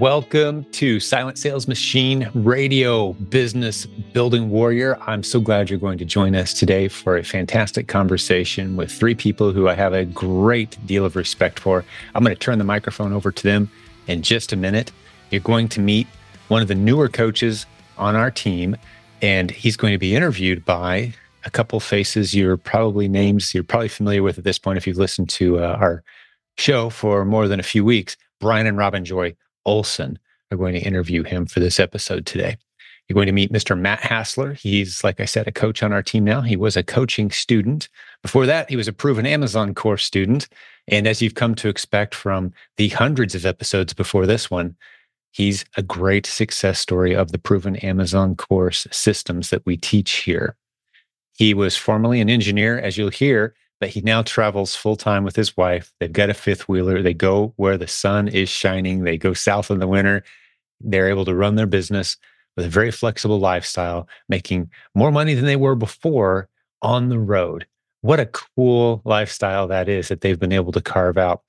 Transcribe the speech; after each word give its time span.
Welcome 0.00 0.64
to 0.72 0.98
Silent 0.98 1.38
Sales 1.38 1.68
Machine 1.68 2.28
Radio 2.34 3.12
Business 3.12 3.86
Building 3.86 4.50
Warrior. 4.50 4.98
I'm 5.02 5.22
so 5.22 5.38
glad 5.38 5.70
you're 5.70 5.78
going 5.78 5.98
to 5.98 6.04
join 6.04 6.34
us 6.34 6.52
today 6.52 6.88
for 6.88 7.16
a 7.16 7.22
fantastic 7.22 7.86
conversation 7.86 8.74
with 8.74 8.90
three 8.90 9.14
people 9.14 9.52
who 9.52 9.68
I 9.68 9.74
have 9.74 9.92
a 9.92 10.04
great 10.04 10.76
deal 10.84 11.04
of 11.04 11.14
respect 11.14 11.60
for. 11.60 11.84
I'm 12.14 12.24
going 12.24 12.34
to 12.34 12.40
turn 12.40 12.58
the 12.58 12.64
microphone 12.64 13.12
over 13.12 13.30
to 13.30 13.42
them 13.44 13.70
in 14.08 14.22
just 14.22 14.52
a 14.52 14.56
minute. 14.56 14.90
You're 15.30 15.40
going 15.42 15.68
to 15.68 15.80
meet 15.80 16.08
one 16.48 16.60
of 16.60 16.66
the 16.66 16.74
newer 16.74 17.08
coaches 17.08 17.64
on 17.96 18.16
our 18.16 18.32
team, 18.32 18.76
and 19.22 19.48
he's 19.48 19.76
going 19.76 19.92
to 19.92 19.98
be 19.98 20.16
interviewed 20.16 20.64
by 20.64 21.14
a 21.44 21.50
couple 21.50 21.78
faces 21.78 22.34
you're 22.34 22.56
probably 22.56 23.06
names 23.06 23.54
you're 23.54 23.62
probably 23.62 23.88
familiar 23.88 24.24
with 24.24 24.38
at 24.38 24.44
this 24.44 24.58
point 24.58 24.76
if 24.76 24.88
you've 24.88 24.96
listened 24.96 25.28
to 25.28 25.60
uh, 25.60 25.76
our 25.78 26.02
show 26.58 26.90
for 26.90 27.24
more 27.24 27.46
than 27.46 27.60
a 27.60 27.64
few 27.64 27.84
weeks. 27.84 28.16
Brian 28.40 28.66
and 28.66 28.76
Robin 28.76 29.04
Joy 29.04 29.36
Olson 29.64 30.18
are 30.50 30.56
going 30.56 30.74
to 30.74 30.80
interview 30.80 31.22
him 31.22 31.46
for 31.46 31.60
this 31.60 31.80
episode 31.80 32.26
today. 32.26 32.56
You're 33.08 33.14
going 33.14 33.26
to 33.26 33.32
meet 33.32 33.52
Mr. 33.52 33.78
Matt 33.78 34.00
Hassler. 34.00 34.54
He's, 34.54 35.04
like 35.04 35.20
I 35.20 35.26
said, 35.26 35.46
a 35.46 35.52
coach 35.52 35.82
on 35.82 35.92
our 35.92 36.02
team 36.02 36.24
now. 36.24 36.40
He 36.40 36.56
was 36.56 36.76
a 36.76 36.82
coaching 36.82 37.30
student. 37.30 37.88
Before 38.22 38.46
that, 38.46 38.70
he 38.70 38.76
was 38.76 38.88
a 38.88 38.94
proven 38.94 39.26
Amazon 39.26 39.74
course 39.74 40.04
student. 40.04 40.48
And 40.88 41.06
as 41.06 41.20
you've 41.20 41.34
come 41.34 41.54
to 41.56 41.68
expect 41.68 42.14
from 42.14 42.52
the 42.76 42.88
hundreds 42.88 43.34
of 43.34 43.44
episodes 43.44 43.92
before 43.92 44.24
this 44.24 44.50
one, 44.50 44.76
he's 45.32 45.66
a 45.76 45.82
great 45.82 46.24
success 46.24 46.78
story 46.78 47.14
of 47.14 47.30
the 47.30 47.38
proven 47.38 47.76
Amazon 47.76 48.36
course 48.36 48.86
systems 48.90 49.50
that 49.50 49.66
we 49.66 49.76
teach 49.76 50.12
here. 50.12 50.56
He 51.36 51.52
was 51.52 51.76
formerly 51.76 52.20
an 52.20 52.30
engineer, 52.30 52.78
as 52.78 52.96
you'll 52.96 53.10
hear, 53.10 53.54
but 53.80 53.90
he 53.90 54.00
now 54.00 54.22
travels 54.22 54.74
full 54.74 54.96
time 54.96 55.24
with 55.24 55.36
his 55.36 55.56
wife. 55.56 55.92
They've 56.00 56.12
got 56.12 56.30
a 56.30 56.34
fifth 56.34 56.68
wheeler. 56.68 57.02
They 57.02 57.14
go 57.14 57.52
where 57.56 57.76
the 57.76 57.88
sun 57.88 58.28
is 58.28 58.48
shining. 58.48 59.04
They 59.04 59.18
go 59.18 59.34
south 59.34 59.70
in 59.70 59.78
the 59.78 59.88
winter. 59.88 60.24
They're 60.80 61.08
able 61.08 61.24
to 61.24 61.34
run 61.34 61.56
their 61.56 61.66
business 61.66 62.16
with 62.56 62.66
a 62.66 62.70
very 62.70 62.90
flexible 62.90 63.38
lifestyle, 63.38 64.08
making 64.28 64.70
more 64.94 65.10
money 65.10 65.34
than 65.34 65.46
they 65.46 65.56
were 65.56 65.74
before 65.74 66.48
on 66.82 67.08
the 67.08 67.18
road. 67.18 67.66
What 68.02 68.20
a 68.20 68.26
cool 68.26 69.00
lifestyle 69.04 69.66
that 69.68 69.88
is 69.88 70.08
that 70.08 70.20
they've 70.20 70.38
been 70.38 70.52
able 70.52 70.72
to 70.72 70.80
carve 70.80 71.16
out. 71.16 71.42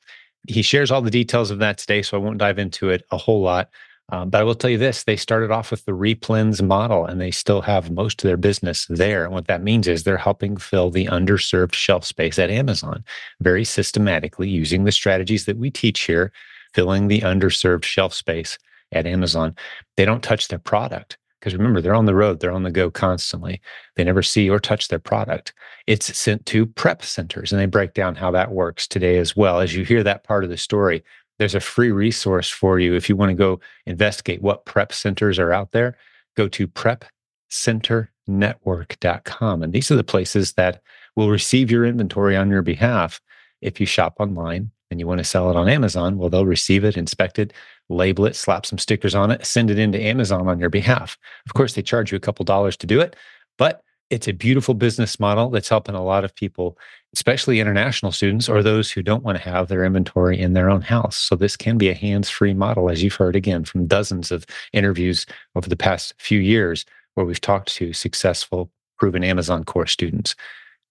He 0.48 0.62
shares 0.62 0.92
all 0.92 1.02
the 1.02 1.12
details 1.12 1.52
of 1.52 1.60
that 1.60 1.78
today, 1.78 2.02
so 2.02 2.18
I 2.18 2.22
won't 2.22 2.38
dive 2.38 2.60
into 2.60 2.90
it 2.90 3.04
a 3.12 3.18
whole 3.18 3.42
lot. 3.42 3.70
Um, 4.10 4.30
but 4.30 4.40
I 4.40 4.44
will 4.44 4.56
tell 4.56 4.70
you 4.70 4.78
this 4.78 5.04
they 5.04 5.16
started 5.16 5.52
off 5.52 5.72
with 5.72 5.86
the 5.86 5.92
Replens 5.92 6.62
model 6.62 7.06
and 7.06 7.20
they 7.20 7.32
still 7.32 7.62
have 7.62 7.90
most 7.90 8.24
of 8.24 8.28
their 8.28 8.38
business 8.38 8.86
there. 8.90 9.24
And 9.24 9.34
what 9.34 9.48
that 9.48 9.64
means 9.64 9.88
is 9.88 10.04
they're 10.04 10.18
helping 10.18 10.58
fill 10.58 10.92
the 10.92 11.08
underserved 11.08 11.74
shelf 11.74 12.06
space 12.06 12.38
at 12.38 12.52
Amazon 12.52 13.04
very 13.42 13.66
systematically 13.66 14.48
using 14.48 14.84
the 14.84 14.92
strategies 14.92 15.46
that 15.46 15.58
we 15.58 15.72
teach 15.72 16.02
here, 16.02 16.32
filling 16.74 17.08
the 17.08 17.22
underserved 17.22 17.84
shelf 17.84 18.14
space 18.14 18.60
at 18.92 19.08
Amazon. 19.08 19.56
They 19.98 20.06
don't 20.06 20.24
touch 20.24 20.50
their 20.50 20.60
product 20.60 21.18
because 21.40 21.56
remember, 21.56 21.80
they're 21.80 21.94
on 21.94 22.06
the 22.06 22.16
road, 22.16 22.40
they're 22.40 22.52
on 22.52 22.64
the 22.64 22.72
go 22.72 22.90
constantly. 22.90 23.62
They 23.96 24.04
never 24.04 24.24
see 24.24 24.50
or 24.50 24.60
touch 24.60 24.88
their 24.88 24.98
product. 24.98 25.54
It's 25.86 26.18
sent 26.18 26.44
to 26.48 26.66
prep 26.66 27.04
centers 27.04 27.52
and 27.52 27.62
they 27.62 27.68
break 27.68 27.94
down 27.94 28.16
how 28.16 28.32
that 28.32 28.52
works 28.52 28.88
today 28.88 29.18
as 29.18 29.36
well. 29.36 29.60
As 29.60 29.76
you 29.76 29.84
hear 29.84 30.02
that 30.02 30.24
part 30.24 30.44
of 30.44 30.50
the 30.50 30.58
story, 30.58 31.04
there's 31.38 31.56
a 31.56 31.60
free 31.60 31.92
resource 31.92 32.50
for 32.50 32.80
you 32.80 32.96
if 32.96 33.10
you 33.10 33.16
want 33.16 33.30
to 33.30 33.36
go 33.36 33.60
investigate 33.86 34.42
what 34.42 34.66
prep 34.66 34.92
centers 34.94 35.38
are 35.40 35.52
out 35.52 35.72
there. 35.72 35.98
Go 36.36 36.48
to 36.50 36.68
prepcenternetwork.com. 36.68 39.64
And 39.64 39.74
these 39.74 39.92
are 39.92 39.96
the 39.96 40.04
places 40.04 40.54
that 40.54 40.82
will 41.16 41.30
receive 41.30 41.72
your 41.72 41.86
inventory 41.86 42.36
on 42.36 42.50
your 42.50 42.62
behalf. 42.62 43.22
If 43.62 43.80
you 43.80 43.86
shop 43.86 44.16
online 44.20 44.72
and 44.92 45.00
you 45.00 45.08
want 45.08 45.20
to 45.20 45.24
sell 45.24 45.50
it 45.50 45.56
on 45.56 45.70
Amazon, 45.70 46.18
well, 46.18 46.30
they'll 46.30 46.46
receive 46.46 46.84
it, 46.84 46.98
inspect 46.98 47.40
it, 47.40 47.54
label 47.90 48.26
it, 48.26 48.36
slap 48.36 48.66
some 48.66 48.78
stickers 48.78 49.16
on 49.16 49.32
it, 49.32 49.46
send 49.46 49.72
it 49.72 49.80
into 49.80 50.02
Amazon 50.02 50.48
on 50.48 50.60
your 50.60 50.70
behalf. 50.70 51.18
Of 51.46 51.54
course, 51.54 51.74
they 51.74 51.82
charge 51.82 52.12
you 52.12 52.18
a 52.18 52.22
couple 52.22 52.44
dollars 52.44 52.76
to 52.78 52.88
do 52.88 53.00
it, 53.00 53.16
but 53.58 53.82
it's 54.16 54.30
a 54.30 54.34
beautiful 54.34 54.74
business 54.74 55.20
model 55.20 55.50
that's 55.50 55.68
helping 55.68 55.94
a 55.94 56.02
lot 56.02 56.24
of 56.24 56.34
people, 56.34 56.78
especially 57.14 57.60
international 57.60 58.14
students 58.14 58.48
or 58.48 58.64
those 58.64 58.90
who 58.90 59.04
don't 59.04 59.24
want 59.24 59.38
to 59.38 59.44
have 59.44 59.68
their 59.68 59.84
inventory 59.84 60.40
in 60.40 60.54
their 60.54 60.70
own 60.70 60.82
house. 60.82 61.18
So, 61.18 61.36
this 61.36 61.58
can 61.58 61.78
be 61.78 61.90
a 61.90 61.94
hands 61.94 62.30
free 62.30 62.54
model, 62.54 62.90
as 62.90 63.04
you've 63.04 63.16
heard 63.16 63.36
again 63.36 63.66
from 63.66 63.88
dozens 63.88 64.32
of 64.32 64.46
interviews 64.72 65.26
over 65.56 65.68
the 65.68 65.76
past 65.76 66.14
few 66.18 66.40
years 66.40 66.86
where 67.16 67.26
we've 67.26 67.42
talked 67.42 67.68
to 67.76 67.92
successful, 67.92 68.72
proven 68.98 69.22
Amazon 69.22 69.66
course 69.66 69.92
students. 69.92 70.34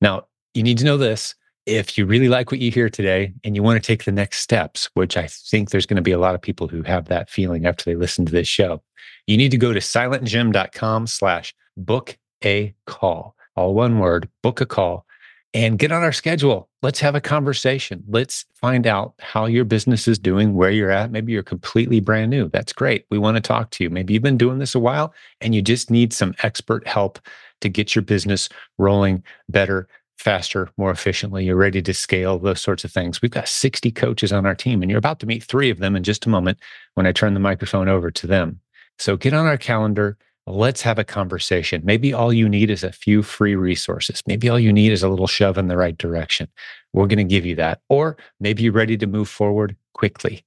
Now, 0.03 0.27
you 0.53 0.62
need 0.62 0.78
to 0.78 0.84
know 0.84 0.98
this. 0.98 1.34
If 1.65 1.97
you 1.97 2.04
really 2.04 2.28
like 2.28 2.50
what 2.50 2.60
you 2.60 2.71
hear 2.71 2.91
today 2.91 3.32
and 3.43 3.56
you 3.56 3.62
want 3.62 3.82
to 3.82 3.87
take 3.87 4.04
the 4.04 4.12
next 4.12 4.41
steps, 4.41 4.91
which 4.93 5.16
I 5.16 5.28
think 5.28 5.71
there's 5.71 5.87
going 5.87 5.97
to 5.97 6.03
be 6.03 6.12
a 6.12 6.19
lot 6.19 6.34
of 6.34 6.43
people 6.43 6.69
who 6.69 6.82
have 6.82 7.06
that 7.06 7.31
feeling 7.31 7.65
after 7.65 7.84
they 7.87 7.94
listen 7.94 8.27
to 8.27 8.32
this 8.32 8.48
show, 8.48 8.82
you 9.27 9.38
need 9.38 9.50
to 9.50 9.56
go 9.56 9.72
to 9.72 9.81
silentjim.com 9.81 11.06
slash 11.06 11.54
book 11.78 12.19
a 12.44 12.75
call. 12.87 13.37
All 13.56 13.75
one 13.75 13.99
word, 13.99 14.28
book 14.43 14.60
a 14.60 14.66
call 14.66 15.06
and 15.55 15.78
get 15.78 15.93
on 15.93 16.03
our 16.03 16.12
schedule. 16.12 16.69
Let's 16.82 16.99
have 16.99 17.15
a 17.15 17.21
conversation. 17.21 18.03
Let's 18.09 18.44
find 18.55 18.87
out 18.87 19.15
how 19.21 19.47
your 19.47 19.65
business 19.65 20.09
is 20.09 20.19
doing, 20.19 20.54
where 20.54 20.72
you're 20.72 20.91
at. 20.91 21.12
Maybe 21.12 21.33
you're 21.33 21.44
completely 21.44 22.00
brand 22.00 22.31
new. 22.31 22.49
That's 22.49 22.72
great. 22.72 23.06
We 23.09 23.19
want 23.19 23.37
to 23.37 23.41
talk 23.41 23.71
to 23.71 23.84
you. 23.84 23.88
Maybe 23.88 24.12
you've 24.12 24.22
been 24.22 24.37
doing 24.37 24.59
this 24.59 24.75
a 24.75 24.81
while 24.81 25.15
and 25.41 25.54
you 25.54 25.62
just 25.62 25.91
need 25.91 26.12
some 26.12 26.34
expert 26.43 26.87
help 26.87 27.21
to 27.60 27.69
get 27.69 27.94
your 27.94 28.03
business 28.03 28.49
rolling 28.78 29.22
better, 29.49 29.87
faster, 30.19 30.69
more 30.77 30.91
efficiently. 30.91 31.44
You're 31.44 31.56
ready 31.56 31.81
to 31.83 31.94
scale, 31.94 32.38
those 32.41 32.60
sorts 32.60 32.83
of 32.84 32.91
things. 32.91 33.22
We've 33.22 33.31
got 33.31 33.49
60 33.49 33.93
coaches 33.93 34.33
on 34.33 34.44
our 34.44 34.56
team, 34.56 34.83
and 34.83 34.91
you're 34.91 34.99
about 34.99 35.21
to 35.21 35.27
meet 35.27 35.44
three 35.44 35.71
of 35.71 35.78
them 35.78 35.94
in 35.94 36.03
just 36.03 36.27
a 36.27 36.31
moment 36.31 36.59
when 36.94 37.06
I 37.06 37.12
turn 37.12 37.33
the 37.33 37.41
microphone 37.41 37.88
over 37.88 38.10
to 38.10 38.27
them. 38.27 38.60
So 38.99 39.16
get 39.16 39.33
on 39.33 39.47
our 39.47 39.56
calendar 39.56 40.19
let's 40.47 40.82
have 40.82 40.99
a 40.99 41.05
conversation. 41.05 41.82
Maybe 41.84 42.12
all 42.12 42.32
you 42.32 42.49
need 42.49 42.71
is 42.71 42.84
a 42.84 42.93
few 42.93 43.22
free 43.22 43.56
resources. 43.56 44.22
Maybe 44.27 44.49
all 44.49 44.60
you 44.60 44.72
need 44.72 44.93
is 44.93 45.03
a 45.03 45.09
little 45.09 45.27
shove 45.27 45.59
in 45.59 45.69
the 45.69 45.77
right 45.77 45.97
direction. 45.97 46.49
We're 46.93 47.06
going 47.06 47.19
to 47.19 47.25
give 47.25 47.47
you 47.47 47.55
that. 47.56 47.81
Or 47.88 48.16
maybe 48.41 48.62
you're 48.62 48.72
ready 48.72 48.97
to 48.99 49.06
move 49.06 49.28
forward 49.28 49.77
quickly. 49.94 50.44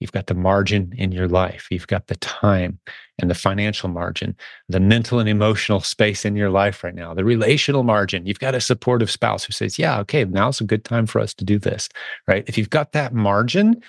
You've 0.00 0.12
got 0.12 0.26
the 0.26 0.34
margin 0.34 0.92
in 0.98 1.10
your 1.12 1.28
life. 1.28 1.68
You've 1.70 1.86
got 1.86 2.08
the 2.08 2.16
time 2.16 2.78
and 3.18 3.30
the 3.30 3.34
financial 3.34 3.88
margin, 3.88 4.36
the 4.68 4.80
mental 4.80 5.18
and 5.18 5.28
emotional 5.28 5.80
space 5.80 6.26
in 6.26 6.36
your 6.36 6.50
life 6.50 6.84
right 6.84 6.94
now, 6.94 7.14
the 7.14 7.24
relational 7.24 7.82
margin. 7.82 8.26
You've 8.26 8.38
got 8.38 8.54
a 8.54 8.60
supportive 8.60 9.10
spouse 9.10 9.44
who 9.44 9.52
says, 9.52 9.78
Yeah, 9.78 9.98
okay, 10.00 10.24
now's 10.24 10.60
a 10.60 10.64
good 10.64 10.84
time 10.84 11.06
for 11.06 11.20
us 11.20 11.32
to 11.34 11.44
do 11.44 11.58
this, 11.58 11.88
right? 12.26 12.44
If 12.46 12.58
you've 12.58 12.68
got 12.68 12.92
that 12.92 13.14
margin, 13.14 13.82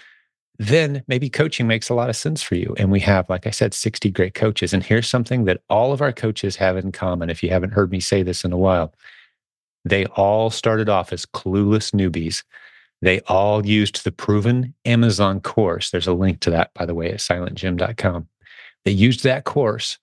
then 0.59 1.03
maybe 1.07 1.29
coaching 1.29 1.67
makes 1.67 1.89
a 1.89 1.93
lot 1.93 2.09
of 2.09 2.15
sense 2.15 2.41
for 2.41 2.55
you. 2.55 2.73
And 2.77 2.91
we 2.91 2.99
have, 3.01 3.29
like 3.29 3.45
I 3.45 3.51
said, 3.51 3.73
60 3.73 4.09
great 4.11 4.33
coaches. 4.33 4.73
And 4.73 4.83
here's 4.83 5.07
something 5.07 5.45
that 5.45 5.61
all 5.69 5.93
of 5.93 6.01
our 6.01 6.11
coaches 6.11 6.55
have 6.55 6.77
in 6.77 6.91
common. 6.91 7.29
If 7.29 7.43
you 7.43 7.49
haven't 7.49 7.73
heard 7.73 7.91
me 7.91 7.99
say 7.99 8.23
this 8.23 8.43
in 8.43 8.51
a 8.51 8.57
while, 8.57 8.93
they 9.85 10.05
all 10.07 10.49
started 10.49 10.89
off 10.89 11.13
as 11.13 11.25
clueless 11.25 11.93
newbies. 11.93 12.43
They 13.01 13.19
all 13.21 13.65
used 13.65 14.03
the 14.03 14.11
proven 14.11 14.73
Amazon 14.85 15.39
course. 15.39 15.91
There's 15.91 16.07
a 16.07 16.13
link 16.13 16.39
to 16.41 16.49
that, 16.49 16.73
by 16.73 16.85
the 16.85 16.95
way, 16.95 17.11
at 17.11 17.19
silentjim.com. 17.19 18.27
They 18.83 18.91
used 18.91 19.23
that 19.23 19.43
course 19.43 19.99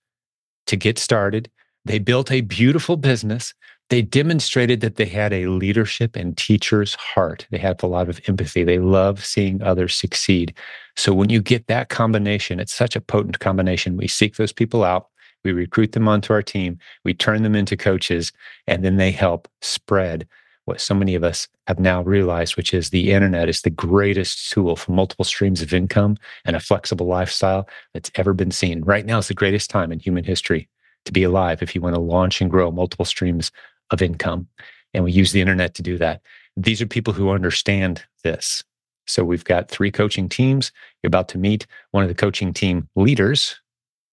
to 0.69 0.76
get 0.76 0.98
started. 0.98 1.50
They 1.84 1.98
built 1.98 2.31
a 2.31 2.43
beautiful 2.43 2.97
business 2.97 3.54
they 3.90 4.02
demonstrated 4.02 4.80
that 4.80 4.96
they 4.96 5.04
had 5.04 5.32
a 5.32 5.46
leadership 5.46 6.16
and 6.16 6.36
teacher's 6.36 6.94
heart. 6.94 7.46
They 7.50 7.58
have 7.58 7.82
a 7.82 7.86
lot 7.86 8.08
of 8.08 8.20
empathy. 8.26 8.64
They 8.64 8.78
love 8.78 9.24
seeing 9.24 9.62
others 9.62 9.94
succeed. 9.94 10.54
So 10.96 11.12
when 11.12 11.30
you 11.30 11.42
get 11.42 11.66
that 11.66 11.90
combination, 11.90 12.60
it's 12.60 12.74
such 12.74 12.96
a 12.96 13.00
potent 13.00 13.40
combination. 13.40 13.96
We 13.96 14.08
seek 14.08 14.36
those 14.36 14.52
people 14.52 14.84
out, 14.84 15.08
we 15.44 15.52
recruit 15.52 15.92
them 15.92 16.08
onto 16.08 16.32
our 16.32 16.42
team, 16.42 16.78
we 17.04 17.12
turn 17.12 17.42
them 17.42 17.54
into 17.54 17.76
coaches, 17.76 18.32
and 18.66 18.84
then 18.84 18.96
they 18.96 19.10
help 19.10 19.48
spread 19.60 20.26
what 20.64 20.80
so 20.80 20.94
many 20.94 21.14
of 21.14 21.22
us 21.22 21.46
have 21.66 21.78
now 21.78 22.02
realized, 22.02 22.56
which 22.56 22.72
is 22.72 22.88
the 22.88 23.12
internet 23.12 23.50
is 23.50 23.62
the 23.62 23.70
greatest 23.70 24.50
tool 24.50 24.76
for 24.76 24.92
multiple 24.92 25.24
streams 25.24 25.60
of 25.60 25.74
income 25.74 26.16
and 26.46 26.56
a 26.56 26.60
flexible 26.60 27.06
lifestyle 27.06 27.69
that's 27.92 28.10
ever 28.14 28.32
been 28.32 28.50
seen. 28.50 28.82
Right 28.82 29.04
now 29.04 29.19
is 29.19 29.28
the 29.28 29.34
greatest 29.34 29.69
time 29.69 29.92
in 29.92 29.98
human 29.98 30.25
history 30.25 30.69
to 31.04 31.12
be 31.12 31.22
alive 31.22 31.62
if 31.62 31.75
you 31.75 31.82
want 31.82 31.94
to 31.94 32.00
launch 32.00 32.40
and 32.40 32.50
grow 32.50 32.70
multiple 32.70 33.04
streams 33.04 33.52
of 33.90 34.02
income. 34.02 34.48
And 34.92 35.04
we 35.04 35.12
use 35.12 35.32
the 35.32 35.40
internet 35.40 35.75
to 35.75 35.82
do 35.82 35.98
that. 35.98 36.20
These 36.56 36.81
are 36.81 36.86
people 36.86 37.12
who 37.12 37.31
understand 37.31 38.04
this. 38.22 38.62
So 39.06 39.25
we've 39.25 39.44
got 39.44 39.69
three 39.69 39.90
coaching 39.90 40.28
teams. 40.28 40.72
You're 41.02 41.08
about 41.08 41.28
to 41.31 41.38
meet 41.38 41.66
one 41.90 42.04
of 42.04 42.08
the 42.08 42.14
coaching 42.14 42.52
team 42.52 42.88
leaders, 42.96 43.60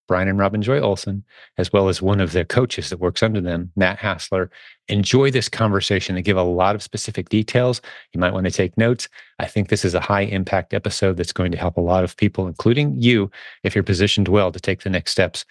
Brian 0.07 0.27
and 0.27 0.37
Robin 0.37 0.61
Joy 0.61 0.79
Olson, 0.79 1.23
as 1.57 1.71
well 1.71 1.87
as 1.87 2.01
one 2.01 2.19
of 2.19 2.33
the 2.33 2.43
coaches 2.43 2.89
that 2.89 2.99
works 2.99 3.23
under 3.23 3.39
them, 3.39 3.71
Matt 3.77 3.97
Hassler. 3.97 4.51
Enjoy 4.89 5.31
this 5.31 5.47
conversation. 5.47 6.15
They 6.15 6.21
give 6.21 6.35
a 6.35 6.43
lot 6.43 6.75
of 6.75 6.83
specific 6.83 7.29
details. 7.29 7.79
You 8.11 8.19
might 8.19 8.33
want 8.33 8.45
to 8.45 8.51
take 8.51 8.77
notes. 8.77 9.07
I 9.39 9.45
think 9.45 9.69
this 9.69 9.85
is 9.85 9.93
a 9.93 10.01
high 10.01 10.23
impact 10.23 10.73
episode 10.73 11.15
that's 11.15 11.31
going 11.31 11.53
to 11.53 11.57
help 11.57 11.77
a 11.77 11.81
lot 11.81 12.03
of 12.03 12.17
people, 12.17 12.47
including 12.47 13.01
you, 13.01 13.31
if 13.63 13.73
you're 13.73 13.83
positioned 13.83 14.27
well 14.27 14.51
to 14.51 14.59
take 14.59 14.81
the 14.81 14.89
next 14.89 15.13
steps 15.13 15.45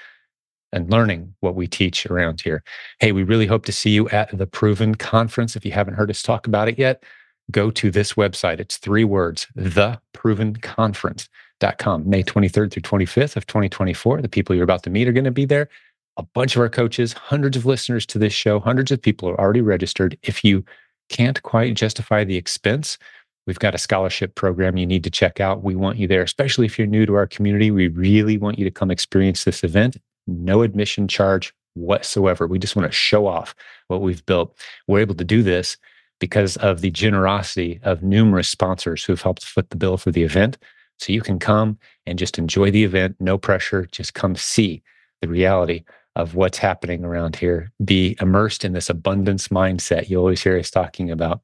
and 0.73 0.91
learning 0.91 1.35
what 1.41 1.55
we 1.55 1.67
teach 1.67 2.07
around 2.07 2.41
here. 2.41 2.63
Hey, 2.99 3.13
we 3.13 3.23
really 3.23 3.47
hope 3.47 3.67
to 3.67 3.73
see 3.73 3.91
you 3.91 4.09
at 4.11 4.37
the 4.37 4.47
Proven 4.47 4.95
Conference. 4.95 5.57
If 5.57 5.65
you 5.65 5.73
haven't 5.73 5.95
heard 5.95 6.11
us 6.11 6.23
talk 6.23 6.47
about 6.47 6.69
it 6.69 6.79
yet, 6.79 7.03
go 7.51 7.71
to 7.73 7.91
this 7.91 8.13
website. 8.15 8.61
It's 8.61 8.77
three 8.77 9.05
words, 9.05 9.47
theprovenconference.com. 9.57 12.09
May 12.09 12.23
23rd 12.23 12.71
through 12.71 12.83
25th 12.83 13.37
of 13.37 13.47
2024. 13.47 14.23
The 14.23 14.29
people 14.29 14.55
you're 14.55 14.65
about 14.65 14.83
to 14.85 14.91
meet 14.91 15.09
are 15.09 15.13
going 15.13 15.25
to 15.25 15.31
be 15.31 15.45
there. 15.45 15.69
A 16.17 16.23
bunch 16.23 16.57
of 16.57 16.63
our 16.63 16.69
coaches, 16.69 17.13
hundreds 17.13 17.57
of 17.57 17.67
listeners 17.67 18.07
to 18.07 18.19
this 18.19 18.33
show, 18.33 18.61
hundreds 18.61 18.91
of 18.91 19.01
people 19.01 19.29
are 19.29 19.41
already 19.41 19.61
registered. 19.61 20.19
If 20.23 20.45
you 20.45 20.65
can't 21.09 21.43
quite 21.43 21.75
justify 21.75 22.25
the 22.25 22.37
expense, 22.37 22.99
we've 23.47 23.59
got 23.59 23.75
a 23.75 23.79
scholarship 23.79 24.35
program 24.35 24.77
you 24.77 24.87
need 24.87 25.05
to 25.05 25.11
check 25.11 25.41
out. 25.41 25.63
We 25.63 25.75
want 25.75 25.99
you 25.99 26.07
there, 26.07 26.23
especially 26.23 26.67
if 26.67 26.79
you're 26.79 26.87
new 26.87 27.07
to 27.07 27.15
our 27.15 27.27
community. 27.27 27.71
We 27.71 27.89
really 27.89 28.39
want 28.39 28.59
you 28.59 28.65
to 28.65 28.71
come 28.71 28.91
experience 28.91 29.45
this 29.45 29.65
event. 29.65 29.97
No 30.31 30.63
admission 30.63 31.09
charge 31.09 31.53
whatsoever. 31.75 32.47
We 32.47 32.59
just 32.59 32.77
want 32.77 32.91
to 32.91 32.97
show 32.97 33.27
off 33.27 33.55
what 33.89 34.03
we've 34.03 34.25
built. 34.27 34.57
We're 34.87 35.01
able 35.01 35.15
to 35.17 35.25
do 35.25 35.43
this 35.43 35.77
because 36.19 36.57
of 36.59 36.81
the 36.81 36.91
generosity 36.91 37.81
of 37.83 38.03
numerous 38.03 38.49
sponsors 38.49 39.05
who've 39.05 39.21
helped 39.21 39.45
foot 39.45 39.71
the 39.71 39.77
bill 39.77 39.97
for 39.97 40.11
the 40.11 40.23
event. 40.23 40.59
So 40.99 41.13
you 41.13 41.23
can 41.23 41.39
come 41.39 41.79
and 42.07 42.19
just 42.19 42.39
enjoy 42.39 42.71
the 42.71 42.85
event, 42.85 43.17
no 43.21 43.39
pressure, 43.39 43.89
just 43.91 44.15
come 44.15 44.37
see 44.37 44.83
the 45.23 45.29
reality 45.29 45.85
of 46.17 46.35
what's 46.35 46.59
happening 46.59 47.05
around 47.05 47.37
here. 47.37 47.71
Be 47.85 48.17
immersed 48.21 48.65
in 48.65 48.73
this 48.73 48.91
abundance 48.91 49.49
mindset 49.49 50.11
you 50.11 50.19
always 50.19 50.43
hear 50.43 50.59
us 50.59 50.71
talking 50.71 51.11
about, 51.11 51.41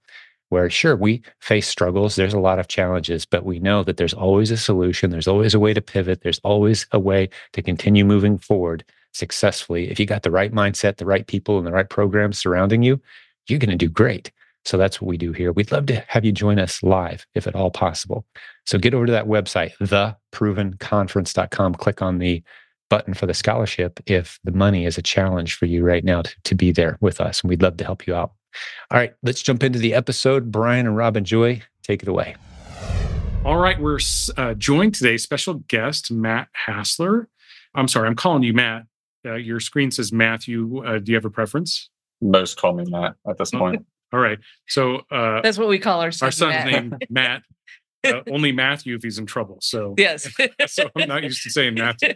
where 0.49 0.71
sure, 0.71 0.97
we 0.97 1.23
face 1.41 1.67
struggles, 1.67 2.17
there's 2.17 2.35
a 2.35 2.41
lot 2.41 2.59
of 2.59 2.69
challenges, 2.69 3.25
but 3.25 3.45
we 3.45 3.59
know 3.59 3.83
that 3.83 3.97
there's 3.97 4.15
always 4.15 4.51
a 4.51 4.57
solution, 4.57 5.11
there's 5.11 5.29
always 5.29 5.55
a 5.55 5.61
way 5.61 5.75
to 5.75 5.81
pivot, 5.81 6.23
there's 6.23 6.41
always 6.45 6.87
a 6.93 7.01
way 7.01 7.29
to 7.53 7.63
continue 7.63 8.05
moving 8.05 8.39
forward 8.39 8.85
successfully. 9.13 9.91
If 9.91 9.99
you 9.99 10.07
got 10.07 10.23
the 10.23 10.31
right 10.31 10.53
mindset, 10.53 10.97
the 10.97 11.07
right 11.07 11.27
people, 11.27 11.59
and 11.59 11.67
the 11.67 11.73
right 11.73 11.89
programs 11.89 12.39
surrounding 12.39 12.83
you, 12.83 13.01
you're 13.49 13.59
going 13.59 13.71
to 13.71 13.77
do 13.77 13.89
great. 13.89 14.31
So 14.65 14.77
that's 14.77 15.01
what 15.01 15.09
we 15.09 15.17
do 15.17 15.33
here. 15.33 15.53
We'd 15.53 15.71
love 15.71 15.87
to 15.87 16.05
have 16.09 16.25
you 16.25 16.33
join 16.33 16.59
us 16.59 16.83
live 16.83 17.25
if 17.35 17.47
at 17.47 17.55
all 17.55 17.71
possible. 17.71 18.27
So 18.65 18.79
get 18.79 18.95
over 18.95 19.07
to 19.07 19.13
that 19.13 19.29
website, 19.29 19.73
theprovenconference.com. 19.81 21.75
Click 21.77 22.03
on 22.03 22.19
the 22.19 22.43
button 22.91 23.15
for 23.15 23.27
the 23.27 23.35
scholarship 23.35 24.01
if 24.07 24.41
the 24.45 24.53
money 24.53 24.85
is 24.87 24.99
a 24.99 25.03
challenge 25.03 25.55
for 25.55 25.67
you 25.67 25.85
right 25.85 26.05
now 26.05 26.23
to, 26.23 26.35
to 26.45 26.55
be 26.55 26.73
there 26.73 26.99
with 27.01 27.21
us. 27.21 27.43
And 27.43 27.49
we'd 27.49 27.63
love 27.63 27.77
to 27.77 27.85
help 27.85 28.07
you 28.07 28.15
out. 28.15 28.33
All 28.91 28.99
right, 28.99 29.15
let's 29.23 29.43
jump 29.43 29.63
into 29.63 29.79
the 29.79 29.95
episode. 29.95 30.51
Brian 30.51 30.87
and 30.87 30.97
Robin 30.97 31.25
Joy, 31.25 31.63
take 31.83 32.03
it 32.03 32.09
away. 32.09 32.37
All 33.45 33.59
right, 33.59 33.81
we're 33.81 34.01
uh, 34.37 34.55
joined 34.55 34.95
today, 34.95 35.17
special 35.17 35.55
guest 35.69 36.11
Matt 36.11 36.49
Hassler. 36.53 37.29
I'm 37.75 37.89
sorry, 37.89 38.09
I'm 38.09 38.17
calling 38.17 38.43
you 38.43 38.53
Matt. 38.53 38.87
Uh, 39.25 39.35
your 39.35 39.61
screen 39.61 39.91
says 39.91 40.13
Matthew. 40.13 40.85
Uh, 40.85 40.99
do 40.99 41.13
you 41.13 41.17
have 41.17 41.25
a 41.25 41.31
preference? 41.31 41.91
Most 42.21 42.59
call 42.59 42.75
me 42.75 42.85
Matt 42.89 43.15
at 43.29 43.39
this 43.39 43.51
point. 43.51 43.87
All 44.13 44.21
right. 44.21 44.39
So 44.69 45.03
uh, 45.11 45.43
that's 45.43 45.59
what 45.59 45.69
we 45.69 45.79
call 45.79 46.01
our 46.01 46.13
son. 46.13 46.27
Our 46.29 46.31
son's 46.31 46.55
Matt. 46.55 46.67
name 46.67 46.99
Matt. 47.11 47.43
Uh, 48.05 48.23
only 48.31 48.53
Matthew 48.53 48.95
if 48.95 49.03
he's 49.03 49.19
in 49.19 49.27
trouble. 49.27 49.59
So 49.61 49.95
yes. 49.99 50.29
so 50.67 50.89
I'm 50.97 51.09
not 51.09 51.23
used 51.23 51.43
to 51.43 51.51
saying 51.51 51.75
Matthew. 51.75 52.15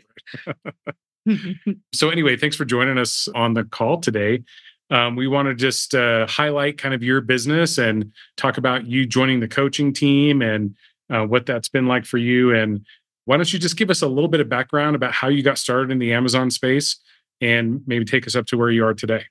so 1.92 2.10
anyway, 2.10 2.37
thanks 2.37 2.56
for 2.56 2.64
joining 2.64 2.96
us 2.96 3.28
on 3.34 3.54
the 3.54 3.64
call 3.64 4.00
today. 4.00 4.42
Um, 4.90 5.14
we 5.14 5.28
want 5.28 5.46
to 5.46 5.54
just 5.54 5.94
uh, 5.94 6.26
highlight 6.26 6.78
kind 6.78 6.94
of 6.94 7.02
your 7.02 7.20
business 7.20 7.78
and 7.78 8.12
talk 8.37 8.58
about 8.58 8.87
you 8.87 9.06
joining 9.06 9.40
the 9.40 9.48
coaching 9.48 9.92
team 9.92 10.42
and 10.42 10.75
uh, 11.10 11.25
what 11.25 11.46
that's 11.46 11.69
been 11.69 11.87
like 11.87 12.04
for 12.04 12.19
you. 12.19 12.54
And 12.54 12.84
why 13.25 13.37
don't 13.37 13.52
you 13.52 13.58
just 13.58 13.76
give 13.76 13.90
us 13.90 14.02
a 14.02 14.08
little 14.08 14.28
bit 14.28 14.40
of 14.40 14.48
background 14.48 14.96
about 14.96 15.12
how 15.12 15.28
you 15.28 15.42
got 15.42 15.58
started 15.58 15.90
in 15.92 15.98
the 15.98 16.12
Amazon 16.12 16.50
space 16.50 16.96
and 17.40 17.82
maybe 17.87 18.04
take 18.04 18.26
us 18.26 18.34
up 18.34 18.46
to 18.46 18.56
where 18.56 18.70
you 18.70 18.84
are 18.84 18.94
today? 18.94 19.25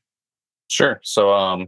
Sure. 0.70 1.00
So 1.04 1.34
um, 1.34 1.68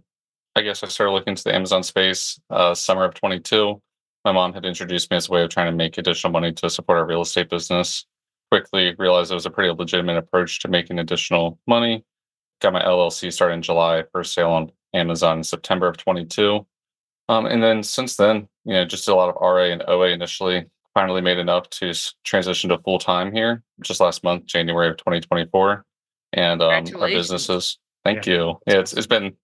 I 0.55 0.61
guess 0.61 0.83
I 0.83 0.87
started 0.87 1.11
looking 1.11 1.31
into 1.31 1.43
the 1.43 1.55
Amazon 1.55 1.83
space 1.83 2.39
uh, 2.49 2.73
summer 2.73 3.03
of 3.03 3.13
22. 3.15 3.81
My 4.23 4.31
mom 4.31 4.53
had 4.53 4.65
introduced 4.65 5.09
me 5.09 5.17
as 5.17 5.27
a 5.27 5.31
way 5.31 5.43
of 5.43 5.49
trying 5.49 5.71
to 5.71 5.75
make 5.75 5.97
additional 5.97 6.31
money 6.31 6.53
to 6.53 6.69
support 6.69 6.99
our 6.99 7.05
real 7.05 7.21
estate 7.21 7.49
business. 7.49 8.05
Quickly 8.51 8.95
realized 8.99 9.31
it 9.31 9.35
was 9.35 9.45
a 9.45 9.49
pretty 9.49 9.73
legitimate 9.73 10.17
approach 10.17 10.59
to 10.59 10.67
making 10.67 10.99
additional 10.99 11.57
money. 11.67 12.03
Got 12.61 12.73
my 12.73 12.83
LLC 12.83 13.31
started 13.33 13.55
in 13.55 13.61
July, 13.61 14.03
first 14.11 14.33
sale 14.33 14.51
on 14.51 14.71
Amazon 14.93 15.39
in 15.39 15.43
September 15.43 15.87
of 15.87 15.97
22. 15.97 16.65
Um, 17.29 17.45
and 17.45 17.63
then 17.63 17.81
since 17.83 18.17
then, 18.17 18.47
you 18.65 18.73
know, 18.73 18.85
just 18.85 19.05
did 19.05 19.11
a 19.11 19.15
lot 19.15 19.29
of 19.29 19.35
RA 19.41 19.65
and 19.65 19.83
OA 19.87 20.09
initially. 20.09 20.65
Finally 20.93 21.21
made 21.21 21.37
enough 21.37 21.69
to 21.69 21.93
transition 22.25 22.69
to 22.69 22.77
full 22.79 22.99
time 22.99 23.31
here 23.31 23.63
just 23.81 24.01
last 24.01 24.23
month, 24.23 24.45
January 24.45 24.89
of 24.89 24.97
2024. 24.97 25.85
And 26.33 26.61
um, 26.61 26.85
our 26.99 27.07
businesses. 27.07 27.77
Thank 28.03 28.25
yeah. 28.25 28.33
you. 28.33 28.59
Yeah, 28.67 28.79
it's, 28.79 28.93
it's 28.93 29.07
been 29.07 29.35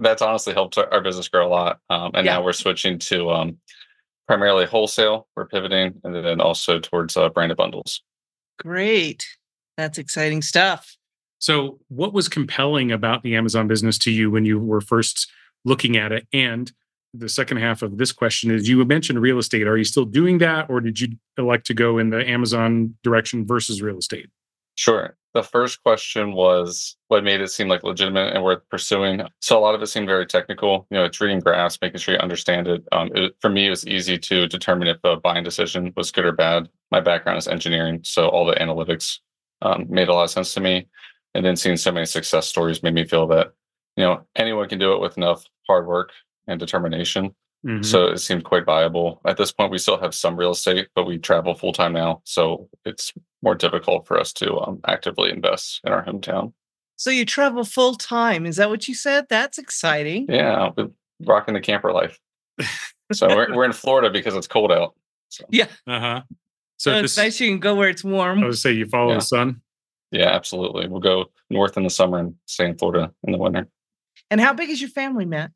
that's 0.00 0.22
honestly 0.22 0.52
helped 0.52 0.78
our, 0.78 1.00
business 1.00 1.28
grow 1.28 1.46
a 1.46 1.48
lot. 1.48 1.80
Um, 1.90 2.12
and 2.14 2.24
yeah. 2.24 2.34
now 2.34 2.44
we're 2.44 2.52
switching 2.52 2.98
to 3.00 3.30
um, 3.30 3.58
primarily 4.26 4.66
wholesale. 4.66 5.26
We're 5.36 5.46
pivoting, 5.46 6.00
and 6.04 6.14
then 6.14 6.40
also 6.40 6.78
towards 6.78 7.16
uh, 7.16 7.28
branded 7.30 7.56
bundles. 7.56 8.02
Great, 8.58 9.26
that's 9.76 9.98
exciting 9.98 10.42
stuff. 10.42 10.96
So, 11.38 11.78
what 11.88 12.12
was 12.12 12.28
compelling 12.28 12.90
about 12.90 13.22
the 13.22 13.36
Amazon 13.36 13.68
business 13.68 13.98
to 13.98 14.10
you 14.10 14.30
when 14.30 14.44
you 14.44 14.58
were 14.58 14.80
first 14.80 15.30
looking 15.64 15.96
at 15.96 16.12
it? 16.12 16.26
And 16.32 16.72
the 17.12 17.28
second 17.28 17.58
half 17.58 17.82
of 17.82 17.98
this 17.98 18.12
question 18.12 18.50
is: 18.50 18.68
you 18.68 18.82
mentioned 18.84 19.20
real 19.20 19.38
estate. 19.38 19.66
Are 19.66 19.76
you 19.76 19.84
still 19.84 20.04
doing 20.04 20.38
that, 20.38 20.70
or 20.70 20.80
did 20.80 21.00
you 21.00 21.08
elect 21.38 21.66
to 21.66 21.74
go 21.74 21.98
in 21.98 22.10
the 22.10 22.26
Amazon 22.26 22.94
direction 23.02 23.46
versus 23.46 23.82
real 23.82 23.98
estate? 23.98 24.28
Sure. 24.76 25.16
The 25.34 25.42
first 25.42 25.82
question 25.82 26.32
was 26.32 26.96
what 27.08 27.24
made 27.24 27.42
it 27.42 27.48
seem 27.48 27.68
like 27.68 27.82
legitimate 27.82 28.32
and 28.32 28.42
worth 28.42 28.66
pursuing. 28.70 29.20
So 29.40 29.58
a 29.58 29.60
lot 29.60 29.74
of 29.74 29.82
it 29.82 29.86
seemed 29.86 30.06
very 30.06 30.26
technical. 30.26 30.86
You 30.90 30.98
know, 30.98 31.04
it's 31.04 31.20
reading 31.20 31.40
graphs, 31.40 31.78
making 31.82 31.98
sure 31.98 32.14
you 32.14 32.20
understand 32.20 32.68
it. 32.68 32.82
Um, 32.92 33.10
it 33.14 33.34
for 33.40 33.50
me, 33.50 33.66
it 33.66 33.70
was 33.70 33.86
easy 33.86 34.18
to 34.18 34.46
determine 34.48 34.88
if 34.88 34.98
a 35.04 35.16
buying 35.16 35.44
decision 35.44 35.92
was 35.96 36.10
good 36.10 36.24
or 36.24 36.32
bad. 36.32 36.68
My 36.90 37.00
background 37.00 37.38
is 37.38 37.48
engineering, 37.48 38.00
so 38.02 38.28
all 38.28 38.46
the 38.46 38.54
analytics 38.54 39.18
um, 39.60 39.86
made 39.88 40.08
a 40.08 40.14
lot 40.14 40.24
of 40.24 40.30
sense 40.30 40.54
to 40.54 40.60
me. 40.60 40.88
And 41.36 41.44
then 41.44 41.54
seeing 41.54 41.76
so 41.76 41.92
many 41.92 42.06
success 42.06 42.48
stories 42.48 42.82
made 42.82 42.94
me 42.94 43.04
feel 43.04 43.26
that 43.26 43.52
you 43.96 44.04
know 44.04 44.22
anyone 44.36 44.70
can 44.70 44.78
do 44.78 44.94
it 44.94 45.00
with 45.00 45.18
enough 45.18 45.44
hard 45.66 45.86
work 45.86 46.12
and 46.48 46.58
determination. 46.58 47.34
Mm-hmm. 47.64 47.82
So 47.82 48.06
it 48.06 48.18
seemed 48.18 48.44
quite 48.44 48.64
viable. 48.64 49.20
At 49.26 49.36
this 49.36 49.52
point, 49.52 49.70
we 49.70 49.76
still 49.76 50.00
have 50.00 50.14
some 50.14 50.36
real 50.36 50.52
estate, 50.52 50.88
but 50.94 51.04
we 51.04 51.18
travel 51.18 51.54
full 51.54 51.74
time 51.74 51.92
now. 51.92 52.22
So 52.24 52.70
it's 52.86 53.12
more 53.42 53.54
difficult 53.54 54.06
for 54.06 54.18
us 54.18 54.32
to 54.34 54.58
um, 54.60 54.80
actively 54.86 55.30
invest 55.30 55.82
in 55.84 55.92
our 55.92 56.02
hometown. 56.02 56.54
So 56.96 57.10
you 57.10 57.26
travel 57.26 57.64
full 57.64 57.96
time. 57.96 58.46
Is 58.46 58.56
that 58.56 58.70
what 58.70 58.88
you 58.88 58.94
said? 58.94 59.26
That's 59.28 59.58
exciting. 59.58 60.26
Yeah, 60.30 60.70
rocking 61.20 61.52
the 61.52 61.60
camper 61.60 61.92
life. 61.92 62.18
so 63.12 63.28
we're, 63.28 63.54
we're 63.54 63.64
in 63.66 63.72
Florida 63.72 64.08
because 64.08 64.34
it's 64.34 64.46
cold 64.46 64.72
out. 64.72 64.94
So. 65.28 65.44
Yeah. 65.50 65.66
Uh 65.86 66.00
huh. 66.00 66.22
So, 66.78 66.92
so 66.92 66.98
it's 67.00 67.16
nice 67.18 67.40
you 67.40 67.50
can 67.50 67.58
go 67.58 67.74
where 67.74 67.90
it's 67.90 68.04
warm. 68.04 68.42
I 68.42 68.46
would 68.46 68.58
say 68.58 68.72
you 68.72 68.86
follow 68.86 69.10
yeah. 69.10 69.18
the 69.18 69.20
sun. 69.20 69.60
Yeah, 70.10 70.28
absolutely. 70.28 70.88
We'll 70.88 71.00
go 71.00 71.26
north 71.50 71.76
in 71.76 71.82
the 71.82 71.90
summer 71.90 72.18
and 72.18 72.34
stay 72.46 72.66
in 72.66 72.78
Florida 72.78 73.12
in 73.24 73.32
the 73.32 73.38
winter. 73.38 73.68
And 74.30 74.40
how 74.40 74.52
big 74.52 74.70
is 74.70 74.80
your 74.80 74.90
family, 74.90 75.24
Matt? 75.24 75.50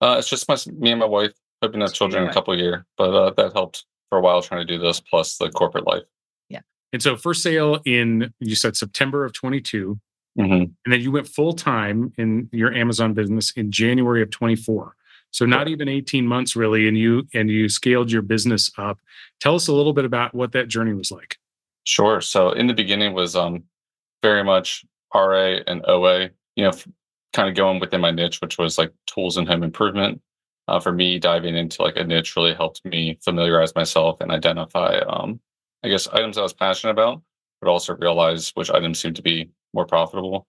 Uh, 0.00 0.16
it's 0.18 0.28
just 0.28 0.48
my 0.48 0.56
me 0.78 0.90
and 0.90 1.00
my 1.00 1.06
wife 1.06 1.32
hoping 1.62 1.80
to 1.80 1.86
have 1.86 1.94
children 1.94 2.24
in 2.24 2.28
a 2.28 2.32
couple 2.32 2.52
of 2.52 2.60
years, 2.60 2.82
but 2.96 3.14
uh, 3.14 3.30
that 3.36 3.52
helped 3.52 3.84
for 4.10 4.18
a 4.18 4.20
while 4.20 4.42
trying 4.42 4.66
to 4.66 4.76
do 4.76 4.78
this 4.78 5.00
plus 5.00 5.38
the 5.38 5.48
corporate 5.50 5.86
life. 5.86 6.02
Yeah. 6.48 6.60
And 6.92 7.02
so 7.02 7.16
first 7.16 7.42
sale 7.42 7.80
in 7.84 8.32
you 8.40 8.54
said 8.54 8.76
September 8.76 9.24
of 9.24 9.32
22, 9.32 9.98
mm-hmm. 10.38 10.52
and 10.52 10.74
then 10.86 11.00
you 11.00 11.10
went 11.10 11.26
full 11.26 11.54
time 11.54 12.12
in 12.18 12.48
your 12.52 12.72
Amazon 12.74 13.14
business 13.14 13.52
in 13.52 13.70
January 13.70 14.22
of 14.22 14.30
24. 14.30 14.94
So 15.30 15.46
not 15.46 15.66
even 15.66 15.88
18 15.88 16.28
months 16.28 16.54
really, 16.54 16.86
and 16.86 16.96
you 16.96 17.26
and 17.34 17.50
you 17.50 17.68
scaled 17.68 18.12
your 18.12 18.22
business 18.22 18.70
up. 18.78 19.00
Tell 19.40 19.56
us 19.56 19.66
a 19.66 19.72
little 19.72 19.92
bit 19.92 20.04
about 20.04 20.32
what 20.32 20.52
that 20.52 20.68
journey 20.68 20.92
was 20.92 21.10
like. 21.10 21.38
Sure. 21.82 22.20
So 22.20 22.52
in 22.52 22.66
the 22.68 22.74
beginning 22.74 23.14
was 23.14 23.34
um 23.34 23.64
very 24.24 24.42
much 24.42 24.84
RA 25.14 25.58
and 25.66 25.84
OA, 25.86 26.30
you 26.56 26.64
know, 26.64 26.72
kind 27.34 27.48
of 27.48 27.54
going 27.54 27.78
within 27.78 28.00
my 28.00 28.10
niche, 28.10 28.40
which 28.40 28.56
was 28.58 28.78
like 28.78 28.92
tools 29.06 29.36
and 29.36 29.46
home 29.46 29.62
improvement. 29.62 30.20
Uh, 30.66 30.80
for 30.80 30.92
me 30.92 31.18
diving 31.18 31.54
into 31.54 31.82
like 31.82 31.96
a 31.96 32.04
niche 32.04 32.36
really 32.36 32.54
helped 32.54 32.82
me 32.86 33.18
familiarize 33.22 33.74
myself 33.74 34.16
and 34.22 34.32
identify 34.32 34.96
um, 35.00 35.38
i 35.84 35.88
guess 35.88 36.08
items 36.08 36.38
i 36.38 36.40
was 36.40 36.54
passionate 36.54 36.92
about 36.92 37.20
but 37.60 37.68
also 37.70 37.94
realize 37.96 38.50
which 38.54 38.70
items 38.70 38.98
seemed 38.98 39.16
to 39.16 39.22
be 39.22 39.50
more 39.74 39.86
profitable. 39.86 40.46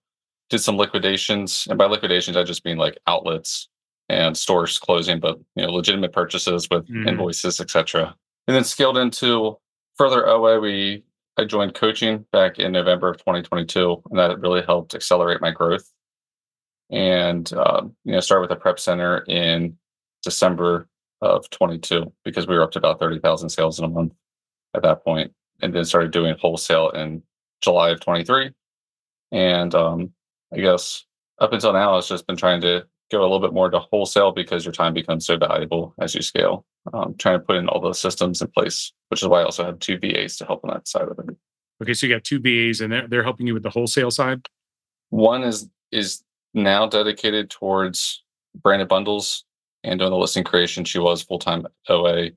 Did 0.48 0.60
some 0.60 0.76
liquidations 0.76 1.66
and 1.68 1.76
by 1.76 1.86
liquidations 1.86 2.36
i 2.36 2.44
just 2.44 2.64
mean 2.64 2.78
like 2.78 2.96
outlets 3.08 3.68
and 4.08 4.36
stores 4.36 4.78
closing 4.78 5.18
but 5.18 5.38
you 5.56 5.66
know 5.66 5.72
legitimate 5.72 6.12
purchases 6.12 6.68
with 6.70 6.88
mm. 6.88 7.06
invoices 7.08 7.60
etc 7.60 8.14
and 8.46 8.56
then 8.56 8.62
scaled 8.62 8.96
into 8.96 9.58
further 9.98 10.28
oa 10.28 10.60
we 10.60 11.02
i 11.38 11.44
joined 11.44 11.74
coaching 11.74 12.24
back 12.32 12.58
in 12.58 12.72
november 12.72 13.08
of 13.08 13.16
2022 13.18 14.02
and 14.10 14.18
that 14.18 14.40
really 14.40 14.62
helped 14.62 14.94
accelerate 14.94 15.40
my 15.40 15.50
growth 15.50 15.92
and 16.90 17.52
um, 17.54 17.94
you 18.04 18.12
know 18.12 18.20
start 18.20 18.40
with 18.40 18.50
a 18.50 18.56
prep 18.56 18.78
center 18.78 19.24
in 19.26 19.76
December 20.22 20.88
of 21.22 21.48
22 21.50 22.12
because 22.24 22.46
we 22.46 22.54
were 22.54 22.62
up 22.62 22.72
to 22.72 22.78
about 22.78 22.98
30,000 22.98 23.48
sales 23.48 23.78
in 23.78 23.84
a 23.84 23.88
month 23.88 24.12
at 24.74 24.82
that 24.82 25.04
point, 25.04 25.32
and 25.62 25.74
then 25.74 25.84
started 25.84 26.10
doing 26.10 26.36
wholesale 26.38 26.90
in 26.90 27.22
July 27.62 27.90
of 27.90 28.00
23. 28.00 28.50
And 29.32 29.74
um, 29.74 30.12
I 30.52 30.58
guess 30.58 31.04
up 31.38 31.52
until 31.52 31.72
now, 31.72 31.96
it's 31.96 32.08
just 32.08 32.26
been 32.26 32.36
trying 32.36 32.60
to 32.62 32.86
go 33.10 33.20
a 33.20 33.22
little 33.22 33.40
bit 33.40 33.52
more 33.52 33.70
to 33.70 33.78
wholesale 33.78 34.32
because 34.32 34.64
your 34.64 34.72
time 34.72 34.94
becomes 34.94 35.26
so 35.26 35.36
valuable 35.36 35.94
as 36.00 36.14
you 36.14 36.22
scale. 36.22 36.64
Um, 36.92 37.14
trying 37.18 37.38
to 37.38 37.44
put 37.44 37.56
in 37.56 37.68
all 37.68 37.80
those 37.80 37.98
systems 37.98 38.40
in 38.40 38.48
place, 38.48 38.92
which 39.08 39.22
is 39.22 39.28
why 39.28 39.40
I 39.40 39.44
also 39.44 39.64
have 39.64 39.78
two 39.78 39.98
VAs 39.98 40.36
to 40.36 40.44
help 40.44 40.64
on 40.64 40.70
that 40.70 40.86
side 40.86 41.08
of 41.08 41.18
it. 41.18 41.36
Okay, 41.82 41.94
so 41.94 42.06
you 42.06 42.14
got 42.14 42.24
two 42.24 42.40
VAs 42.40 42.80
and 42.80 42.92
they're, 42.92 43.08
they're 43.08 43.22
helping 43.22 43.46
you 43.46 43.54
with 43.54 43.62
the 43.62 43.70
wholesale 43.70 44.10
side. 44.10 44.46
One 45.10 45.42
is 45.42 45.68
is 45.92 46.22
now 46.54 46.86
dedicated 46.86 47.50
towards 47.50 48.22
branded 48.62 48.88
bundles 48.88 49.44
and 49.84 49.98
doing 49.98 50.10
the 50.10 50.16
listing 50.16 50.44
creation. 50.44 50.84
She 50.84 50.98
was 50.98 51.22
full 51.22 51.38
time 51.38 51.66
OA. 51.88 52.30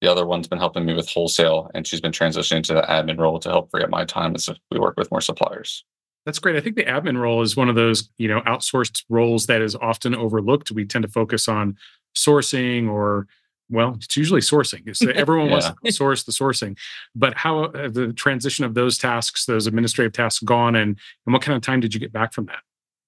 The 0.00 0.10
other 0.10 0.26
one's 0.26 0.48
been 0.48 0.58
helping 0.58 0.84
me 0.84 0.94
with 0.94 1.08
wholesale, 1.08 1.70
and 1.74 1.86
she's 1.86 2.00
been 2.00 2.12
transitioning 2.12 2.62
to 2.64 2.74
the 2.74 2.82
admin 2.82 3.18
role 3.18 3.38
to 3.40 3.48
help 3.48 3.70
free 3.70 3.82
up 3.82 3.90
my 3.90 4.04
time 4.04 4.34
as 4.34 4.48
we 4.70 4.78
work 4.78 4.96
with 4.96 5.10
more 5.10 5.20
suppliers. 5.20 5.84
That's 6.24 6.38
great. 6.38 6.56
I 6.56 6.60
think 6.60 6.76
the 6.76 6.84
admin 6.84 7.18
role 7.18 7.42
is 7.42 7.56
one 7.56 7.68
of 7.68 7.74
those, 7.74 8.08
you 8.16 8.28
know, 8.28 8.40
outsourced 8.42 9.04
roles 9.08 9.46
that 9.46 9.60
is 9.60 9.74
often 9.76 10.14
overlooked. 10.14 10.70
We 10.70 10.86
tend 10.86 11.02
to 11.02 11.10
focus 11.10 11.48
on 11.48 11.76
sourcing 12.16 12.88
or 12.88 13.26
well, 13.70 13.94
it's 13.94 14.16
usually 14.16 14.40
sourcing. 14.40 14.94
So 14.94 15.10
everyone 15.14 15.46
yeah. 15.46 15.52
wants 15.52 15.70
to 15.84 15.92
source 15.92 16.24
the 16.24 16.32
sourcing, 16.32 16.76
but 17.14 17.34
how 17.36 17.68
the 17.68 18.12
transition 18.14 18.64
of 18.64 18.74
those 18.74 18.98
tasks, 18.98 19.46
those 19.46 19.66
administrative 19.66 20.12
tasks, 20.12 20.42
gone, 20.42 20.76
and 20.76 20.98
and 21.26 21.32
what 21.32 21.42
kind 21.42 21.56
of 21.56 21.62
time 21.62 21.80
did 21.80 21.94
you 21.94 22.00
get 22.00 22.12
back 22.12 22.32
from 22.32 22.46
that? 22.46 22.60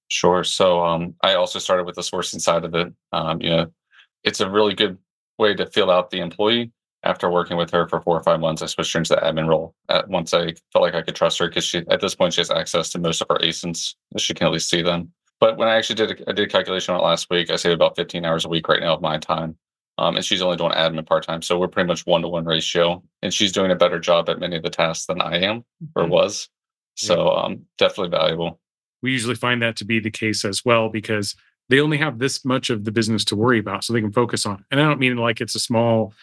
Sure. 0.08 0.44
So 0.44 0.84
um, 0.84 1.14
I 1.22 1.34
also 1.34 1.58
started 1.58 1.84
with 1.84 1.96
the 1.96 2.02
sourcing 2.02 2.40
side 2.40 2.64
of 2.64 2.74
it. 2.74 2.92
Um, 3.12 3.40
you 3.42 3.50
know, 3.50 3.72
it's 4.24 4.40
a 4.40 4.50
really 4.50 4.74
good 4.74 4.98
way 5.38 5.54
to 5.54 5.66
fill 5.66 5.90
out 5.90 6.10
the 6.10 6.20
employee. 6.20 6.72
After 7.02 7.30
working 7.30 7.56
with 7.56 7.70
her 7.70 7.86
for 7.88 8.00
four 8.00 8.16
or 8.16 8.22
five 8.22 8.40
months, 8.40 8.62
I 8.62 8.66
switched 8.66 8.92
her 8.94 8.98
into 8.98 9.14
the 9.14 9.20
admin 9.20 9.48
role. 9.48 9.74
At 9.88 10.08
once 10.08 10.34
I 10.34 10.54
felt 10.72 10.82
like 10.82 10.94
I 10.94 11.02
could 11.02 11.14
trust 11.14 11.38
her 11.38 11.48
because 11.48 11.64
she, 11.64 11.84
at 11.88 12.00
this 12.00 12.14
point, 12.14 12.34
she 12.34 12.40
has 12.40 12.50
access 12.50 12.90
to 12.90 12.98
most 12.98 13.22
of 13.22 13.28
our 13.30 13.38
ASINs. 13.38 13.94
She 14.16 14.34
can 14.34 14.46
at 14.46 14.52
least 14.52 14.70
see 14.70 14.82
them. 14.82 15.12
But 15.38 15.56
when 15.56 15.68
I 15.68 15.76
actually 15.76 15.96
did, 15.96 16.20
a, 16.20 16.30
I 16.30 16.32
did 16.32 16.48
a 16.48 16.50
calculation 16.50 16.94
on 16.94 17.00
it 17.00 17.04
last 17.04 17.28
week. 17.30 17.50
I 17.50 17.56
saved 17.56 17.74
about 17.74 17.96
15 17.96 18.24
hours 18.24 18.44
a 18.44 18.48
week 18.48 18.68
right 18.68 18.80
now 18.80 18.94
of 18.94 19.02
my 19.02 19.18
time 19.18 19.56
um, 19.98 20.16
and 20.16 20.24
she's 20.24 20.42
only 20.42 20.56
doing 20.56 20.72
admin 20.72 21.06
part 21.06 21.24
time. 21.24 21.42
So 21.42 21.58
we're 21.58 21.68
pretty 21.68 21.86
much 21.86 22.04
one 22.06 22.22
to 22.22 22.28
one 22.28 22.44
ratio. 22.44 23.02
And 23.22 23.32
she's 23.32 23.52
doing 23.52 23.70
a 23.70 23.76
better 23.76 23.98
job 23.98 24.28
at 24.28 24.38
many 24.38 24.56
of 24.56 24.62
the 24.62 24.70
tasks 24.70 25.06
than 25.06 25.20
I 25.20 25.40
am 25.40 25.64
or 25.94 26.02
mm-hmm. 26.02 26.12
was. 26.12 26.48
So 26.96 27.30
um, 27.30 27.62
definitely 27.78 28.10
valuable. 28.10 28.60
We 29.02 29.12
usually 29.12 29.34
find 29.34 29.62
that 29.62 29.76
to 29.76 29.84
be 29.84 30.00
the 30.00 30.10
case 30.10 30.44
as 30.44 30.64
well 30.64 30.88
because 30.88 31.34
they 31.68 31.80
only 31.80 31.98
have 31.98 32.18
this 32.18 32.44
much 32.44 32.70
of 32.70 32.84
the 32.84 32.92
business 32.92 33.24
to 33.26 33.36
worry 33.36 33.58
about, 33.58 33.84
so 33.84 33.92
they 33.92 34.00
can 34.00 34.12
focus 34.12 34.46
on. 34.46 34.64
And 34.70 34.80
I 34.80 34.84
don't 34.84 35.00
mean 35.00 35.16
like 35.16 35.40
it's 35.40 35.54
a 35.54 35.60
small. 35.60 36.14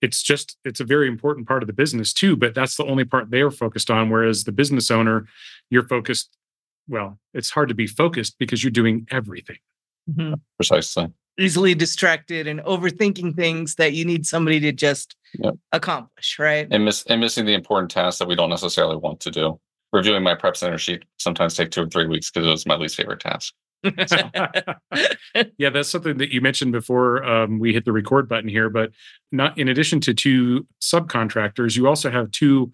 It's 0.00 0.22
just 0.22 0.56
it's 0.64 0.80
a 0.80 0.84
very 0.84 1.08
important 1.08 1.48
part 1.48 1.62
of 1.62 1.66
the 1.66 1.72
business 1.72 2.12
too, 2.12 2.36
but 2.36 2.54
that's 2.54 2.76
the 2.76 2.84
only 2.84 3.04
part 3.04 3.30
they're 3.30 3.50
focused 3.50 3.90
on. 3.90 4.10
Whereas 4.10 4.44
the 4.44 4.52
business 4.52 4.90
owner, 4.90 5.26
you're 5.70 5.86
focused. 5.88 6.36
Well, 6.88 7.18
it's 7.34 7.50
hard 7.50 7.68
to 7.68 7.74
be 7.74 7.86
focused 7.86 8.38
because 8.38 8.62
you're 8.62 8.70
doing 8.70 9.06
everything. 9.10 9.58
Mm-hmm. 10.08 10.34
Precisely 10.56 11.12
easily 11.38 11.74
distracted 11.74 12.46
and 12.46 12.60
overthinking 12.60 13.36
things 13.36 13.76
that 13.76 13.92
you 13.92 14.04
need 14.04 14.26
somebody 14.26 14.58
to 14.60 14.72
just 14.72 15.14
yep. 15.38 15.54
accomplish, 15.72 16.38
right? 16.38 16.66
And 16.70 16.84
miss 16.84 17.04
and 17.04 17.20
missing 17.20 17.46
the 17.46 17.54
important 17.54 17.90
tasks 17.90 18.18
that 18.18 18.28
we 18.28 18.34
don't 18.34 18.50
necessarily 18.50 18.96
want 18.96 19.20
to 19.20 19.30
do. 19.30 19.58
Reviewing 19.92 20.22
my 20.22 20.34
prep 20.34 20.56
center 20.56 20.76
sheet 20.76 21.04
sometimes 21.18 21.54
take 21.54 21.70
two 21.70 21.82
or 21.82 21.86
three 21.86 22.06
weeks 22.06 22.30
because 22.30 22.46
it 22.46 22.50
was 22.50 22.66
my 22.66 22.76
least 22.76 22.96
favorite 22.96 23.20
task. 23.20 23.54
So. 24.06 24.30
yeah, 25.58 25.70
that's 25.70 25.88
something 25.88 26.18
that 26.18 26.32
you 26.32 26.40
mentioned 26.40 26.72
before 26.72 27.24
um, 27.24 27.58
we 27.58 27.72
hit 27.72 27.84
the 27.84 27.92
record 27.92 28.28
button 28.28 28.48
here. 28.48 28.70
But 28.70 28.90
not 29.32 29.56
in 29.58 29.68
addition 29.68 30.00
to 30.00 30.14
two 30.14 30.66
subcontractors, 30.82 31.76
you 31.76 31.86
also 31.86 32.10
have 32.10 32.30
two 32.30 32.72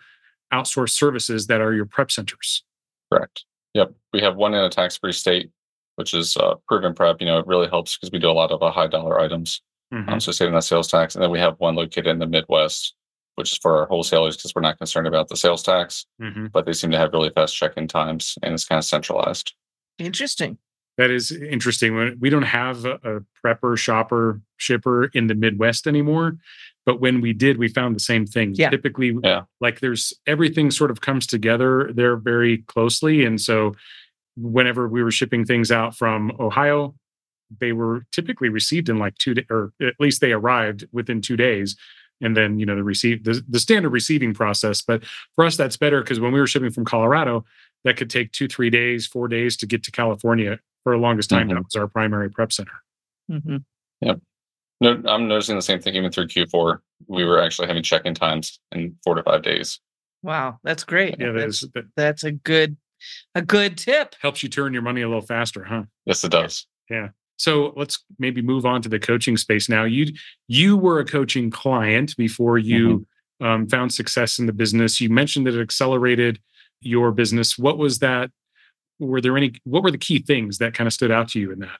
outsourced 0.52 0.90
services 0.90 1.46
that 1.48 1.60
are 1.60 1.74
your 1.74 1.86
prep 1.86 2.10
centers. 2.10 2.64
Correct. 3.12 3.44
Yep. 3.74 3.92
We 4.12 4.20
have 4.20 4.36
one 4.36 4.54
in 4.54 4.62
a 4.62 4.70
tax-free 4.70 5.12
state 5.12 5.50
which 5.96 6.14
is 6.14 6.36
uh, 6.36 6.54
proven 6.66 6.94
prep. 6.94 7.20
You 7.20 7.26
know, 7.26 7.38
it 7.38 7.46
really 7.46 7.68
helps 7.68 7.96
because 7.96 8.10
we 8.10 8.18
do 8.18 8.30
a 8.30 8.32
lot 8.32 8.50
of 8.50 8.62
uh, 8.62 8.70
high 8.70 8.86
dollar 8.86 9.20
items. 9.20 9.60
Um, 9.92 10.00
mm-hmm. 10.00 10.10
Um, 10.14 10.20
so 10.20 10.32
saving 10.32 10.54
that 10.54 10.64
sales 10.64 10.88
tax. 10.88 11.14
And 11.14 11.22
then 11.22 11.30
we 11.30 11.38
have 11.38 11.54
one 11.58 11.74
located 11.74 12.06
in 12.06 12.18
the 12.18 12.26
Midwest, 12.26 12.94
which 13.36 13.52
is 13.52 13.58
for 13.58 13.78
our 13.78 13.86
wholesalers 13.86 14.36
because 14.36 14.54
we're 14.54 14.62
not 14.62 14.78
concerned 14.78 15.06
about 15.06 15.28
the 15.28 15.36
sales 15.36 15.62
tax, 15.62 16.06
mm-hmm. 16.20 16.46
but 16.46 16.66
they 16.66 16.72
seem 16.72 16.90
to 16.90 16.98
have 16.98 17.12
really 17.12 17.30
fast 17.30 17.56
check 17.56 17.72
in 17.76 17.86
times 17.86 18.36
and 18.42 18.54
it's 18.54 18.64
kind 18.64 18.78
of 18.78 18.84
centralized. 18.84 19.54
Interesting. 19.98 20.58
That 20.96 21.10
is 21.10 21.32
interesting. 21.32 22.16
We 22.20 22.30
don't 22.30 22.42
have 22.42 22.84
a, 22.84 22.94
a 23.02 23.20
prepper, 23.44 23.76
shopper, 23.76 24.40
shipper 24.58 25.06
in 25.06 25.26
the 25.26 25.34
Midwest 25.34 25.86
anymore. 25.86 26.36
But 26.86 27.00
when 27.00 27.20
we 27.20 27.32
did, 27.32 27.58
we 27.58 27.68
found 27.68 27.96
the 27.96 28.00
same 28.00 28.26
thing. 28.26 28.54
Yeah. 28.54 28.70
Typically, 28.70 29.16
yeah. 29.22 29.42
like 29.60 29.80
there's 29.80 30.12
everything 30.26 30.70
sort 30.70 30.90
of 30.90 31.00
comes 31.00 31.26
together 31.26 31.90
there 31.92 32.16
very 32.16 32.58
closely. 32.58 33.24
And 33.24 33.40
so 33.40 33.74
whenever 34.36 34.88
we 34.88 35.02
were 35.02 35.10
shipping 35.10 35.44
things 35.44 35.72
out 35.72 35.96
from 35.96 36.32
Ohio, 36.38 36.94
they 37.60 37.72
were 37.72 38.06
typically 38.12 38.48
received 38.48 38.88
in 38.88 38.98
like 38.98 39.16
two, 39.18 39.34
or 39.50 39.72
at 39.80 39.94
least 39.98 40.20
they 40.20 40.32
arrived 40.32 40.86
within 40.92 41.20
two 41.20 41.36
days. 41.36 41.76
And 42.20 42.36
then, 42.36 42.60
you 42.60 42.66
know, 42.66 42.76
the 42.76 42.84
receive 42.84 43.24
the, 43.24 43.42
the 43.48 43.58
standard 43.58 43.90
receiving 43.90 44.32
process. 44.34 44.80
But 44.80 45.02
for 45.34 45.44
us, 45.44 45.56
that's 45.56 45.76
better 45.76 46.00
because 46.02 46.20
when 46.20 46.32
we 46.32 46.40
were 46.40 46.46
shipping 46.46 46.70
from 46.70 46.84
Colorado, 46.84 47.44
that 47.84 47.96
could 47.96 48.08
take 48.08 48.32
two, 48.32 48.46
three 48.46 48.70
days, 48.70 49.06
four 49.06 49.26
days 49.26 49.56
to 49.58 49.66
get 49.66 49.82
to 49.84 49.90
California 49.90 50.60
for 50.84 50.94
the 50.94 51.02
longest 51.02 51.30
time. 51.30 51.48
Mm-hmm. 51.48 51.56
That 51.56 51.64
was 51.64 51.74
our 51.76 51.88
primary 51.88 52.30
prep 52.30 52.52
center. 52.52 52.72
Mm-hmm. 53.30 53.56
Yep. 54.02 54.20
No, 54.80 55.02
I'm 55.06 55.26
noticing 55.26 55.56
the 55.56 55.62
same 55.62 55.80
thing 55.80 55.94
even 55.94 56.12
through 56.12 56.28
Q4. 56.28 56.78
We 57.08 57.24
were 57.24 57.40
actually 57.40 57.68
having 57.68 57.82
check-in 57.82 58.14
times 58.14 58.60
in 58.72 58.96
four 59.02 59.14
to 59.14 59.22
five 59.22 59.42
days. 59.42 59.80
Wow, 60.22 60.58
that's 60.62 60.84
great. 60.84 61.16
Yeah, 61.18 61.32
that's, 61.32 61.60
that, 61.74 61.84
that's 61.96 62.24
a 62.24 62.32
good 62.32 62.76
a 63.34 63.42
good 63.42 63.76
tip. 63.76 64.14
Helps 64.20 64.42
you 64.42 64.48
turn 64.48 64.72
your 64.72 64.82
money 64.82 65.02
a 65.02 65.08
little 65.08 65.22
faster, 65.22 65.64
huh? 65.64 65.82
Yes, 66.06 66.24
it 66.24 66.30
does. 66.30 66.66
Yeah. 66.88 67.08
So 67.36 67.72
let's 67.76 68.02
maybe 68.18 68.40
move 68.40 68.64
on 68.64 68.80
to 68.82 68.88
the 68.88 68.98
coaching 68.98 69.36
space 69.36 69.68
now. 69.68 69.84
You 69.84 70.12
you 70.48 70.76
were 70.76 71.00
a 71.00 71.04
coaching 71.04 71.50
client 71.50 72.16
before 72.16 72.58
you 72.58 73.06
mm-hmm. 73.40 73.46
um, 73.46 73.68
found 73.68 73.92
success 73.92 74.38
in 74.38 74.46
the 74.46 74.52
business. 74.52 75.00
You 75.00 75.10
mentioned 75.10 75.46
that 75.46 75.54
it 75.54 75.60
accelerated 75.62 76.40
your 76.80 77.12
business. 77.12 77.58
What 77.58 77.78
was 77.78 77.98
that? 77.98 78.30
Were 79.06 79.20
there 79.20 79.36
any? 79.36 79.54
What 79.64 79.82
were 79.82 79.90
the 79.90 79.98
key 79.98 80.20
things 80.20 80.58
that 80.58 80.74
kind 80.74 80.86
of 80.86 80.92
stood 80.92 81.10
out 81.10 81.28
to 81.30 81.40
you 81.40 81.52
in 81.52 81.60
that? 81.60 81.78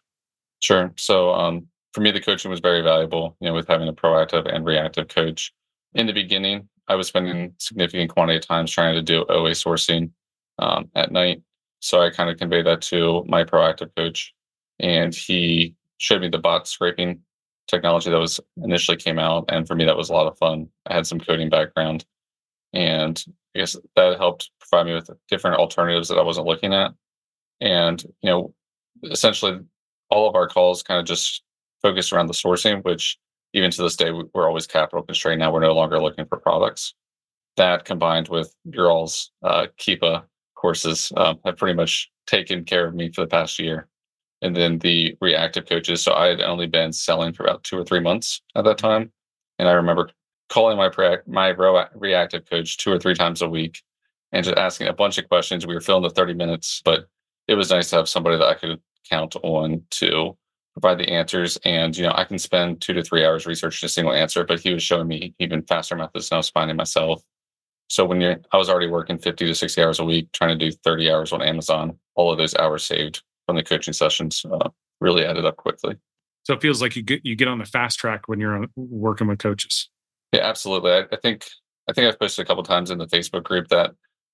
Sure. 0.61 0.93
So 0.97 1.33
um, 1.33 1.67
for 1.93 2.01
me, 2.01 2.11
the 2.11 2.21
coaching 2.21 2.51
was 2.51 2.61
very 2.61 2.83
valuable. 2.83 3.37
You 3.41 3.49
know, 3.49 3.55
with 3.55 3.69
having 3.69 3.89
a 3.89 3.93
proactive 3.93 4.53
and 4.53 4.65
reactive 4.65 5.09
coach. 5.09 5.53
In 5.95 6.07
the 6.07 6.13
beginning, 6.13 6.69
I 6.89 6.97
was 6.97 7.07
spending 7.07 7.55
significant 7.59 8.11
quantity 8.11 8.39
of 8.39 8.47
times 8.47 8.71
trying 8.71 8.95
to 8.95 9.03
do 9.03 9.25
OA 9.29 9.51
sourcing 9.51 10.11
um, 10.59 10.91
at 10.95 11.13
night. 11.13 11.43
So 11.81 12.01
I 12.01 12.11
kind 12.11 12.31
of 12.31 12.39
conveyed 12.39 12.67
that 12.67 12.83
to 12.83 13.25
my 13.27 13.45
proactive 13.45 13.95
coach, 13.97 14.35
and 14.81 15.15
he 15.15 15.75
showed 15.99 16.23
me 16.23 16.29
the 16.29 16.39
bot 16.39 16.67
scraping 16.67 17.21
technology 17.69 18.11
that 18.11 18.19
was 18.19 18.41
initially 18.63 18.97
came 18.97 19.19
out, 19.19 19.45
and 19.49 19.67
for 19.67 19.75
me 19.75 19.85
that 19.85 19.97
was 19.97 20.11
a 20.11 20.13
lot 20.13 20.27
of 20.27 20.39
fun. 20.39 20.69
I 20.87 20.95
had 20.95 21.07
some 21.07 21.21
coding 21.21 21.51
background, 21.51 22.05
and 22.73 23.23
I 23.55 23.61
guess 23.61 23.77
that 23.97 24.19
helped 24.19 24.51
provide 24.61 24.87
me 24.87 24.95
with 24.95 25.11
different 25.29 25.59
alternatives 25.59 26.09
that 26.09 26.19
I 26.19 26.23
wasn't 26.23 26.47
looking 26.47 26.73
at. 26.73 26.93
And 27.65 28.05
you 28.23 28.31
know, 28.31 28.55
essentially, 29.05 29.59
all 30.11 30.29
of 30.29 30.37
our 30.37 30.47
calls 30.47 30.83
kind 30.83 31.01
of 31.01 31.07
just 31.07 31.43
focused 31.83 32.13
around 32.13 32.27
the 32.27 32.35
sourcing, 32.35 32.85
which 32.85 33.19
even 33.55 33.71
to 33.71 33.83
this 33.83 33.97
day 33.97 34.13
we're 34.13 34.47
always 34.47 34.67
capital 34.67 35.03
constrained. 35.03 35.41
Now 35.41 35.53
we're 35.53 35.61
no 35.61 35.75
longer 35.75 36.01
looking 36.01 36.27
for 36.27 36.39
products. 36.39 36.95
That 37.57 37.85
combined 37.85 38.29
with 38.29 38.55
your 38.65 38.91
all's 38.91 39.31
uh, 39.43 39.69
Keepa 39.79 40.25
courses 40.55 41.11
um, 41.17 41.39
have 41.45 41.57
pretty 41.57 41.75
much 41.75 42.11
taken 42.27 42.65
care 42.65 42.87
of 42.87 42.95
me 42.95 43.11
for 43.11 43.23
the 43.23 43.27
past 43.27 43.59
year. 43.59 43.89
And 44.43 44.55
then 44.55 44.79
the 44.81 45.17
reactive 45.23 45.67
coaches. 45.67 46.03
So 46.03 46.13
I 46.13 46.27
had 46.27 46.43
only 46.43 46.67
been 46.67 46.93
selling 46.93 47.33
for 47.33 47.45
about 47.45 47.65
two 47.65 47.79
or 47.79 47.85
three 47.85 48.01
months 48.01 48.43
at 48.57 48.65
that 48.65 48.77
time. 48.77 49.11
And 49.59 49.69
I 49.69 49.73
remember 49.73 50.11
calling 50.51 50.77
my 50.77 50.91
my 51.27 51.49
reactive 51.95 52.45
coach 52.51 52.77
two 52.77 52.93
or 52.93 52.99
three 52.99 53.15
times 53.15 53.41
a 53.41 53.49
week 53.49 53.83
and 54.33 54.45
just 54.45 54.59
asking 54.59 54.89
a 54.89 54.93
bunch 54.93 55.17
of 55.17 55.29
questions. 55.29 55.67
We 55.67 55.75
were 55.75 55.81
filling 55.81 56.03
the 56.03 56.11
30 56.11 56.35
minutes, 56.35 56.83
but 56.85 57.07
it 57.49 57.55
was 57.55 57.71
nice 57.71 57.91
to 57.91 57.97
have 57.97 58.09
somebody 58.09 58.37
that 58.39 58.49
I 58.49 58.55
could 58.55 58.81
count 59.09 59.37
on 59.43 59.83
to 59.93 60.37
provide 60.75 60.99
the 60.99 61.11
answers. 61.11 61.59
And, 61.65 61.97
you 61.97 62.05
know, 62.05 62.13
I 62.15 62.25
can 62.25 62.39
spend 62.39 62.81
two 62.81 62.93
to 62.95 63.03
three 63.03 63.25
hours 63.25 63.47
researching 63.47 63.87
a 63.87 63.91
single 63.91 64.13
answer, 64.13 64.45
but 64.45 64.61
he 64.61 64.73
was 64.73 64.83
showing 64.83 65.09
me 65.09 65.35
even 65.39 65.63
faster 65.63 65.97
methods 65.97 66.29
than 66.29 66.37
I 66.37 66.39
was 66.39 66.51
finding 66.51 66.77
myself. 66.77 67.23
So 67.89 68.05
when 68.05 68.21
you're, 68.21 68.37
I 68.53 68.57
was 68.57 68.69
already 68.69 68.89
working 68.89 69.19
50 69.19 69.47
to 69.47 69.55
60 69.55 69.83
hours 69.83 70.01
a 70.01 70.05
week, 70.05 70.33
trying 70.33 70.59
to 70.59 70.71
do 70.71 70.77
30 70.85 71.11
hours 71.11 71.33
on 71.33 71.43
Amazon. 71.43 71.99
All 72.15 72.33
of 72.33 72.39
those 72.39 72.55
hours 72.55 72.85
saved 72.85 73.23
from 73.47 73.57
the 73.57 73.63
coaching 73.63 73.95
sessions 73.95 74.45
uh, 74.51 74.71
really 75.01 75.25
added 75.25 75.45
up 75.45 75.57
quickly. 75.57 75.97
So 76.45 76.55
it 76.55 76.63
feels 76.63 76.83
like 76.83 76.95
you 76.95 77.03
get 77.03 77.25
you 77.25 77.37
get 77.37 77.49
on 77.49 77.59
the 77.59 77.65
fast 77.65 77.99
track 77.99 78.23
when 78.27 78.39
you're 78.39 78.67
working 78.77 79.27
with 79.27 79.39
coaches. 79.39 79.89
Yeah, 80.33 80.43
absolutely. 80.43 80.93
I, 80.93 81.05
I 81.11 81.17
think 81.23 81.47
I 81.89 81.93
think 81.93 82.07
I've 82.07 82.19
posted 82.19 82.45
a 82.45 82.47
couple 82.47 82.63
times 82.63 82.91
in 82.91 82.99
the 82.99 83.07
Facebook 83.07 83.45
group 83.45 83.69
that 83.69 83.93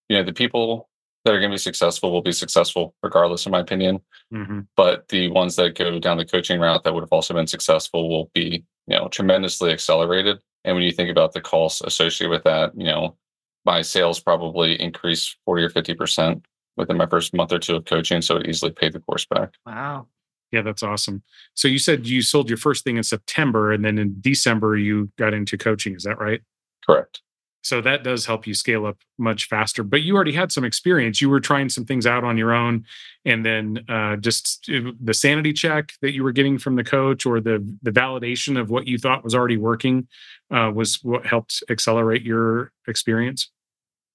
you 0.09 0.17
know 0.17 0.25
the 0.25 0.33
people 0.33 0.90
that 1.25 1.35
are 1.35 1.39
going 1.39 1.51
to 1.51 1.55
be 1.55 1.59
successful 1.59 2.13
will 2.13 2.23
be 2.23 2.33
successful 2.33 2.95
regardless, 3.03 3.47
in 3.47 3.53
my 3.53 3.61
opinion. 3.61 4.01
Mm-hmm. 4.33 4.61
But 4.77 5.09
the 5.09 5.29
ones 5.29 5.57
that 5.57 5.77
go 5.77 5.99
down 5.99 6.17
the 6.17 6.25
coaching 6.25 6.61
route 6.61 6.85
that 6.85 6.95
would 6.95 7.03
have 7.03 7.13
also 7.13 7.35
been 7.35 7.47
successful 7.47 8.09
will 8.09 8.31
be 8.35 8.65
you 8.87 8.97
know 8.97 9.09
tremendously 9.09 9.73
accelerated. 9.73 10.39
And 10.65 10.77
when 10.77 10.85
you 10.85 10.93
think 10.93 11.11
about 11.11 11.33
the 11.33 11.41
costs 11.41 11.81
associated 11.83 12.31
with 12.31 12.45
that, 12.45 12.73
you 12.77 12.87
know 12.87 13.17
my 13.65 13.83
sales 13.83 14.21
probably 14.21 14.81
increased 14.81 15.37
40 15.45 15.65
or 15.65 15.71
50% 15.71 16.43
within 16.77 16.97
my 16.97 17.07
first 17.07 17.35
month 17.35 17.53
or 17.53 17.59
two 17.59 17.77
of 17.77 17.85
coaching. 17.85 18.23
So 18.23 18.37
it 18.37 18.49
easily 18.49 18.73
paid 18.73 18.93
the 18.93 19.01
course 19.01 19.27
back. 19.27 19.51
Wow. 19.67 20.07
Yeah, 20.51 20.63
that's 20.63 20.83
awesome. 20.83 21.23
So 21.55 21.69
you 21.69 21.79
said 21.79 22.07
you 22.07 22.23
sold 22.23 22.49
your 22.49 22.57
first 22.57 22.83
thing 22.85 22.97
in 22.97 23.03
September 23.03 23.73
and 23.73 23.85
then 23.85 23.99
in 23.99 24.17
December 24.21 24.77
you 24.77 25.11
got 25.17 25.35
into 25.35 25.57
coaching. 25.57 25.95
Is 25.95 26.03
that 26.05 26.19
right? 26.19 26.41
Correct. 26.85 27.21
So 27.63 27.81
that 27.83 28.03
does 28.05 28.25
help 28.25 28.47
you 28.47 28.55
scale 28.55 28.87
up 28.87 28.99
much 29.19 29.47
faster. 29.49 29.83
But 29.83 30.03
you 30.03 30.15
already 30.15 30.33
had 30.33 30.51
some 30.51 30.65
experience. 30.65 31.21
You 31.21 31.29
were 31.29 31.41
trying 31.41 31.69
some 31.69 31.85
things 31.85 32.07
out 32.07 32.25
on 32.25 32.39
your 32.39 32.53
own, 32.53 32.87
and 33.25 33.45
then 33.45 33.85
uh, 33.89 34.17
just 34.17 34.71
uh, 34.71 34.93
the 35.01 35.13
sanity 35.13 35.53
check 35.53 35.93
that 36.01 36.13
you 36.13 36.25
were 36.25 36.33
getting 36.33 36.59
from 36.59 36.77
the 36.77 36.85
coach, 36.85 37.27
or 37.27 37.41
the 37.41 37.65
the 37.83 37.91
validation 37.91 38.59
of 38.59 38.71
what 38.71 38.87
you 38.87 38.99
thought 38.99 39.25
was 39.25 39.35
already 39.35 39.59
working, 39.59 40.09
uh, 40.51 40.71
was 40.75 41.03
what 41.03 41.27
helped 41.27 41.63
accelerate 41.69 42.23
your 42.23 42.73
experience. 42.89 43.51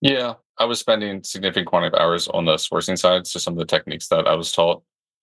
Yeah, 0.02 0.34
I 0.58 0.66
was 0.66 0.80
spending 0.80 1.24
significant 1.24 1.68
quantity 1.68 1.96
of 1.96 2.02
hours 2.02 2.28
on 2.28 2.46
the 2.46 2.56
sourcing 2.56 2.98
side, 2.98 3.28
so 3.28 3.40
some 3.40 3.54
of 3.54 3.60
the 3.60 3.66
techniques 3.66 4.08
that 4.08 4.28
I 4.28 4.34
was 4.34 4.52
taught 4.52 4.82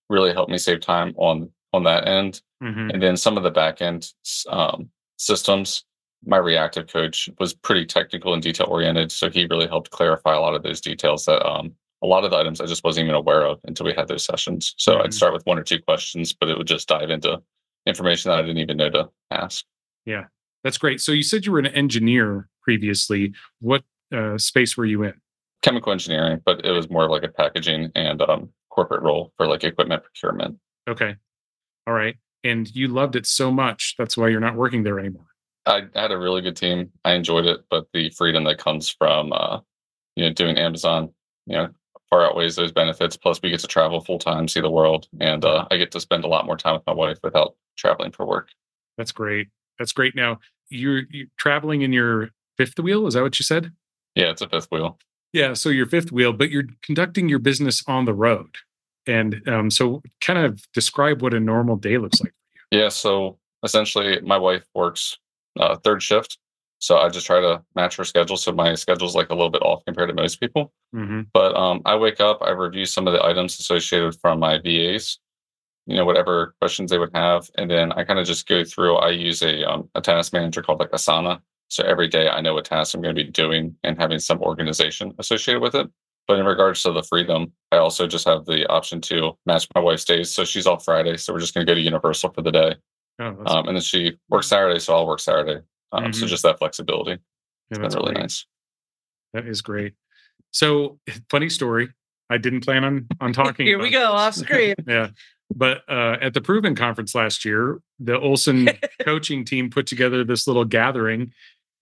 really 0.09 0.33
helped 0.33 0.50
me 0.50 0.59
save 0.59 0.81
time 0.81 1.12
on 1.17 1.50
on 1.73 1.83
that 1.85 2.07
end, 2.07 2.41
mm-hmm. 2.62 2.91
and 2.91 3.02
then 3.02 3.17
some 3.17 3.37
of 3.37 3.43
the 3.43 3.50
back 3.50 3.83
end 3.83 4.12
um, 4.49 4.91
systems 5.17 5.85
my 6.25 6.37
reactive 6.37 6.87
coach 6.87 7.29
was 7.38 7.55
pretty 7.55 7.85
technical 7.85 8.33
and 8.35 8.43
detail 8.43 8.67
oriented. 8.69 9.11
So 9.11 9.31
he 9.31 9.47
really 9.47 9.67
helped 9.67 9.91
clarify 9.91 10.35
a 10.35 10.41
lot 10.41 10.55
of 10.55 10.62
those 10.62 10.81
details 10.81 11.25
that 11.26 11.45
um, 11.47 11.75
a 12.02 12.07
lot 12.07 12.25
of 12.25 12.31
the 12.31 12.37
items 12.37 12.61
I 12.61 12.67
just 12.67 12.85
wasn't 12.85 13.05
even 13.05 13.14
aware 13.14 13.45
of 13.45 13.61
until 13.64 13.87
we 13.87 13.95
had 13.95 14.09
those 14.09 14.25
sessions. 14.25 14.75
So 14.76 14.93
mm-hmm. 14.93 15.02
I'd 15.02 15.14
start 15.14 15.33
with 15.33 15.47
one 15.47 15.59
or 15.59 15.62
two 15.62 15.81
questions, 15.81 16.33
but 16.33 16.49
it 16.49 16.59
would 16.59 16.67
just 16.67 16.88
dive 16.88 17.11
into 17.11 17.41
information 17.87 18.31
that 18.31 18.38
I 18.38 18.43
didn't 18.43 18.59
even 18.59 18.76
know 18.76 18.91
to 18.91 19.09
ask. 19.31 19.64
Yeah, 20.05 20.25
that's 20.64 20.79
great. 20.79 21.00
So 21.00 21.12
you 21.12 21.23
said 21.23 21.47
you 21.47 21.52
were 21.52 21.59
an 21.59 21.67
engineer 21.67 22.49
previously. 22.62 23.35
What 23.61 23.83
uh, 24.14 24.38
space 24.38 24.76
were 24.76 24.85
you 24.85 25.02
in? 25.05 25.14
Chemical 25.62 25.93
engineering, 25.93 26.41
but 26.45 26.64
it 26.64 26.73
was 26.73 26.91
more 26.91 27.09
like 27.09 27.23
a 27.23 27.29
packaging 27.29 27.91
and 27.95 28.21
um, 28.23 28.50
corporate 28.71 29.02
role 29.02 29.33
for 29.37 29.47
like 29.47 29.62
equipment 29.64 30.02
procurement. 30.02 30.57
Okay. 30.88 31.17
All 31.87 31.95
right. 31.95 32.17
And 32.45 32.69
you 32.75 32.88
loved 32.88 33.14
it 33.14 33.26
so 33.26 33.52
much. 33.52 33.95
That's 33.97 34.17
why 34.17 34.29
you're 34.29 34.41
not 34.41 34.57
working 34.57 34.83
there 34.83 34.99
anymore. 34.99 35.26
I 35.66 35.83
had 35.95 36.11
a 36.11 36.19
really 36.19 36.40
good 36.40 36.57
team. 36.57 36.90
I 37.04 37.12
enjoyed 37.12 37.47
it, 37.47 37.61
but 37.71 37.87
the 37.92 38.11
freedom 38.11 38.45
that 38.45 38.59
comes 38.59 38.88
from 38.88 39.33
uh, 39.33 39.61
you 40.16 40.25
know 40.25 40.33
doing 40.33 40.59
Amazon, 40.59 41.12
you 41.47 41.57
know, 41.57 41.69
far 42.11 42.26
outweighs 42.26 42.57
those 42.57 42.73
benefits. 42.73 43.16
Plus, 43.16 43.40
we 43.42 43.50
get 43.50 43.61
to 43.61 43.66
travel 43.66 44.00
full 44.00 44.19
time, 44.19 44.49
see 44.49 44.61
the 44.61 44.71
world, 44.71 45.09
and 45.21 45.45
uh, 45.45 45.66
I 45.71 45.76
get 45.76 45.90
to 45.92 46.00
spend 46.00 46.25
a 46.25 46.28
lot 46.28 46.47
more 46.47 46.57
time 46.57 46.75
with 46.75 46.87
my 46.87 46.92
wife 46.92 47.19
without 47.23 47.54
traveling 47.76 48.12
for 48.12 48.26
work. 48.26 48.49
That's 48.99 49.12
great. 49.12 49.49
That's 49.78 49.92
great. 49.92 50.14
Now 50.14 50.38
you're, 50.69 51.02
you're 51.11 51.28
traveling 51.38 51.83
in 51.83 51.92
your 51.92 52.31
fifth 52.57 52.78
wheel. 52.78 53.07
Is 53.07 53.14
that 53.14 53.23
what 53.23 53.38
you 53.38 53.45
said? 53.45 53.73
Yeah, 54.14 54.31
it's 54.31 54.42
a 54.42 54.49
fifth 54.49 54.69
wheel. 54.71 54.99
Yeah, 55.33 55.54
so 55.54 55.71
your 55.71 55.87
fifth 55.87 56.12
wheel, 56.12 56.35
but 56.35 56.50
you're 56.50 56.66
conducting 56.83 57.28
your 57.28 57.38
business 57.38 57.83
on 57.87 58.04
the 58.04 58.12
road. 58.12 58.57
And 59.07 59.47
um, 59.49 59.71
so, 59.71 60.02
kind 60.21 60.38
of 60.38 60.62
describe 60.73 61.23
what 61.23 61.35
a 61.35 61.40
normal 61.40 61.76
day 61.76 61.99
looks 61.99 62.21
like 62.21 62.33
for 62.33 62.76
you. 62.76 62.83
Yeah, 62.83 62.88
so 62.90 63.38
essentially, 63.64 64.21
my 64.21 64.37
wife 64.37 64.64
works 64.75 65.19
uh, 65.59 65.76
third 65.76 66.02
shift. 66.02 66.38
So 66.78 66.99
I 66.99 67.09
just 67.09 67.26
try 67.26 67.40
to 67.40 67.62
match 67.76 67.97
her 67.97 68.04
schedule. 68.04 68.37
So 68.37 68.50
my 68.50 68.75
schedule's 68.75 69.14
like 69.14 69.30
a 69.30 69.35
little 69.35 69.50
bit 69.50 69.62
off 69.62 69.85
compared 69.85 70.09
to 70.09 70.14
most 70.14 70.40
people. 70.40 70.73
Mm-hmm. 70.94 71.23
But 71.32 71.54
um, 71.56 71.80
I 71.85 71.94
wake 71.94 72.21
up, 72.21 72.40
I 72.42 72.50
review 72.50 72.87
some 72.87 73.06
of 73.06 73.12
the 73.12 73.25
items 73.25 73.59
associated 73.61 74.18
from 74.21 74.40
my 74.40 74.59
VAs, 74.59 75.21
you 75.87 75.97
know, 75.97 76.04
whatever 76.04 76.56
questions 76.61 76.90
they 76.90 76.99
would 76.99 77.14
have. 77.14 77.49
And 77.56 77.71
then 77.71 77.92
I 77.92 78.02
kind 78.02 78.18
of 78.18 78.26
just 78.26 78.49
go 78.49 78.64
through. 78.64 78.97
I 78.97 79.11
use 79.11 79.42
a, 79.42 79.62
um, 79.62 79.88
a 79.94 80.00
task 80.00 80.32
manager 80.32 80.61
called 80.61 80.80
like 80.80 80.90
Asana. 80.90 81.40
So 81.68 81.85
every 81.85 82.09
day 82.09 82.28
I 82.28 82.40
know 82.40 82.54
what 82.54 82.64
tasks 82.64 82.94
I'm 82.94 83.00
going 83.00 83.14
to 83.14 83.25
be 83.25 83.30
doing 83.30 83.76
and 83.85 83.97
having 83.97 84.18
some 84.18 84.42
organization 84.42 85.14
associated 85.21 85.61
with 85.62 85.76
it. 85.76 85.88
But 86.26 86.40
in 86.40 86.47
regards 86.47 86.82
to 86.82 86.92
the 86.92 87.02
freedom, 87.04 87.52
I 87.71 87.76
also 87.76 88.09
just 88.09 88.26
have 88.26 88.44
the 88.44 88.66
option 88.66 89.00
to 89.02 89.38
match 89.47 89.68
my 89.75 89.80
wife's 89.80 90.04
days. 90.04 90.32
So 90.32 90.44
she's 90.44 90.66
off 90.66 90.85
Friday. 90.85 91.16
So 91.16 91.32
we're 91.32 91.40
just 91.40 91.54
going 91.54 91.64
to 91.64 91.71
go 91.71 91.75
to 91.75 91.80
Universal 91.80 92.32
for 92.32 92.42
the 92.42 92.52
day. 92.52 92.75
Oh, 93.19 93.37
um, 93.47 93.69
and 93.69 93.76
then 93.76 93.83
she 93.83 94.19
works 94.28 94.49
Saturday, 94.49 94.78
so 94.78 94.95
I'll 94.95 95.07
work 95.07 95.21
Saturday. 95.21 95.61
Um, 95.92 96.04
mm-hmm. 96.04 96.12
So 96.12 96.26
just 96.26 96.42
that 96.42 96.59
flexibility. 96.59 97.21
Yeah, 97.71 97.78
that's 97.78 97.95
really 97.95 98.12
great. 98.12 98.23
nice. 98.23 98.47
That 99.35 99.47
is 99.47 99.62
great. 99.62 99.95
So 100.50 100.99
funny 101.31 101.49
story. 101.49 101.90
I 102.31 102.38
didn't 102.38 102.62
plan 102.62 102.85
on 102.85 103.06
on 103.21 103.32
talking. 103.34 103.67
Here 103.67 103.78
we 103.78 103.91
go 103.91 104.13
off 104.13 104.34
screen. 104.34 104.75
yeah. 104.86 105.08
But 105.54 105.82
uh, 105.89 106.17
at 106.21 106.32
the 106.32 106.41
Proven 106.41 106.75
conference 106.75 107.15
last 107.15 107.45
year, 107.45 107.80
the 108.00 108.19
Olson 108.19 108.71
coaching 109.02 109.45
team 109.45 109.69
put 109.69 109.86
together 109.86 110.25
this 110.25 110.47
little 110.47 110.65
gathering, 110.65 111.32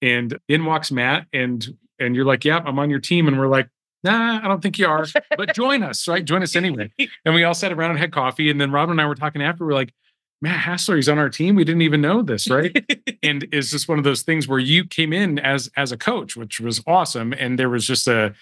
and 0.03 0.37
in 0.49 0.65
walks 0.65 0.91
Matt, 0.91 1.27
and 1.33 1.65
and 2.01 2.17
you're 2.17 2.25
like, 2.25 2.45
"Yeah, 2.45 2.59
I'm 2.65 2.81
on 2.81 2.91
your 2.91 2.99
team," 2.99 3.29
and 3.29 3.39
we're 3.39 3.47
like, 3.47 3.69
"Nah, 4.03 4.41
I 4.43 4.49
don't 4.49 4.61
think 4.61 4.77
you 4.77 4.89
are, 4.89 5.07
but 5.37 5.55
join 5.55 5.85
us, 5.85 6.09
right? 6.09 6.25
Join 6.25 6.43
us 6.43 6.57
anyway." 6.57 6.93
And 7.25 7.33
we 7.33 7.45
all 7.45 7.55
sat 7.55 7.71
around 7.71 7.91
and 7.91 8.01
had 8.01 8.11
coffee, 8.11 8.51
and 8.51 8.61
then 8.61 8.73
Robin 8.73 8.93
and 8.93 9.01
I 9.01 9.07
were 9.07 9.15
talking 9.15 9.41
after. 9.41 9.65
We're 9.65 9.75
like, 9.75 9.95
Matt 10.43 10.61
Hassler, 10.61 10.97
he's 10.97 11.09
on 11.09 11.19
our 11.19 11.29
team. 11.29 11.55
We 11.55 11.65
didn't 11.65 11.83
even 11.83 12.01
know 12.01 12.23
this, 12.23 12.49
right? 12.49 12.75
and 13.23 13.47
is 13.53 13.71
just 13.71 13.89
one 13.89 13.99
of 13.99 14.05
those 14.05 14.23
things 14.23 14.49
where 14.49 14.59
you 14.59 14.85
came 14.85 15.13
in 15.13 15.39
as 15.39 15.71
as 15.77 15.93
a 15.93 15.97
coach, 15.97 16.37
which 16.37 16.61
was 16.61 16.83
awesome, 16.87 17.33
and 17.35 17.59
there 17.59 17.69
was 17.69 17.87
just 17.87 18.09
a 18.09 18.35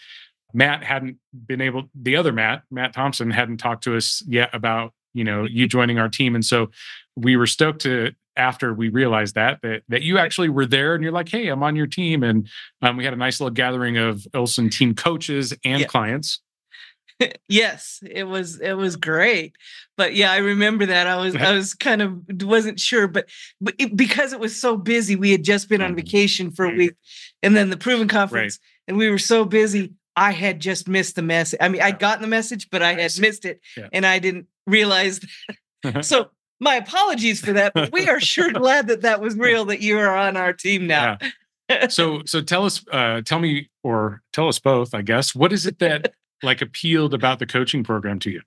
Matt 0.55 0.85
hadn't 0.85 1.19
been 1.47 1.61
able. 1.61 1.91
The 1.95 2.17
other 2.17 2.33
Matt, 2.33 2.63
Matt 2.71 2.93
Thompson, 2.93 3.31
hadn't 3.31 3.59
talked 3.59 3.85
to 3.85 3.97
us 3.97 4.23
yet 4.27 4.51
about 4.55 4.93
you 5.13 5.25
know 5.25 5.45
you 5.45 5.67
joining 5.69 5.99
our 5.99 6.09
team, 6.09 6.35
and 6.35 6.45
so 6.45 6.71
we 7.17 7.37
were 7.37 7.47
stoked 7.47 7.83
to 7.83 8.13
after 8.37 8.73
we 8.73 8.89
realized 8.89 9.35
that 9.35 9.61
that 9.63 9.83
that 9.89 10.03
you 10.03 10.19
actually 10.19 10.49
were 10.49 10.67
there, 10.67 10.95
and 10.95 11.03
you're 11.03 11.13
like, 11.13 11.29
hey, 11.29 11.49
I'm 11.49 11.65
on 11.65 11.75
your 11.75 11.89
team, 11.89 12.23
and 12.23 12.49
um, 12.81 12.97
we 12.97 13.05
had 13.05 13.13
a 13.13 13.17
nice 13.17 13.41
little 13.41 13.55
gathering 13.55 13.97
of 13.97 14.25
Olson 14.35 14.71
team 14.71 14.95
coaches 14.95 15.53
and 15.65 15.81
yeah. 15.81 15.87
clients. 15.87 16.41
yes, 17.49 18.01
it 18.09 18.25
was 18.25 18.61
it 18.61 18.75
was 18.75 18.97
great. 18.97 19.55
But 19.97 20.15
yeah, 20.15 20.33
I 20.33 20.39
remember 20.39 20.87
that. 20.87 21.07
I 21.07 21.17
was 21.17 21.35
I 21.37 21.53
was 21.55 21.75
kind 21.75 22.03
of 22.03 22.23
wasn't 22.43 22.81
sure, 22.81 23.09
but 23.09 23.29
but 23.61 23.75
it, 23.79 23.97
because 23.97 24.33
it 24.33 24.41
was 24.41 24.59
so 24.59 24.77
busy, 24.77 25.17
we 25.17 25.31
had 25.31 25.45
just 25.45 25.69
been 25.69 25.83
on 25.83 25.91
mm-hmm. 25.91 25.97
vacation 25.97 26.51
for 26.51 26.67
a 26.67 26.75
week, 26.75 26.95
and 27.43 27.57
then 27.57 27.71
the 27.71 27.77
Proven 27.77 28.09
conference, 28.09 28.59
right. 28.61 28.89
and 28.89 28.97
we 28.97 29.11
were 29.11 29.19
so 29.19 29.45
busy. 29.45 29.93
I 30.17 30.33
had 30.33 30.59
just 30.59 30.89
missed 30.89 31.15
the 31.15 31.23
message. 31.23 31.59
I 31.63 31.69
mean, 31.69 31.81
I'd 31.81 32.01
gotten 32.01 32.23
the 32.23 32.29
message, 32.29 32.71
but 32.71 32.83
I 32.83 32.95
had 32.95 33.13
missed 33.21 33.45
it, 33.45 33.61
yeah. 33.77 33.89
and 33.93 34.05
I 34.05 34.19
didn't 34.19 34.47
realize. 34.67 35.21
so 36.03 36.31
my 36.61 36.77
apologies 36.77 37.41
for 37.41 37.53
that. 37.53 37.73
But 37.73 37.93
we 37.93 38.09
are 38.09 38.21
sure 38.21 38.51
glad 38.53 38.89
that 38.89 39.03
that 39.03 39.21
was 39.21 39.37
real. 39.37 39.65
That 39.67 39.81
you 39.81 39.99
are 39.99 40.17
on 40.17 40.37
our 40.37 40.53
team 40.53 40.87
now. 40.87 41.19
Yeah. 41.69 41.89
so 41.89 42.23
so 42.27 42.41
tell 42.41 42.65
us, 42.65 42.85
uh, 42.91 43.23
tell 43.23 43.39
me, 43.39 43.69
or 43.83 44.23
tell 44.33 44.49
us 44.49 44.59
both, 44.59 44.95
I 44.95 45.03
guess. 45.03 45.35
What 45.35 45.53
is 45.53 45.67
it 45.67 45.79
that 45.81 46.15
like 46.43 46.63
appealed 46.63 47.15
about 47.15 47.39
the 47.39 47.47
coaching 47.47 47.85
program 47.85 48.19
to 48.21 48.31
you? 48.31 48.43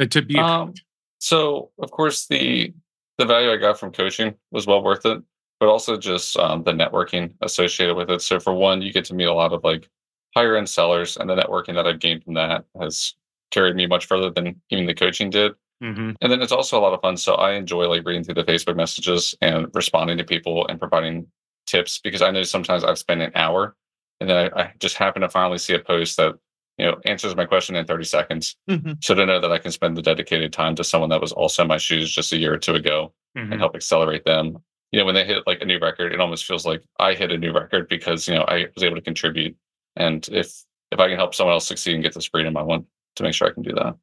Uh, 0.00 0.06
to 0.06 0.22
be 0.22 0.38
um, 0.38 0.74
so 1.18 1.70
of 1.78 1.90
course 1.90 2.26
the 2.26 2.72
the 3.18 3.26
value 3.26 3.50
I 3.50 3.56
got 3.56 3.80
from 3.80 3.92
coaching 3.92 4.34
was 4.50 4.66
well 4.66 4.82
worth 4.82 5.06
it, 5.06 5.22
but 5.58 5.68
also 5.68 5.96
just 5.96 6.36
um, 6.38 6.64
the 6.64 6.72
networking 6.72 7.32
associated 7.40 7.96
with 7.96 8.10
it. 8.10 8.20
So 8.20 8.38
for 8.38 8.52
one, 8.52 8.82
you 8.82 8.92
get 8.92 9.06
to 9.06 9.14
meet 9.14 9.24
a 9.24 9.34
lot 9.34 9.52
of 9.52 9.64
like 9.64 9.88
higher 10.34 10.56
end 10.56 10.68
sellers, 10.68 11.16
and 11.16 11.30
the 11.30 11.36
networking 11.36 11.74
that 11.74 11.86
I've 11.86 12.00
gained 12.00 12.24
from 12.24 12.34
that 12.34 12.64
has 12.78 13.14
carried 13.50 13.76
me 13.76 13.86
much 13.86 14.06
further 14.06 14.30
than 14.30 14.60
even 14.70 14.86
the 14.86 14.94
coaching 14.94 15.30
did. 15.30 15.52
Mm-hmm. 15.82 16.12
And 16.20 16.32
then 16.32 16.42
it's 16.42 16.52
also 16.52 16.78
a 16.78 16.80
lot 16.80 16.94
of 16.94 17.00
fun. 17.00 17.16
So 17.16 17.34
I 17.34 17.52
enjoy 17.52 17.88
like 17.88 18.06
reading 18.06 18.24
through 18.24 18.34
the 18.34 18.44
Facebook 18.44 18.76
messages 18.76 19.34
and 19.40 19.68
responding 19.74 20.18
to 20.18 20.24
people 20.24 20.66
and 20.68 20.78
providing 20.78 21.26
tips 21.66 21.98
because 21.98 22.22
I 22.22 22.30
know 22.30 22.42
sometimes 22.42 22.84
I've 22.84 22.98
spent 22.98 23.22
an 23.22 23.32
hour 23.34 23.76
and 24.20 24.30
then 24.30 24.50
I, 24.54 24.60
I 24.60 24.72
just 24.78 24.96
happen 24.96 25.22
to 25.22 25.28
finally 25.28 25.58
see 25.58 25.74
a 25.74 25.78
post 25.78 26.16
that 26.16 26.38
you 26.78 26.86
know 26.86 26.98
answers 27.04 27.34
my 27.36 27.44
question 27.44 27.76
in 27.76 27.86
30 27.86 28.04
seconds. 28.04 28.56
Mm-hmm. 28.68 28.92
so 29.00 29.14
to 29.14 29.26
know 29.26 29.40
that 29.40 29.52
i 29.52 29.58
can 29.58 29.70
spend 29.70 29.96
the 29.96 30.02
dedicated 30.02 30.52
time 30.52 30.74
to 30.76 30.84
someone 30.84 31.10
that 31.10 31.20
was 31.20 31.32
also 31.32 31.62
in 31.62 31.68
my 31.68 31.78
shoes 31.78 32.12
just 32.12 32.32
a 32.32 32.36
year 32.36 32.54
or 32.54 32.58
two 32.58 32.74
ago 32.74 33.12
mm-hmm. 33.36 33.52
and 33.52 33.60
help 33.60 33.74
accelerate 33.74 34.24
them. 34.24 34.58
You 34.92 35.00
know 35.00 35.06
when 35.06 35.14
they 35.14 35.24
hit 35.24 35.42
like 35.46 35.60
a 35.60 35.64
new 35.64 35.78
record 35.78 36.12
it 36.12 36.20
almost 36.20 36.44
feels 36.44 36.64
like 36.64 36.82
i 36.98 37.12
hit 37.14 37.32
a 37.32 37.38
new 37.38 37.52
record 37.52 37.88
because 37.88 38.28
you 38.28 38.34
know 38.34 38.42
i 38.42 38.66
was 38.74 38.84
able 38.84 38.96
to 38.96 39.02
contribute. 39.02 39.56
And 39.96 40.26
if 40.32 40.64
if 40.92 41.00
i 41.00 41.08
can 41.08 41.16
help 41.16 41.34
someone 41.34 41.54
else 41.54 41.66
succeed 41.66 41.94
and 41.94 42.02
get 42.02 42.14
this 42.14 42.26
freedom 42.26 42.56
i 42.56 42.62
want 42.62 42.86
to 43.16 43.22
make 43.22 43.34
sure 43.34 43.48
i 43.48 43.52
can 43.52 43.62
do 43.62 43.72
that. 43.74 43.96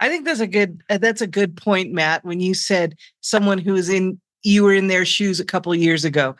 I 0.00 0.08
think 0.08 0.24
that's 0.24 0.40
a 0.40 0.46
good 0.46 0.82
uh, 0.90 0.98
that's 0.98 1.20
a 1.20 1.26
good 1.26 1.56
point 1.56 1.92
matt 1.92 2.24
when 2.24 2.40
you 2.40 2.54
said 2.54 2.94
someone 3.20 3.58
who 3.58 3.72
was 3.72 3.88
in 3.88 4.20
you 4.42 4.62
were 4.62 4.74
in 4.74 4.86
their 4.88 5.04
shoes 5.04 5.40
a 5.40 5.44
couple 5.44 5.72
of 5.72 5.78
years 5.78 6.04
ago 6.04 6.36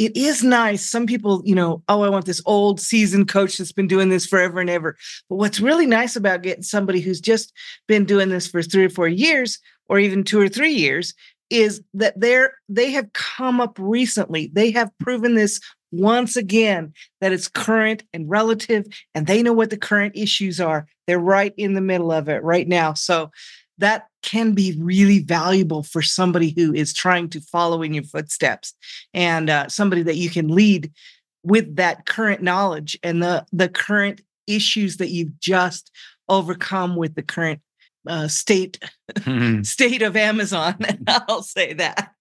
it 0.00 0.16
is 0.16 0.42
nice. 0.42 0.88
Some 0.88 1.04
people, 1.04 1.42
you 1.44 1.54
know, 1.54 1.82
oh, 1.86 2.00
I 2.00 2.08
want 2.08 2.24
this 2.24 2.40
old 2.46 2.80
seasoned 2.80 3.28
coach 3.28 3.58
that's 3.58 3.70
been 3.70 3.86
doing 3.86 4.08
this 4.08 4.24
forever 4.24 4.58
and 4.58 4.70
ever. 4.70 4.96
But 5.28 5.36
what's 5.36 5.60
really 5.60 5.84
nice 5.86 6.16
about 6.16 6.40
getting 6.40 6.62
somebody 6.62 7.00
who's 7.00 7.20
just 7.20 7.52
been 7.86 8.06
doing 8.06 8.30
this 8.30 8.46
for 8.46 8.62
three 8.62 8.86
or 8.86 8.88
four 8.88 9.08
years, 9.08 9.58
or 9.90 9.98
even 9.98 10.24
two 10.24 10.40
or 10.40 10.48
three 10.48 10.72
years, 10.72 11.12
is 11.50 11.82
that 11.92 12.18
they're 12.18 12.54
they 12.70 12.92
have 12.92 13.12
come 13.12 13.60
up 13.60 13.76
recently. 13.78 14.50
They 14.54 14.70
have 14.70 14.90
proven 15.00 15.34
this 15.34 15.60
once 15.92 16.34
again 16.34 16.94
that 17.20 17.32
it's 17.32 17.48
current 17.48 18.02
and 18.14 18.30
relative, 18.30 18.86
and 19.14 19.26
they 19.26 19.42
know 19.42 19.52
what 19.52 19.68
the 19.68 19.76
current 19.76 20.16
issues 20.16 20.62
are. 20.62 20.86
They're 21.06 21.18
right 21.18 21.52
in 21.58 21.74
the 21.74 21.82
middle 21.82 22.10
of 22.10 22.30
it 22.30 22.42
right 22.42 22.66
now. 22.66 22.94
So 22.94 23.32
that 23.80 24.06
can 24.22 24.52
be 24.52 24.76
really 24.78 25.18
valuable 25.20 25.82
for 25.82 26.02
somebody 26.02 26.50
who 26.56 26.72
is 26.72 26.92
trying 26.94 27.28
to 27.30 27.40
follow 27.40 27.82
in 27.82 27.92
your 27.94 28.04
footsteps 28.04 28.74
and 29.12 29.50
uh, 29.50 29.68
somebody 29.68 30.02
that 30.02 30.16
you 30.16 30.30
can 30.30 30.48
lead 30.48 30.90
with 31.42 31.76
that 31.76 32.06
current 32.06 32.42
knowledge 32.42 32.98
and 33.02 33.22
the 33.22 33.44
the 33.52 33.68
current 33.68 34.20
issues 34.46 34.96
that 34.98 35.08
you've 35.10 35.38
just 35.40 35.90
overcome 36.28 36.96
with 36.96 37.14
the 37.14 37.22
current 37.22 37.60
uh, 38.08 38.28
state 38.28 38.78
Mhm. 39.14 39.64
state 39.76 40.02
of 40.02 40.16
Amazon. 40.16 40.76
I'll 41.06 41.42
say 41.42 41.72
that. 41.74 42.12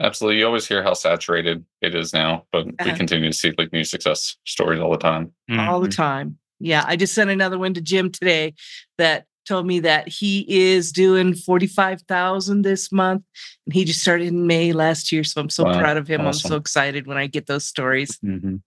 Absolutely. 0.00 0.38
You 0.40 0.46
always 0.46 0.66
hear 0.66 0.82
how 0.82 0.94
saturated 0.94 1.64
it 1.80 1.94
is 1.94 2.12
now, 2.12 2.44
but 2.52 2.66
we 2.66 2.72
Uh-huh. 2.80 2.96
continue 2.96 3.30
to 3.30 3.36
see 3.36 3.52
like 3.58 3.72
new 3.72 3.84
success 3.84 4.36
stories 4.46 4.80
all 4.80 4.90
the 4.90 4.98
time. 4.98 5.32
all 5.58 5.80
the 5.80 5.88
Mhm. 5.88 5.96
time. 5.96 6.38
Yeah, 6.60 6.84
I 6.86 6.96
just 6.96 7.14
sent 7.14 7.28
another 7.30 7.58
one 7.58 7.74
to 7.74 7.80
Jim 7.80 8.10
today 8.10 8.54
that 8.98 9.26
told 9.46 9.66
me 9.66 9.80
that 9.80 10.08
he 10.08 10.44
is 10.48 10.92
doing 10.92 11.34
45,000 11.34 12.62
this 12.62 12.92
month 12.92 13.22
and 13.66 13.74
he 13.74 13.84
just 13.84 14.00
started 14.00 14.28
in 14.28 14.46
May 14.46 14.72
last 14.72 15.12
year, 15.12 15.24
so 15.24 15.40
I'm 15.40 15.50
so 15.50 15.64
Wow, 15.64 15.78
proud 15.78 15.96
of 15.96 16.08
him. 16.08 16.20
I'm 16.20 16.32
so 16.32 16.56
excited 16.56 17.06
when 17.06 17.16
I 17.16 17.26
get 17.26 17.46
those 17.46 17.64
stories. 17.64 18.18
Mhm. 18.24 18.62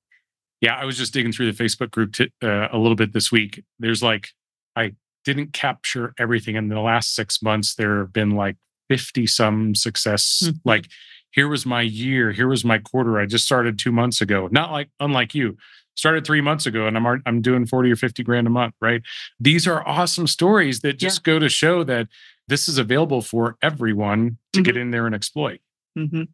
Yeah, 0.62 0.76
I 0.76 0.86
was 0.86 0.98
just 0.98 1.14
digging 1.14 1.32
through 1.32 1.52
the 1.52 1.64
Facebook 1.64 1.92
group 1.92 2.14
t- 2.14 2.32
uh, 2.44 2.70
a 2.72 2.78
little 2.78 2.96
bit 2.96 3.14
this 3.14 3.32
week. 3.32 3.64
There's 3.80 4.02
like, 4.02 4.30
I 4.76 4.96
didn't 5.24 5.54
capture 5.54 6.14
everything 6.18 6.56
in 6.56 6.70
the 6.70 6.80
last 6.80 7.14
six 7.16 7.42
months. 7.42 7.76
There 7.76 8.00
have 8.00 8.14
been 8.14 8.32
like 8.32 8.58
50 8.90 9.28
some 9.28 9.76
success. 9.76 10.44
Mhm. 10.46 10.60
Like, 10.64 10.88
here 11.36 11.48
was 11.50 11.66
my 11.66 11.82
year. 11.82 12.32
Here 12.32 12.48
was 12.48 12.64
my 12.66 12.78
quarter. 12.80 13.20
I 13.20 13.26
just 13.26 13.46
started 13.46 13.78
two 13.78 13.92
months 13.92 14.22
ago. 14.22 14.48
Not 14.52 14.72
like, 14.72 14.90
unlike 15.02 15.36
you, 15.36 15.58
started 15.96 16.26
three 16.26 16.42
months 16.42 16.66
ago 16.66 16.88
and 16.88 16.98
I'm, 16.98 17.22
I'm 17.26 17.42
doing 17.42 17.66
40 17.66 17.92
or 17.92 17.96
50 17.98 18.24
grand 18.24 18.48
a 18.48 18.50
month, 18.50 18.74
right? 18.82 19.02
These 19.40 19.68
are 19.68 19.86
awesome 19.88 20.28
stories 20.28 20.80
that 20.82 21.02
Yeah. 21.02 21.08
just 21.10 21.24
go 21.24 21.38
to 21.40 21.50
show 21.50 21.84
that 21.84 22.08
this 22.48 22.68
is 22.70 22.78
available 22.78 23.22
for 23.22 23.58
everyone 23.62 24.38
to 24.54 24.62
get 24.62 24.78
in 24.78 24.92
there 24.92 25.06
and 25.06 25.14
exploit. 25.16 25.60
Mhm. 25.98 26.28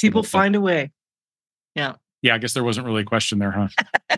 People 0.00 0.20
Absolutely. 0.20 0.22
find 0.28 0.56
a 0.56 0.60
way. 0.60 0.90
Yeah. 1.74 1.94
Yeah, 2.22 2.34
I 2.34 2.38
guess 2.38 2.52
there 2.52 2.64
wasn't 2.64 2.86
really 2.86 3.02
a 3.02 3.06
question 3.06 3.38
there, 3.38 3.50
huh? 3.52 3.68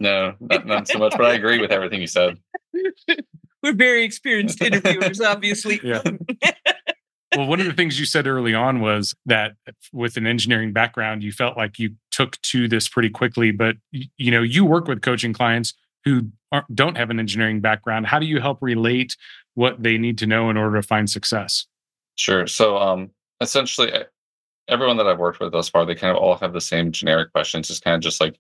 No, 0.01 0.35
not, 0.41 0.67
not 0.67 0.89
so 0.89 0.99
much, 0.99 1.13
but 1.17 1.25
I 1.27 1.35
agree 1.35 1.59
with 1.59 1.71
everything 1.71 2.01
you 2.01 2.07
said. 2.07 2.39
We're 3.63 3.75
very 3.75 4.03
experienced 4.05 4.61
interviewers, 4.61 5.21
obviously. 5.21 5.79
Yeah. 5.85 6.03
Well, 7.37 7.47
one 7.47 7.61
of 7.61 7.67
the 7.67 7.73
things 7.73 7.99
you 7.99 8.07
said 8.07 8.27
early 8.27 8.55
on 8.55 8.81
was 8.81 9.15
that 9.27 9.53
with 9.93 10.17
an 10.17 10.27
engineering 10.27 10.73
background, 10.73 11.23
you 11.23 11.33
felt 11.33 11.57
like 11.57 11.79
you 11.79 11.95
took 12.11 12.41
to 12.43 12.69
this 12.69 12.89
pretty 12.89 13.09
quickly. 13.11 13.51
But 13.53 13.77
you 13.91 14.31
know, 14.31 14.43
you 14.43 14.65
work 14.65 14.87
with 14.87 15.03
coaching 15.03 15.33
clients 15.33 15.75
who 16.05 16.29
aren't, 16.51 16.75
don't 16.75 16.97
have 16.97 17.11
an 17.11 17.19
engineering 17.19 17.61
background. 17.61 18.07
How 18.07 18.19
do 18.19 18.27
you 18.27 18.41
help 18.41 18.59
relate 18.61 19.17
what 19.55 19.83
they 19.83 19.99
need 19.99 20.19
to 20.19 20.27
know 20.27 20.51
in 20.51 20.57
order 20.57 20.77
to 20.81 20.87
find 20.87 21.09
success? 21.09 21.67
Sure. 22.17 22.47
So, 22.47 22.77
um, 22.77 23.11
essentially, 23.41 23.93
everyone 24.69 24.97
that 24.99 25.07
I've 25.07 25.19
worked 25.19 25.41
with 25.41 25.53
thus 25.53 25.69
far, 25.69 25.87
they 25.87 25.95
kind 25.95 26.15
of 26.15 26.23
all 26.23 26.37
have 26.37 26.53
the 26.53 26.61
same 26.61 26.93
generic 26.93 27.33
questions. 27.33 27.71
It's 27.71 27.81
kind 27.81 27.95
of 27.95 28.03
just 28.03 28.21
like, 28.21 28.39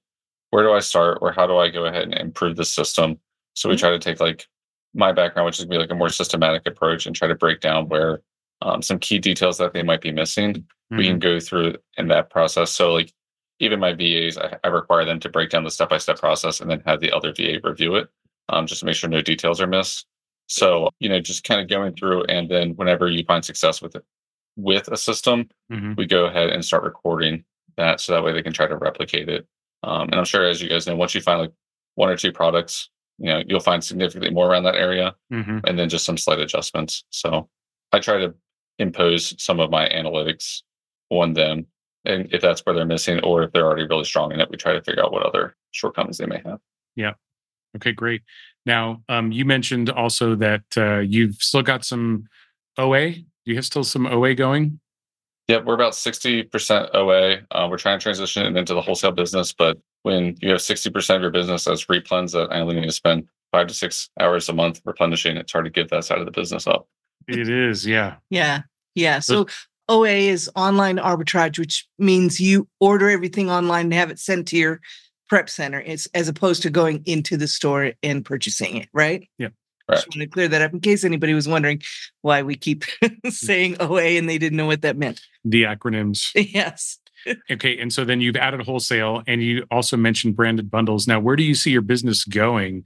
where 0.50 0.64
do 0.64 0.72
I 0.72 0.80
start, 0.80 1.18
or 1.22 1.32
how 1.32 1.46
do 1.46 1.56
I 1.56 1.70
go 1.70 1.86
ahead 1.86 2.02
and 2.02 2.14
improve 2.14 2.56
the 2.56 2.64
system? 2.64 3.18
So 3.54 3.68
we 3.68 3.76
Mhm. 3.76 3.80
try 3.80 3.90
to 3.90 3.98
take 3.98 4.20
like 4.20 4.46
my 4.92 5.12
background, 5.12 5.46
which 5.46 5.58
is 5.58 5.64
gonna 5.64 5.76
be 5.76 5.78
like 5.78 5.90
a 5.90 5.94
more 5.94 6.10
systematic 6.10 6.66
approach, 6.66 7.06
and 7.06 7.16
try 7.16 7.28
to 7.28 7.34
break 7.34 7.60
down 7.60 7.88
where 7.88 8.20
um, 8.62 8.80
some 8.82 8.98
key 8.98 9.18
details 9.18 9.58
that 9.58 9.72
they 9.74 9.82
might 9.82 10.00
be 10.00 10.12
missing. 10.12 10.66
We 10.90 11.06
can 11.06 11.18
go 11.18 11.40
through 11.40 11.76
in 11.96 12.08
that 12.08 12.28
process. 12.28 12.70
So, 12.70 12.92
like, 12.92 13.12
even 13.60 13.80
my 13.80 13.94
VAs, 13.94 14.36
I, 14.36 14.58
I 14.62 14.68
require 14.68 15.06
them 15.06 15.18
to 15.20 15.28
break 15.30 15.48
down 15.48 15.64
the 15.64 15.70
step 15.70 15.88
by 15.88 15.96
step 15.96 16.18
process 16.18 16.60
and 16.60 16.70
then 16.70 16.82
have 16.84 17.00
the 17.00 17.10
other 17.12 17.32
VA 17.32 17.60
review 17.64 17.94
it, 17.94 18.08
um, 18.50 18.66
just 18.66 18.80
to 18.80 18.86
make 18.86 18.94
sure 18.94 19.08
no 19.08 19.22
details 19.22 19.58
are 19.60 19.66
missed. 19.66 20.06
So, 20.48 20.90
you 21.00 21.08
know, 21.08 21.18
just 21.18 21.44
kind 21.44 21.62
of 21.62 21.68
going 21.68 21.94
through, 21.94 22.24
and 22.24 22.50
then 22.50 22.72
whenever 22.76 23.08
you 23.08 23.24
find 23.24 23.42
success 23.42 23.80
with 23.80 23.96
it, 23.96 24.04
with 24.56 24.86
a 24.88 24.96
system, 24.98 25.48
Mhm. 25.72 25.96
we 25.96 26.04
go 26.04 26.26
ahead 26.26 26.50
and 26.50 26.62
start 26.62 26.82
recording 26.82 27.44
that, 27.78 28.00
so 28.02 28.12
that 28.12 28.22
way 28.22 28.32
they 28.34 28.42
can 28.42 28.52
try 28.52 28.66
to 28.66 28.76
replicate 28.76 29.30
it. 29.30 29.46
Um, 29.82 30.02
and 30.10 30.16
I'm 30.16 30.26
sure, 30.26 30.44
as 30.46 30.60
you 30.60 30.68
guys 30.68 30.86
know, 30.86 30.94
once 30.96 31.14
you 31.14 31.22
find 31.22 31.40
like 31.40 31.52
one 31.94 32.10
or 32.10 32.16
two 32.18 32.32
products, 32.32 32.90
you 33.18 33.28
know, 33.28 33.42
you'll 33.46 33.60
find 33.60 33.82
significantly 33.82 34.30
more 34.30 34.50
around 34.50 34.64
that 34.64 34.74
area, 34.76 35.14
Mhm. 35.32 35.62
and 35.66 35.78
then 35.78 35.88
just 35.88 36.04
some 36.04 36.18
slight 36.18 36.38
adjustments. 36.40 37.04
So, 37.08 37.48
I 37.92 37.98
try 37.98 38.18
to 38.18 38.34
impose 38.82 39.34
some 39.42 39.60
of 39.60 39.70
my 39.70 39.88
analytics 39.88 40.62
on 41.10 41.32
them, 41.32 41.66
and 42.04 42.32
if 42.32 42.42
that's 42.42 42.60
where 42.60 42.74
they're 42.74 42.84
missing, 42.84 43.20
or 43.20 43.44
if 43.44 43.52
they're 43.52 43.66
already 43.66 43.86
really 43.86 44.04
strong 44.04 44.32
in 44.32 44.40
it, 44.40 44.50
we 44.50 44.56
try 44.56 44.72
to 44.72 44.82
figure 44.82 45.04
out 45.04 45.12
what 45.12 45.22
other 45.22 45.56
shortcomings 45.70 46.18
they 46.18 46.26
may 46.26 46.40
have. 46.44 46.58
Yeah. 46.96 47.12
Okay, 47.76 47.92
great. 47.92 48.22
Now, 48.66 49.02
um, 49.08 49.32
you 49.32 49.44
mentioned 49.44 49.90
also 49.90 50.34
that 50.36 50.64
uh, 50.76 50.98
you've 50.98 51.36
still 51.36 51.62
got 51.62 51.84
some 51.84 52.28
OA. 52.78 53.12
Do 53.12 53.24
you 53.44 53.56
have 53.56 53.64
still 53.64 53.84
some 53.84 54.06
OA 54.06 54.34
going? 54.34 54.78
Yep, 55.48 55.64
we're 55.64 55.74
about 55.74 55.94
60% 55.94 56.94
OA. 56.94 57.38
Uh, 57.50 57.66
we're 57.68 57.78
trying 57.78 57.98
to 57.98 58.02
transition 58.02 58.46
it 58.46 58.56
into 58.56 58.74
the 58.74 58.80
wholesale 58.80 59.10
business, 59.10 59.52
but 59.52 59.78
when 60.02 60.36
you 60.40 60.50
have 60.50 60.60
60% 60.60 61.16
of 61.16 61.22
your 61.22 61.30
business 61.30 61.66
as 61.66 61.86
replens 61.86 62.32
that 62.32 62.52
I 62.52 62.60
only 62.60 62.76
need 62.76 62.86
to 62.86 62.92
spend 62.92 63.26
five 63.50 63.66
to 63.66 63.74
six 63.74 64.08
hours 64.20 64.48
a 64.48 64.52
month 64.52 64.80
replenishing, 64.84 65.36
it's 65.36 65.52
hard 65.52 65.64
to 65.64 65.70
give 65.70 65.90
that 65.90 66.04
side 66.04 66.18
of 66.18 66.26
the 66.26 66.32
business 66.32 66.66
up. 66.66 66.88
It 67.28 67.48
is, 67.48 67.86
yeah. 67.86 68.16
Yeah. 68.30 68.62
Yeah. 68.94 69.20
So 69.20 69.46
OA 69.88 70.08
is 70.08 70.50
online 70.54 70.96
arbitrage, 70.96 71.58
which 71.58 71.86
means 71.98 72.40
you 72.40 72.68
order 72.80 73.10
everything 73.10 73.50
online 73.50 73.86
and 73.86 73.94
have 73.94 74.10
it 74.10 74.18
sent 74.18 74.48
to 74.48 74.56
your 74.56 74.80
prep 75.28 75.48
center. 75.48 75.80
It's 75.80 76.06
as 76.14 76.28
opposed 76.28 76.62
to 76.62 76.70
going 76.70 77.02
into 77.06 77.36
the 77.36 77.48
store 77.48 77.92
and 78.02 78.24
purchasing 78.24 78.76
it, 78.76 78.88
right? 78.92 79.28
Yeah. 79.38 79.48
Just 79.90 80.08
want 80.08 80.20
to 80.20 80.26
clear 80.26 80.48
that 80.48 80.62
up 80.62 80.72
in 80.72 80.80
case 80.80 81.04
anybody 81.04 81.34
was 81.34 81.48
wondering 81.48 81.82
why 82.22 82.42
we 82.42 82.54
keep 82.54 82.84
mm. 83.02 83.32
saying 83.32 83.76
OA 83.80 84.02
and 84.02 84.28
they 84.28 84.38
didn't 84.38 84.56
know 84.56 84.66
what 84.66 84.82
that 84.82 84.96
meant. 84.96 85.20
The 85.44 85.64
acronyms. 85.64 86.30
Yes. 86.52 86.98
Okay, 87.50 87.78
and 87.78 87.92
so 87.92 88.04
then 88.04 88.20
you've 88.20 88.34
added 88.34 88.62
wholesale, 88.62 89.22
and 89.28 89.40
you 89.40 89.64
also 89.70 89.96
mentioned 89.96 90.34
branded 90.34 90.68
bundles. 90.68 91.06
Now, 91.06 91.20
where 91.20 91.36
do 91.36 91.44
you 91.44 91.54
see 91.54 91.70
your 91.70 91.80
business 91.80 92.24
going 92.24 92.82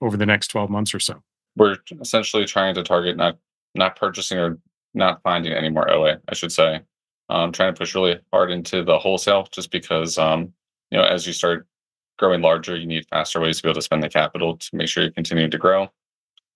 over 0.00 0.16
the 0.16 0.26
next 0.26 0.48
twelve 0.48 0.70
months 0.70 0.92
or 0.92 0.98
so? 0.98 1.22
We're 1.54 1.76
essentially 2.00 2.46
trying 2.46 2.74
to 2.74 2.82
target 2.82 3.16
not 3.16 3.38
not 3.76 3.94
purchasing 3.94 4.38
or 4.38 4.58
not 4.96 5.22
finding 5.22 5.52
any 5.52 5.68
more 5.68 5.88
OA, 5.90 6.16
I 6.28 6.34
should 6.34 6.50
say. 6.52 6.80
Um, 7.28 7.52
trying 7.52 7.74
to 7.74 7.78
push 7.78 7.94
really 7.94 8.18
hard 8.32 8.50
into 8.50 8.82
the 8.84 8.98
wholesale 8.98 9.46
just 9.52 9.70
because 9.70 10.16
um, 10.18 10.52
you 10.90 10.98
know, 10.98 11.04
as 11.04 11.26
you 11.26 11.32
start 11.32 11.66
growing 12.18 12.40
larger, 12.40 12.76
you 12.76 12.86
need 12.86 13.06
faster 13.08 13.40
ways 13.40 13.56
to 13.58 13.62
be 13.64 13.68
able 13.68 13.74
to 13.74 13.82
spend 13.82 14.02
the 14.02 14.08
capital 14.08 14.56
to 14.56 14.68
make 14.76 14.88
sure 14.88 15.02
you're 15.02 15.12
continuing 15.12 15.50
to 15.50 15.58
grow. 15.58 15.88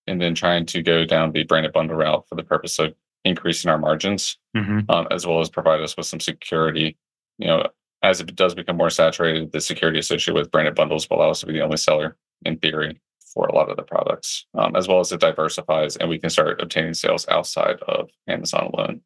And 0.06 0.20
then 0.20 0.34
trying 0.34 0.66
to 0.66 0.82
go 0.82 1.04
down 1.04 1.32
the 1.32 1.42
branded 1.44 1.72
bundle 1.72 1.96
route 1.96 2.26
for 2.28 2.34
the 2.34 2.42
purpose 2.42 2.78
of 2.78 2.94
increasing 3.24 3.70
our 3.70 3.78
margins, 3.78 4.38
Mhm. 4.56 4.88
um, 4.88 5.06
as 5.10 5.26
well 5.26 5.40
as 5.40 5.50
provide 5.50 5.80
us 5.80 5.96
with 5.96 6.06
some 6.06 6.20
security. 6.20 6.96
You 7.38 7.48
know, 7.48 7.66
as 8.02 8.20
it 8.20 8.34
does 8.34 8.54
become 8.54 8.76
more 8.76 8.90
saturated, 8.90 9.52
the 9.52 9.60
security 9.60 9.98
associated 9.98 10.38
with 10.38 10.50
branded 10.50 10.74
bundles 10.74 11.08
will 11.10 11.18
allow 11.18 11.30
us 11.30 11.40
to 11.40 11.46
be 11.46 11.52
the 11.52 11.60
only 11.62 11.76
seller 11.76 12.16
in 12.46 12.56
theory 12.58 12.98
for 13.32 13.46
a 13.46 13.54
lot 13.54 13.70
of 13.70 13.76
the 13.76 13.82
products, 13.82 14.46
um, 14.54 14.74
as 14.76 14.88
well 14.88 15.00
as 15.00 15.12
it 15.12 15.20
diversifies 15.20 15.96
and 15.96 16.08
we 16.08 16.18
can 16.18 16.30
start 16.30 16.60
obtaining 16.60 16.94
sales 16.94 17.26
outside 17.28 17.76
of 17.88 18.08
Amazon 18.28 18.70
alone. 18.72 19.00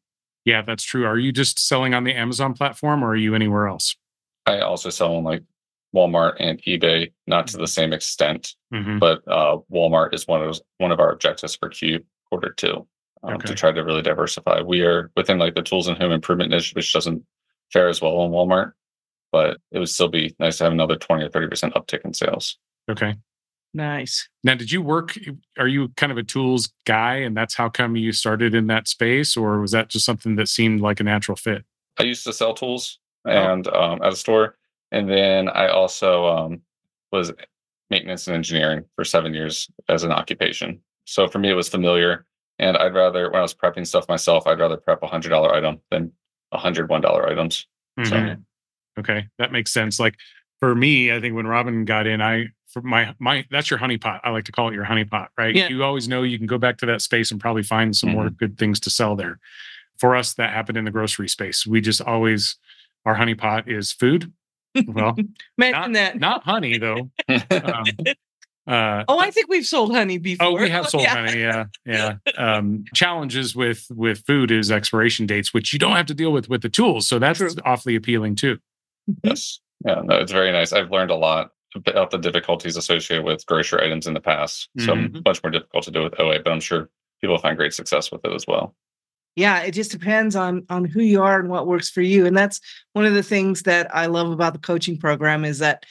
Yeah, 0.45 0.61
that's 0.61 0.83
true. 0.83 1.05
Are 1.05 1.17
you 1.17 1.31
just 1.31 1.59
selling 1.59 1.93
on 1.93 2.03
the 2.03 2.13
Amazon 2.13 2.53
platform, 2.53 3.03
or 3.03 3.09
are 3.09 3.15
you 3.15 3.33
anywhere 3.35 3.67
else? 3.67 3.95
I 4.45 4.59
also 4.59 4.89
sell 4.89 5.15
on 5.15 5.23
like 5.23 5.43
Walmart 5.95 6.35
and 6.39 6.61
eBay, 6.63 7.13
not 7.25 7.47
to 7.47 7.57
the 7.57 7.67
same 7.67 7.93
extent, 7.93 8.53
Mhm. 8.73 8.99
but 8.99 9.23
uh, 9.27 9.57
Walmart 9.71 10.13
is 10.13 10.27
one 10.27 10.41
of 10.41 10.47
those, 10.47 10.61
one 10.77 10.91
of 10.91 10.99
our 10.99 11.11
objectives 11.11 11.55
for 11.55 11.69
Q 11.69 12.03
quarter 12.29 12.51
two 12.51 12.87
um, 13.23 13.35
Okay. 13.35 13.47
to 13.47 13.55
try 13.55 13.71
to 13.71 13.83
really 13.83 14.01
diversify. 14.03 14.61
We 14.61 14.81
are 14.81 15.09
within 15.15 15.39
like 15.39 15.55
the 15.55 15.61
tools 15.63 15.87
and 15.87 15.97
home 15.97 16.11
improvement 16.11 16.51
niche, 16.51 16.73
which 16.75 16.91
doesn't 16.93 17.23
fare 17.71 17.87
as 17.87 18.01
well 18.01 18.17
on 18.17 18.31
Walmart, 18.31 18.73
but 19.31 19.57
it 19.71 19.79
would 19.79 19.89
still 19.89 20.09
be 20.09 20.35
nice 20.37 20.57
to 20.59 20.65
have 20.65 20.73
another 20.73 20.95
twenty 20.95 21.23
or 21.25 21.29
thirty 21.29 21.47
percent 21.47 21.73
uptick 21.73 22.01
in 22.05 22.13
sales. 22.13 22.57
Okay. 22.91 23.15
Nice. 23.75 24.29
Now, 24.41 24.55
did 24.55 24.71
you 24.71 24.81
work? 24.81 25.17
Are 25.59 25.67
you 25.67 25.89
kind 25.97 26.09
of 26.09 26.17
a 26.17 26.23
tools 26.23 26.71
guy, 26.85 27.15
and 27.17 27.35
that's 27.35 27.53
how 27.55 27.67
come 27.67 27.97
you 27.97 28.13
started 28.13 28.55
in 28.55 28.67
that 28.67 28.87
space, 28.87 29.35
or 29.35 29.59
was 29.59 29.71
that 29.71 29.89
just 29.89 30.05
something 30.05 30.37
that 30.37 30.47
seemed 30.47 30.79
like 30.79 31.01
a 31.01 31.03
natural 31.03 31.35
fit? 31.35 31.65
I 31.99 32.03
used 32.03 32.23
to 32.23 32.31
sell 32.33 32.53
tools 32.53 32.99
Oh. 33.27 33.31
and 33.31 33.67
um, 33.67 34.01
at 34.01 34.13
a 34.13 34.15
store, 34.15 34.55
and 34.93 35.09
then 35.09 35.49
I 35.49 35.67
also 35.67 36.25
um, 36.25 36.61
was 37.11 37.33
maintenance 37.89 38.27
and 38.27 38.35
engineering 38.35 38.85
for 38.95 39.03
seven 39.03 39.33
years 39.33 39.69
as 39.89 40.03
an 40.05 40.11
occupation. 40.13 40.79
So 41.03 41.27
for 41.27 41.39
me, 41.39 41.49
it 41.49 41.55
was 41.55 41.67
familiar, 41.67 42.25
and 42.59 42.77
I'd 42.77 42.93
rather 42.93 43.29
when 43.29 43.39
I 43.39 43.41
was 43.41 43.53
prepping 43.53 43.85
stuff 43.85 44.07
myself, 44.07 44.47
I'd 44.47 44.59
rather 44.59 44.77
prep 44.77 45.03
a 45.03 45.07
hundred 45.07 45.29
dollar 45.29 45.53
item 45.53 45.81
than 45.91 46.13
a 46.53 46.57
hundred 46.57 46.87
one 46.89 47.01
dollar 47.01 47.27
items. 47.29 47.67
So 48.05 48.11
Mhm. 48.15 48.43
Okay, 48.99 49.27
that 49.37 49.51
makes 49.51 49.73
sense. 49.73 49.99
Like 49.99 50.15
for 50.61 50.73
me, 50.75 51.11
I 51.11 51.19
think 51.19 51.35
when 51.35 51.47
Robin 51.47 51.83
got 51.83 52.07
in, 52.07 52.21
I 52.21 52.45
for 52.75 52.81
my 52.81 53.15
my 53.19 53.45
that's 53.49 53.69
your 53.69 53.79
honeypot. 53.79 54.19
I 54.25 54.31
like 54.31 54.43
to 54.45 54.51
call 54.51 54.67
it 54.67 54.73
your 54.73 54.83
honeypot, 54.85 55.29
right? 55.37 55.55
Yeah. 55.55 55.69
You 55.69 55.81
always 55.85 56.09
know 56.09 56.23
you 56.23 56.37
can 56.37 56.45
go 56.45 56.57
back 56.57 56.77
to 56.79 56.85
that 56.87 57.01
space 57.01 57.31
and 57.31 57.39
probably 57.39 57.63
find 57.63 57.95
some 57.95 58.09
more 58.11 58.29
good 58.29 58.57
things 58.57 58.81
to 58.81 58.89
sell 58.89 59.15
there. 59.15 59.39
For 59.97 60.13
us, 60.13 60.33
that 60.33 60.49
happened 60.51 60.77
in 60.77 60.83
the 60.83 60.91
grocery 60.91 61.29
space. 61.29 61.65
We 61.65 61.79
just 61.79 62.01
always 62.01 62.57
our 63.05 63.15
honeypot 63.15 63.69
is 63.69 63.93
food. 63.93 64.33
Well, 64.87 65.15
Imagine 65.57 65.93
that. 65.93 66.19
not 66.19 66.43
honey 66.43 66.77
though. 66.77 67.09
Um, 67.29 67.39
uh, 68.67 69.03
oh, 69.07 69.19
I 69.19 69.31
think 69.31 69.47
we've 69.47 69.65
sold 69.65 69.95
honey 69.95 70.17
before. 70.17 70.47
Oh, 70.47 70.61
we 70.61 70.69
have 70.69 70.89
sold 70.89 71.03
Yeah. 71.05 71.15
honey. 71.15 71.39
Yeah, 71.39 71.65
yeah. 71.85 72.15
Um, 72.37 72.83
challenges 72.93 73.55
with 73.55 73.87
with 73.89 74.19
food 74.27 74.51
is 74.51 74.69
expiration 74.69 75.25
dates, 75.27 75.53
which 75.53 75.71
you 75.71 75.79
don't 75.79 75.95
have 75.95 76.07
to 76.07 76.13
deal 76.13 76.33
with 76.33 76.49
with 76.49 76.61
the 76.61 76.67
tools. 76.69 77.07
So 77.07 77.19
that's 77.19 77.39
True. 77.39 77.51
awfully 77.63 77.95
appealing 77.95 78.35
too. 78.35 78.57
yes, 79.23 79.61
yeah, 79.85 80.01
no, 80.03 80.17
it's 80.17 80.33
very 80.33 80.51
nice. 80.51 80.73
I've 80.73 80.91
learned 80.91 81.11
a 81.11 81.15
lot 81.15 81.51
about 81.75 82.11
the 82.11 82.17
difficulties 82.17 82.77
associated 82.77 83.25
with 83.25 83.45
grocery 83.45 83.85
items 83.85 84.07
in 84.07 84.13
the 84.13 84.21
past. 84.21 84.69
So 84.79 84.95
Mhm. 84.95 85.25
much 85.25 85.43
more 85.43 85.51
difficult 85.51 85.83
to 85.85 85.91
do 85.91 86.03
with 86.03 86.19
OA, 86.19 86.39
but 86.39 86.51
I'm 86.51 86.59
sure 86.59 86.89
people 87.21 87.37
find 87.37 87.57
great 87.57 87.73
success 87.73 88.11
with 88.11 88.23
it 88.25 88.31
as 88.33 88.45
well. 88.47 88.75
Yeah, 89.35 89.61
it 89.61 89.71
just 89.71 89.91
depends 89.91 90.35
on 90.35 90.65
on 90.69 90.85
who 90.85 91.01
you 91.01 91.21
are 91.21 91.39
and 91.39 91.49
what 91.49 91.67
works 91.67 91.89
for 91.89 92.01
you. 92.01 92.25
And 92.25 92.37
that's 92.37 92.61
one 92.93 93.05
of 93.05 93.13
the 93.13 93.23
things 93.23 93.63
that 93.63 93.93
I 93.93 94.05
love 94.05 94.31
about 94.31 94.53
the 94.53 94.59
coaching 94.59 94.97
program 94.97 95.43
is 95.43 95.59
that 95.59 95.85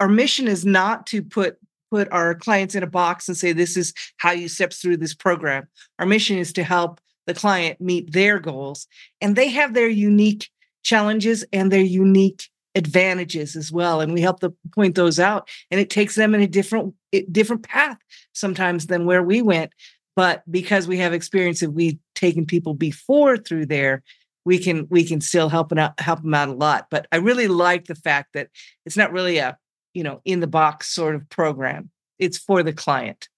our 0.00 0.08
mission 0.08 0.46
is 0.48 0.64
not 0.66 1.06
to 1.08 1.22
put 1.22 1.56
put 1.90 2.10
our 2.12 2.34
clients 2.36 2.74
in 2.76 2.82
a 2.84 2.86
box 2.86 3.26
and 3.26 3.36
say 3.36 3.52
this 3.52 3.76
is 3.76 3.92
how 4.18 4.30
you 4.30 4.48
step 4.48 4.72
through 4.72 4.96
this 4.96 5.14
program. 5.14 5.66
Our 5.98 6.06
mission 6.06 6.38
is 6.38 6.52
to 6.52 6.62
help 6.62 7.00
the 7.26 7.34
client 7.34 7.80
meet 7.80 8.12
their 8.12 8.38
goals 8.38 8.86
and 9.20 9.34
they 9.34 9.48
have 9.48 9.74
their 9.74 9.88
unique 9.88 10.48
challenges 10.82 11.44
and 11.52 11.72
their 11.72 11.82
unique 11.82 12.48
advantages 12.74 13.56
as 13.56 13.72
well 13.72 14.00
and 14.00 14.12
we 14.12 14.20
help 14.20 14.40
to 14.40 14.54
point 14.74 14.94
those 14.94 15.18
out 15.18 15.48
and 15.70 15.80
it 15.80 15.90
takes 15.90 16.14
them 16.14 16.34
in 16.34 16.40
a 16.40 16.46
different 16.46 16.94
different 17.32 17.62
path 17.64 17.98
sometimes 18.32 18.86
than 18.86 19.06
where 19.06 19.22
we 19.22 19.42
went 19.42 19.72
but 20.14 20.42
because 20.50 20.86
we 20.86 20.96
have 20.96 21.12
experience 21.12 21.62
and 21.62 21.74
we've 21.74 21.98
taken 22.14 22.46
people 22.46 22.74
before 22.74 23.36
through 23.36 23.66
there 23.66 24.02
we 24.44 24.56
can 24.56 24.86
we 24.88 25.04
can 25.04 25.20
still 25.20 25.48
help 25.48 25.72
out 25.72 25.98
help 25.98 26.22
them 26.22 26.32
out 26.32 26.48
a 26.48 26.52
lot 26.52 26.86
but 26.90 27.08
i 27.10 27.16
really 27.16 27.48
like 27.48 27.86
the 27.86 27.94
fact 27.96 28.34
that 28.34 28.48
it's 28.86 28.96
not 28.96 29.10
really 29.10 29.38
a 29.38 29.58
you 29.94 30.02
know 30.02 30.20
in 30.24 30.40
the 30.40 30.46
box 30.46 30.88
sort 30.88 31.14
of 31.14 31.28
program. 31.28 31.90
It's 32.18 32.38
for 32.38 32.62
the 32.62 32.72
client. 32.72 33.28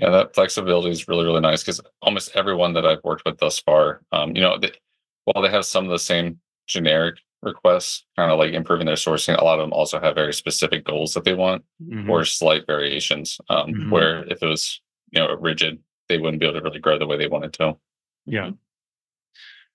Yeah 0.00 0.10
that 0.10 0.34
flexibility 0.34 0.90
is 0.90 1.08
really 1.08 1.24
really 1.24 1.40
nice 1.40 1.62
because 1.62 1.80
almost 2.02 2.34
everyone 2.34 2.72
that 2.74 2.84
i've 2.84 3.02
worked 3.04 3.22
with 3.24 3.38
thus 3.38 3.60
far 3.60 4.02
um, 4.10 4.34
you 4.34 4.42
know 4.42 4.58
they, 4.58 4.72
while 5.24 5.42
they 5.42 5.50
have 5.50 5.64
some 5.64 5.84
of 5.84 5.90
the 5.90 5.98
same 5.98 6.40
generic 6.66 7.16
requests, 7.44 8.04
kind 8.16 8.30
of 8.30 8.38
like 8.38 8.52
improving 8.52 8.86
their 8.86 8.96
sourcing. 8.96 9.38
A 9.38 9.44
lot 9.44 9.58
of 9.58 9.64
them 9.64 9.72
also 9.72 10.00
have 10.00 10.14
very 10.14 10.32
specific 10.32 10.84
goals 10.84 11.14
that 11.14 11.24
they 11.24 11.34
want 11.34 11.64
mm-hmm. 11.82 12.10
or 12.10 12.24
slight 12.24 12.66
variations. 12.66 13.38
Um, 13.48 13.72
mm-hmm. 13.72 13.90
Where 13.90 14.24
if 14.24 14.42
it 14.42 14.46
was, 14.46 14.80
you 15.10 15.20
know, 15.20 15.34
rigid, 15.34 15.78
they 16.08 16.18
wouldn't 16.18 16.40
be 16.40 16.46
able 16.46 16.58
to 16.58 16.64
really 16.64 16.80
grow 16.80 16.98
the 16.98 17.06
way 17.06 17.16
they 17.16 17.28
wanted 17.28 17.52
to. 17.54 17.76
Yeah. 18.26 18.50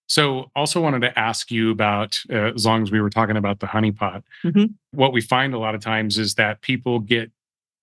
So, 0.08 0.50
also 0.56 0.82
wanted 0.82 1.02
to 1.02 1.20
ask 1.20 1.52
you 1.52 1.70
about, 1.70 2.18
uh, 2.32 2.54
as 2.56 2.66
long 2.66 2.82
as 2.82 2.92
we 2.92 3.00
were 3.00 3.12
talking 3.12 3.38
about 3.38 3.60
the 3.60 3.68
honeypot, 3.68 4.24
mm-hmm. 4.44 4.66
what 4.92 5.14
we 5.14 5.22
find 5.22 5.54
a 5.54 5.60
lot 5.60 5.76
of 5.76 5.82
times 5.82 6.18
is 6.18 6.34
that 6.36 6.62
people 6.62 7.00
get 7.00 7.32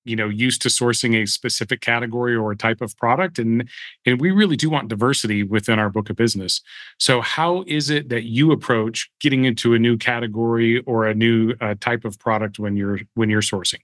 you 0.07 0.17
know 0.17 0.29
used 0.29 0.63
to 0.63 0.69
sourcing 0.69 1.23
a 1.23 1.27
specific 1.27 1.81
category 1.81 2.35
or 2.35 2.53
a 2.53 2.57
type 2.57 2.81
of 2.81 2.97
product 2.97 3.39
and 3.39 3.69
and 4.05 4.21
we 4.21 4.31
really 4.31 4.57
do 4.57 4.71
want 4.71 4.89
diversity 4.89 5.43
within 5.43 5.79
our 5.79 5.91
book 5.91 6.11
of 6.11 6.17
business. 6.17 6.61
So 6.99 7.21
how 7.21 7.65
is 7.67 7.91
it 7.91 8.09
that 8.09 8.25
you 8.25 8.53
approach 8.53 9.11
getting 9.21 9.45
into 9.45 9.75
a 9.75 9.79
new 9.79 9.97
category 9.97 10.81
or 10.81 11.07
a 11.07 11.15
new 11.15 11.55
uh, 11.61 11.75
type 11.81 12.05
of 12.05 12.19
product 12.19 12.59
when 12.59 12.77
you're 12.77 13.01
when 13.15 13.31
you're 13.31 13.43
sourcing? 13.43 13.81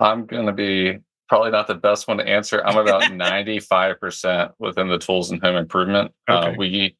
I'm 0.00 0.26
going 0.26 0.46
to 0.46 0.52
be 0.52 0.98
probably 1.28 1.50
not 1.50 1.66
the 1.66 1.74
best 1.74 2.08
one 2.08 2.18
to 2.18 2.28
answer. 2.28 2.64
I'm 2.64 2.76
about 2.76 3.02
95% 3.02 4.52
within 4.58 4.88
the 4.88 4.98
tools 4.98 5.30
and 5.30 5.40
home 5.42 5.56
improvement. 5.56 6.12
Uh, 6.28 6.38
okay. 6.38 6.48
uh, 6.50 6.54
we 6.56 6.96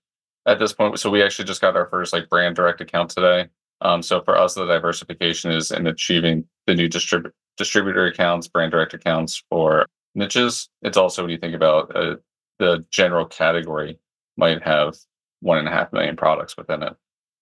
at 0.46 0.58
this 0.58 0.72
point 0.72 0.98
so 0.98 1.10
we 1.10 1.22
actually 1.22 1.46
just 1.46 1.60
got 1.60 1.76
our 1.76 1.88
first 1.88 2.12
like 2.12 2.28
brand 2.28 2.56
direct 2.56 2.80
account 2.80 3.10
today. 3.10 3.48
Um, 3.80 4.02
so 4.02 4.20
for 4.22 4.36
us 4.36 4.54
the 4.54 4.66
diversification 4.66 5.50
is 5.50 5.70
in 5.70 5.86
achieving 5.86 6.44
the 6.66 6.74
new 6.74 6.88
distrib- 6.88 7.30
distributor 7.56 8.06
accounts, 8.06 8.48
brand 8.48 8.72
direct 8.72 8.94
accounts 8.94 9.42
for 9.50 9.86
niches. 10.14 10.68
It's 10.82 10.96
also 10.96 11.22
when 11.22 11.30
you 11.30 11.38
think 11.38 11.54
about 11.54 11.94
uh, 11.94 12.16
the 12.58 12.84
general 12.90 13.26
category 13.26 13.98
might 14.36 14.62
have 14.62 14.94
one 15.40 15.58
and 15.58 15.68
a 15.68 15.70
half 15.70 15.92
million 15.92 16.16
products 16.16 16.56
within 16.56 16.82
it. 16.82 16.94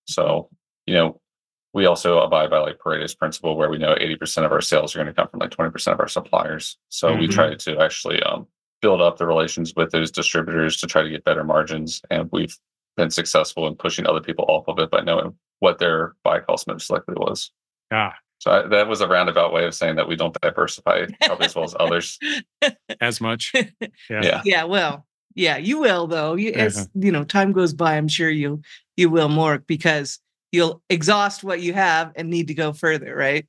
So, 0.07 0.49
you 0.87 0.95
know, 0.95 1.21
we 1.75 1.87
also 1.87 2.19
abide 2.19 2.51
by 2.51 2.59
like 2.59 2.79
Pareto's 2.79 3.15
principle 3.15 3.57
where 3.57 3.71
we 3.71 3.79
know 3.79 3.95
80% 3.95 4.45
of 4.45 4.53
our 4.53 4.61
sales 4.61 4.95
are 4.95 4.99
going 4.99 5.07
to 5.07 5.15
come 5.15 5.29
from 5.29 5.41
like 5.41 5.51
20% 5.51 5.93
of 5.93 6.01
our 6.01 6.09
suppliers. 6.09 6.77
So 6.89 7.09
mm-hmm. 7.09 7.21
we 7.21 7.29
try 7.29 7.55
to 7.55 7.79
actually 7.79 8.23
um, 8.23 8.47
build 8.83 9.01
up 9.01 9.17
the 9.17 9.27
relations 9.27 9.73
with 9.75 9.91
those 9.91 10.11
distributors 10.11 10.77
to 10.79 10.87
try 10.87 11.03
to 11.03 11.09
get 11.09 11.25
better 11.25 11.45
margins. 11.45 12.03
And 12.11 12.29
we've 12.31 12.57
been 12.97 13.11
successful 13.11 13.67
in 13.67 13.77
pushing 13.77 14.07
other 14.07 14.21
people 14.21 14.45
off 14.49 14.69
of 14.69 14.79
it 14.79 14.91
by 14.91 15.01
knowing 15.01 15.35
what 15.61 15.79
their 15.79 16.15
buy 16.25 16.41
cost 16.41 16.67
most 16.67 16.91
likely 16.91 17.15
was. 17.15 17.51
Yeah. 17.91 18.13
So 18.43 18.51
I, 18.51 18.67
that 18.67 18.89
was 18.89 19.01
a 19.01 19.07
roundabout 19.07 19.53
way 19.53 19.65
of 19.67 19.73
saying 19.73 19.95
that 19.95 20.09
we 20.09 20.17
don't 20.17 20.37
diversify 20.43 21.07
probably 21.25 21.47
as 21.47 21.55
well 21.55 21.65
as 21.65 21.77
others. 21.79 22.19
As 23.01 23.21
much. 23.21 23.53
Yeah. 24.11 24.21
Yeah. 24.23 24.43
yeah 24.45 24.65
well, 24.65 25.07
yeah, 25.37 25.59
you 25.59 25.79
will 25.79 26.09
though. 26.09 26.35
You, 26.35 26.51
uh-huh. 26.51 26.61
as 26.61 26.89
you 26.95 27.13
know, 27.13 27.23
time 27.23 27.53
goes 27.53 27.73
by, 27.73 27.97
I'm 27.97 28.09
sure 28.09 28.29
you 28.29 28.61
you 28.97 29.11
will 29.11 29.29
more 29.29 29.59
because 29.59 30.19
you'll 30.51 30.83
exhaust 30.91 31.45
what 31.45 31.61
you 31.61 31.73
have 31.73 32.13
and 32.17 32.31
need 32.31 32.49
to 32.49 32.55
go 32.55 32.73
further, 32.73 33.15
right? 33.15 33.47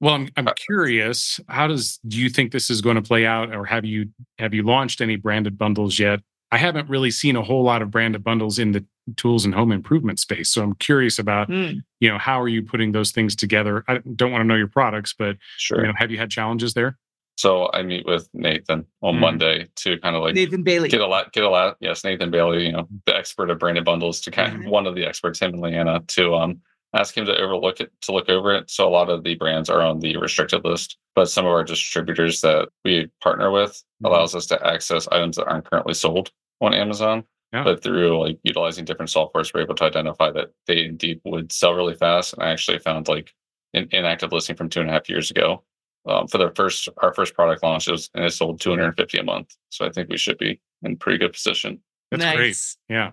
Well, 0.00 0.14
I'm 0.14 0.30
I'm 0.38 0.48
uh, 0.48 0.54
curious. 0.54 1.38
How 1.48 1.66
does 1.66 2.00
do 2.08 2.18
you 2.18 2.30
think 2.30 2.52
this 2.52 2.70
is 2.70 2.80
going 2.80 2.96
to 2.96 3.02
play 3.02 3.26
out, 3.26 3.54
or 3.54 3.66
have 3.66 3.84
you 3.84 4.08
have 4.38 4.54
you 4.54 4.62
launched 4.62 5.02
any 5.02 5.16
branded 5.16 5.58
bundles 5.58 5.98
yet? 5.98 6.20
I 6.50 6.56
haven't 6.56 6.88
really 6.88 7.10
seen 7.10 7.36
a 7.36 7.42
whole 7.42 7.64
lot 7.64 7.82
of 7.82 7.90
branded 7.90 8.24
bundles 8.24 8.58
in 8.58 8.72
the 8.72 8.84
tools 9.16 9.44
and 9.44 9.54
home 9.54 9.72
improvement 9.72 10.20
space. 10.20 10.50
So 10.50 10.62
I'm 10.62 10.74
curious 10.76 11.18
about, 11.18 11.48
mm. 11.48 11.82
you 12.00 12.08
know, 12.08 12.18
how 12.18 12.40
are 12.40 12.48
you 12.48 12.62
putting 12.62 12.92
those 12.92 13.10
things 13.10 13.34
together? 13.34 13.84
I 13.88 13.98
don't 14.14 14.30
want 14.30 14.42
to 14.42 14.46
know 14.46 14.54
your 14.54 14.68
products, 14.68 15.14
but 15.16 15.36
sure. 15.56 15.80
you 15.80 15.86
know, 15.86 15.94
have 15.96 16.10
you 16.10 16.18
had 16.18 16.30
challenges 16.30 16.74
there? 16.74 16.98
So 17.36 17.70
I 17.72 17.82
meet 17.82 18.06
with 18.06 18.28
Nathan 18.34 18.84
on 19.00 19.16
mm. 19.16 19.20
Monday 19.20 19.68
to 19.76 19.98
kind 19.98 20.14
of 20.14 20.22
like 20.22 20.34
Nathan 20.34 20.62
Bailey. 20.62 20.88
Get 20.88 21.00
a 21.00 21.06
lot, 21.06 21.32
get 21.32 21.44
a 21.44 21.48
lot. 21.50 21.76
Yes, 21.80 22.04
Nathan 22.04 22.30
Bailey, 22.30 22.66
you 22.66 22.72
know, 22.72 22.86
the 23.06 23.16
expert 23.16 23.50
of 23.50 23.58
branded 23.58 23.84
bundles 23.84 24.20
to 24.22 24.30
kind 24.30 24.52
mm-hmm. 24.52 24.66
of 24.66 24.70
one 24.70 24.86
of 24.86 24.94
the 24.94 25.04
experts, 25.04 25.40
him 25.40 25.54
and 25.54 25.62
Leanna, 25.62 26.00
to 26.08 26.34
um 26.34 26.60
ask 26.94 27.16
him 27.16 27.24
to 27.24 27.36
overlook 27.36 27.80
it, 27.80 27.90
to 28.02 28.12
look 28.12 28.28
over 28.28 28.52
it. 28.52 28.70
So 28.70 28.86
a 28.86 28.90
lot 28.90 29.08
of 29.08 29.24
the 29.24 29.34
brands 29.34 29.70
are 29.70 29.80
on 29.80 30.00
the 30.00 30.16
restricted 30.18 30.62
list, 30.64 30.98
but 31.14 31.30
some 31.30 31.46
of 31.46 31.52
our 31.52 31.64
distributors 31.64 32.42
that 32.42 32.68
we 32.84 33.08
partner 33.22 33.50
with 33.50 33.70
mm-hmm. 33.72 34.06
allows 34.06 34.34
us 34.34 34.46
to 34.46 34.66
access 34.66 35.08
items 35.10 35.36
that 35.36 35.46
aren't 35.46 35.68
currently 35.68 35.94
sold 35.94 36.30
on 36.60 36.74
Amazon. 36.74 37.24
Yeah. 37.52 37.64
But 37.64 37.82
through 37.82 38.18
like 38.18 38.38
utilizing 38.42 38.84
different 38.84 39.10
softwares, 39.10 39.52
we're 39.52 39.62
able 39.62 39.74
to 39.74 39.84
identify 39.84 40.30
that 40.30 40.52
they 40.66 40.84
indeed 40.84 41.20
would 41.24 41.52
sell 41.52 41.74
really 41.74 41.94
fast. 41.94 42.32
And 42.32 42.42
I 42.42 42.50
actually 42.50 42.78
found 42.78 43.08
like 43.08 43.34
an 43.74 43.88
inactive 43.90 44.32
listing 44.32 44.56
from 44.56 44.68
two 44.68 44.80
and 44.80 44.88
a 44.88 44.92
half 44.92 45.08
years 45.08 45.30
ago. 45.30 45.62
Um, 46.04 46.26
for 46.26 46.38
the 46.38 46.50
first 46.56 46.88
our 47.00 47.14
first 47.14 47.34
product 47.34 47.62
launch, 47.62 47.86
it 47.86 47.92
was, 47.92 48.10
and 48.14 48.24
it 48.24 48.32
sold 48.32 48.60
250 48.60 49.18
a 49.18 49.22
month. 49.22 49.54
So 49.68 49.86
I 49.86 49.90
think 49.90 50.08
we 50.08 50.16
should 50.16 50.38
be 50.38 50.60
in 50.82 50.96
pretty 50.96 51.18
good 51.18 51.32
position. 51.32 51.80
That's 52.10 52.24
nice. 52.24 52.36
great. 52.36 52.56
Yeah. 52.88 53.12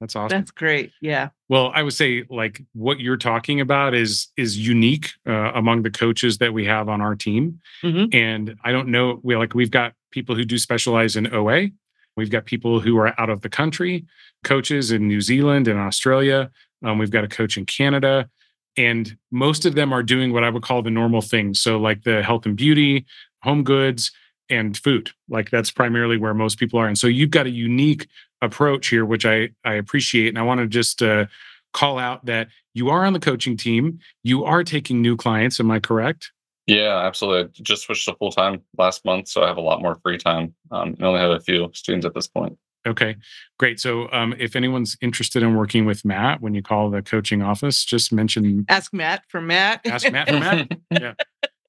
That's 0.00 0.16
awesome. 0.16 0.38
That's 0.38 0.50
great. 0.50 0.92
Yeah. 1.02 1.28
Well, 1.50 1.70
I 1.74 1.82
would 1.82 1.92
say 1.92 2.24
like 2.30 2.62
what 2.72 3.00
you're 3.00 3.18
talking 3.18 3.60
about 3.60 3.94
is 3.94 4.28
is 4.36 4.56
unique 4.56 5.10
uh, 5.28 5.52
among 5.54 5.82
the 5.82 5.90
coaches 5.90 6.38
that 6.38 6.54
we 6.54 6.64
have 6.64 6.88
on 6.88 7.02
our 7.02 7.14
team. 7.14 7.60
Mm-hmm. 7.82 8.06
And 8.14 8.56
I 8.64 8.72
don't 8.72 8.88
know, 8.88 9.20
we 9.22 9.36
like 9.36 9.54
we've 9.54 9.70
got 9.70 9.92
people 10.10 10.34
who 10.34 10.44
do 10.44 10.56
specialize 10.56 11.16
in 11.16 11.32
OA, 11.34 11.68
We've 12.16 12.30
got 12.30 12.44
people 12.44 12.80
who 12.80 12.98
are 12.98 13.18
out 13.20 13.30
of 13.30 13.42
the 13.42 13.48
country, 13.48 14.04
coaches 14.44 14.90
in 14.90 15.06
New 15.06 15.20
Zealand 15.20 15.68
and 15.68 15.78
Australia. 15.78 16.50
Um, 16.84 16.98
we've 16.98 17.10
got 17.10 17.24
a 17.24 17.28
coach 17.28 17.56
in 17.56 17.66
Canada. 17.66 18.28
And 18.76 19.16
most 19.30 19.66
of 19.66 19.74
them 19.74 19.92
are 19.92 20.02
doing 20.02 20.32
what 20.32 20.44
I 20.44 20.50
would 20.50 20.62
call 20.62 20.82
the 20.82 20.90
normal 20.90 21.22
things. 21.22 21.60
So, 21.60 21.78
like 21.78 22.04
the 22.04 22.22
health 22.22 22.46
and 22.46 22.56
beauty, 22.56 23.04
home 23.42 23.64
goods, 23.64 24.12
and 24.48 24.76
food. 24.76 25.10
Like 25.28 25.50
that's 25.50 25.70
primarily 25.70 26.16
where 26.16 26.34
most 26.34 26.58
people 26.58 26.78
are. 26.78 26.86
And 26.86 26.96
so, 26.96 27.06
you've 27.06 27.30
got 27.30 27.46
a 27.46 27.50
unique 27.50 28.08
approach 28.42 28.88
here, 28.88 29.04
which 29.04 29.26
I, 29.26 29.50
I 29.64 29.74
appreciate. 29.74 30.28
And 30.28 30.38
I 30.38 30.42
want 30.42 30.60
to 30.60 30.66
just 30.66 31.02
uh, 31.02 31.26
call 31.72 31.98
out 31.98 32.24
that 32.26 32.48
you 32.74 32.90
are 32.90 33.04
on 33.04 33.12
the 33.12 33.20
coaching 33.20 33.56
team, 33.56 33.98
you 34.22 34.44
are 34.44 34.62
taking 34.62 35.02
new 35.02 35.16
clients. 35.16 35.58
Am 35.58 35.70
I 35.70 35.80
correct? 35.80 36.30
Yeah, 36.66 36.98
absolutely. 36.98 37.50
Just 37.62 37.82
switched 37.82 38.04
to 38.06 38.14
full 38.14 38.30
time 38.30 38.62
last 38.78 39.04
month, 39.04 39.28
so 39.28 39.42
I 39.42 39.48
have 39.48 39.56
a 39.56 39.62
lot 39.62 39.82
more 39.82 39.98
free 40.02 40.18
time. 40.18 40.54
Um, 40.70 40.96
I 41.00 41.04
only 41.04 41.20
have 41.20 41.30
a 41.30 41.40
few 41.40 41.70
students 41.74 42.06
at 42.06 42.14
this 42.14 42.28
point. 42.28 42.56
Okay, 42.86 43.16
great. 43.58 43.78
So, 43.78 44.10
um, 44.10 44.34
if 44.38 44.56
anyone's 44.56 44.96
interested 45.02 45.42
in 45.42 45.54
working 45.54 45.84
with 45.84 46.04
Matt, 46.04 46.40
when 46.40 46.54
you 46.54 46.62
call 46.62 46.88
the 46.88 47.02
coaching 47.02 47.42
office, 47.42 47.84
just 47.84 48.12
mention 48.12 48.64
ask 48.68 48.94
Matt 48.94 49.22
for 49.28 49.40
Matt. 49.40 49.86
ask 49.86 50.10
Matt 50.10 50.28
for 50.28 50.38
Matt. 50.38 50.68
Yeah, 50.90 51.14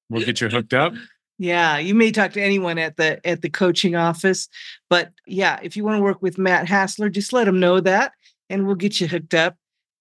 we'll 0.08 0.24
get 0.24 0.40
you 0.40 0.48
hooked 0.48 0.72
up. 0.74 0.94
Yeah, 1.38 1.78
you 1.78 1.94
may 1.94 2.12
talk 2.12 2.32
to 2.32 2.42
anyone 2.42 2.78
at 2.78 2.96
the 2.96 3.24
at 3.26 3.42
the 3.42 3.50
coaching 3.50 3.94
office, 3.94 4.48
but 4.88 5.10
yeah, 5.26 5.58
if 5.62 5.76
you 5.76 5.84
want 5.84 5.98
to 5.98 6.02
work 6.02 6.22
with 6.22 6.38
Matt 6.38 6.66
Hassler, 6.68 7.10
just 7.10 7.32
let 7.32 7.48
him 7.48 7.60
know 7.60 7.80
that, 7.80 8.12
and 8.48 8.66
we'll 8.66 8.76
get 8.76 9.00
you 9.00 9.08
hooked 9.08 9.34
up. 9.34 9.56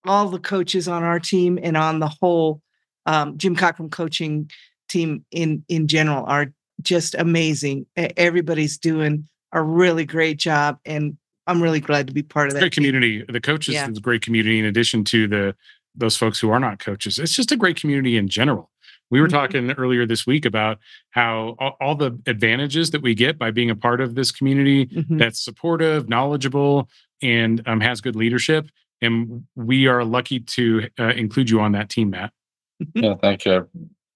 All 0.05 0.29
the 0.29 0.39
coaches 0.39 0.87
on 0.87 1.03
our 1.03 1.19
team 1.19 1.59
and 1.61 1.75
on 1.75 1.99
the 1.99 2.07
whole 2.07 2.61
um, 3.05 3.37
Jim 3.37 3.55
Cockrum 3.55 3.91
coaching 3.91 4.49
team 4.91 5.25
in 5.31 5.63
in 5.67 5.87
general 5.87 6.25
are 6.25 6.51
just 6.81 7.15
amazing. 7.15 7.85
Everybody's 7.95 8.77
doing 8.77 9.27
a 9.51 9.61
really 9.61 10.05
great 10.05 10.37
job, 10.37 10.77
and 10.85 11.17
I'm 11.47 11.61
really 11.61 11.79
glad 11.79 12.07
to 12.07 12.13
be 12.13 12.23
part 12.23 12.47
of 12.47 12.53
that. 12.53 12.59
Great 12.59 12.73
community. 12.73 13.23
The 13.27 13.41
coaches 13.41 13.75
yeah. 13.75 13.89
is 13.89 13.97
a 13.97 14.01
great 14.01 14.21
community. 14.21 14.59
In 14.59 14.65
addition 14.65 15.03
to 15.05 15.27
the 15.27 15.55
those 15.95 16.15
folks 16.15 16.39
who 16.39 16.49
are 16.49 16.59
not 16.59 16.79
coaches, 16.79 17.19
it's 17.19 17.33
just 17.33 17.51
a 17.51 17.57
great 17.57 17.79
community 17.79 18.17
in 18.17 18.27
general. 18.27 18.71
We 19.09 19.19
were 19.19 19.27
mm-hmm. 19.27 19.35
talking 19.35 19.71
earlier 19.71 20.05
this 20.05 20.25
week 20.25 20.45
about 20.45 20.79
how 21.09 21.55
all, 21.59 21.75
all, 21.81 21.95
the 21.95 22.17
advantages 22.27 22.91
that 22.91 23.01
we 23.01 23.13
get 23.13 23.37
by 23.37 23.51
being 23.51 23.69
a 23.69 23.75
part 23.75 23.99
of 23.99 24.15
this 24.15 24.31
community 24.31 24.85
mm-hmm. 24.85 25.17
that's 25.17 25.43
supportive, 25.43 26.07
knowledgeable, 26.07 26.87
and 27.21 27.61
um, 27.67 27.81
has 27.81 27.99
good 27.99 28.15
leadership. 28.15 28.69
And 29.01 29.45
we 29.55 29.87
are 29.87 30.05
lucky 30.05 30.39
to 30.39 30.87
uh, 30.97 31.07
include 31.07 31.49
you 31.49 31.59
on 31.59 31.73
that 31.73 31.89
team, 31.89 32.11
Matt. 32.11 32.31
yeah, 32.93 33.15
thank 33.15 33.43
you. 33.43 33.67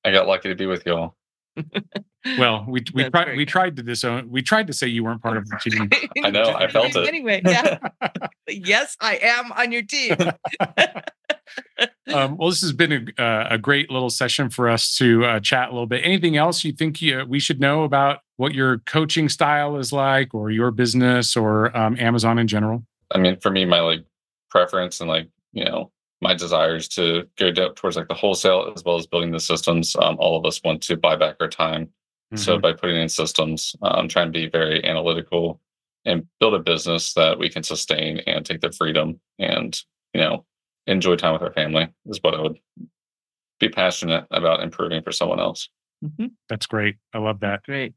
I 0.05 0.11
got 0.11 0.27
lucky 0.27 0.49
to 0.49 0.55
be 0.55 0.67
with 0.67 0.85
you 0.85 0.93
all. 0.93 1.17
Well, 2.37 2.65
we 2.67 2.83
we 2.93 3.09
tried 3.09 3.37
we 3.37 3.45
tried 3.45 3.75
to 3.77 3.83
disown 3.83 4.29
we 4.29 4.41
tried 4.41 4.67
to 4.67 4.73
say 4.73 4.87
you 4.87 5.03
weren't 5.03 5.21
part 5.21 5.37
of 5.37 5.47
the 5.47 5.57
team. 5.57 5.89
I 6.23 6.29
know, 6.31 6.53
I 6.55 6.67
felt 6.67 6.95
it. 6.95 7.07
Anyway, 7.07 7.41
yeah. 7.45 7.77
yes, 8.47 8.97
I 8.99 9.17
am 9.17 9.51
on 9.51 9.71
your 9.71 9.83
team. 9.83 10.15
um, 12.13 12.37
well, 12.37 12.49
this 12.49 12.61
has 12.61 12.73
been 12.73 13.13
a, 13.17 13.21
uh, 13.21 13.47
a 13.51 13.57
great 13.57 13.91
little 13.91 14.09
session 14.09 14.49
for 14.49 14.67
us 14.69 14.97
to 14.97 15.23
uh, 15.25 15.39
chat 15.39 15.69
a 15.69 15.71
little 15.71 15.85
bit. 15.85 16.01
Anything 16.03 16.35
else 16.35 16.63
you 16.63 16.73
think 16.73 17.01
you, 17.01 17.23
we 17.27 17.39
should 17.39 17.59
know 17.59 17.83
about 17.83 18.19
what 18.37 18.53
your 18.53 18.79
coaching 18.79 19.29
style 19.29 19.77
is 19.77 19.93
like, 19.93 20.33
or 20.33 20.49
your 20.49 20.71
business, 20.71 21.37
or 21.37 21.75
um, 21.77 21.95
Amazon 21.99 22.39
in 22.39 22.47
general? 22.47 22.83
I 23.11 23.19
mean, 23.19 23.39
for 23.39 23.51
me, 23.51 23.65
my 23.65 23.81
like 23.81 24.03
preference 24.49 24.99
and 24.99 25.09
like 25.09 25.29
you 25.53 25.63
know 25.63 25.91
my 26.25 26.33
desires 26.33 26.87
to 26.87 27.23
go 27.37 27.51
down 27.51 27.75
towards 27.75 27.95
like 27.97 28.07
the 28.07 28.15
wholesale 28.15 28.73
as 28.75 28.83
well 28.83 28.97
as 28.97 29.05
building 29.05 29.31
the 29.31 29.39
systems. 29.39 29.95
Um, 29.95 30.15
all 30.19 30.35
of 30.37 30.45
us 30.45 30.59
want 30.63 30.81
to 30.83 30.97
buy 30.97 31.15
back 31.15 31.35
our 31.39 31.47
time. 31.47 31.89
So 32.35 32.57
Mhm. 32.57 32.61
by 32.63 32.73
putting 32.73 32.95
in 32.97 33.07
systems, 33.09 33.75
I'm 33.83 34.07
trying 34.07 34.27
to 34.33 34.39
be 34.39 34.47
very 34.49 34.83
analytical 34.83 35.61
and 36.03 36.25
build 36.39 36.55
a 36.55 36.59
business 36.59 37.13
that 37.13 37.37
we 37.37 37.47
can 37.49 37.61
sustain 37.63 38.19
and 38.25 38.43
take 38.45 38.61
the 38.61 38.71
freedom 38.71 39.19
and 39.37 39.79
you 40.13 40.21
know 40.21 40.45
enjoy 40.87 41.15
time 41.15 41.33
with 41.33 41.43
our 41.43 41.53
family 41.53 41.87
is 42.07 42.19
what 42.23 42.33
I 42.33 42.41
would 42.41 42.57
be 43.59 43.69
passionate 43.69 44.25
about 44.31 44.63
improving 44.63 45.03
for 45.03 45.11
someone 45.11 45.39
else. 45.39 45.69
Mhm. 46.03 46.31
that's 46.49 46.65
great. 46.65 46.95
I 47.13 47.19
love 47.19 47.39
that. 47.41 47.63
Great. 47.63 47.93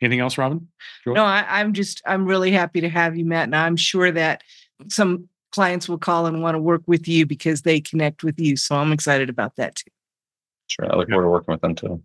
Anything 0.00 0.20
else, 0.20 0.38
Robin? 0.38 0.68
Joy? 1.04 1.12
No, 1.14 1.24
I, 1.24 1.44
I'm 1.60 1.72
just, 1.72 2.00
I'm 2.06 2.24
really 2.24 2.50
happy 2.52 2.80
to 2.82 2.88
have 2.88 3.16
you, 3.16 3.24
Matt. 3.24 3.44
And 3.44 3.56
I'm 3.56 3.76
sure 3.76 4.10
that 4.12 4.42
some 4.88 5.28
clients 5.52 5.88
will 5.88 5.98
call 5.98 6.26
and 6.26 6.42
want 6.42 6.54
to 6.54 6.60
work 6.60 6.82
with 6.86 7.08
you 7.08 7.26
because 7.26 7.62
they 7.62 7.80
connect 7.80 8.22
with 8.22 8.38
you. 8.38 8.56
So 8.56 8.76
I'm 8.76 8.92
excited 8.92 9.28
about 9.30 9.56
that 9.56 9.76
too. 9.76 9.90
Sure, 10.66 10.92
I 10.92 10.96
look 10.96 11.08
forward 11.08 11.24
to 11.24 11.30
working 11.30 11.52
with 11.52 11.60
them 11.62 11.74
too. 11.74 12.02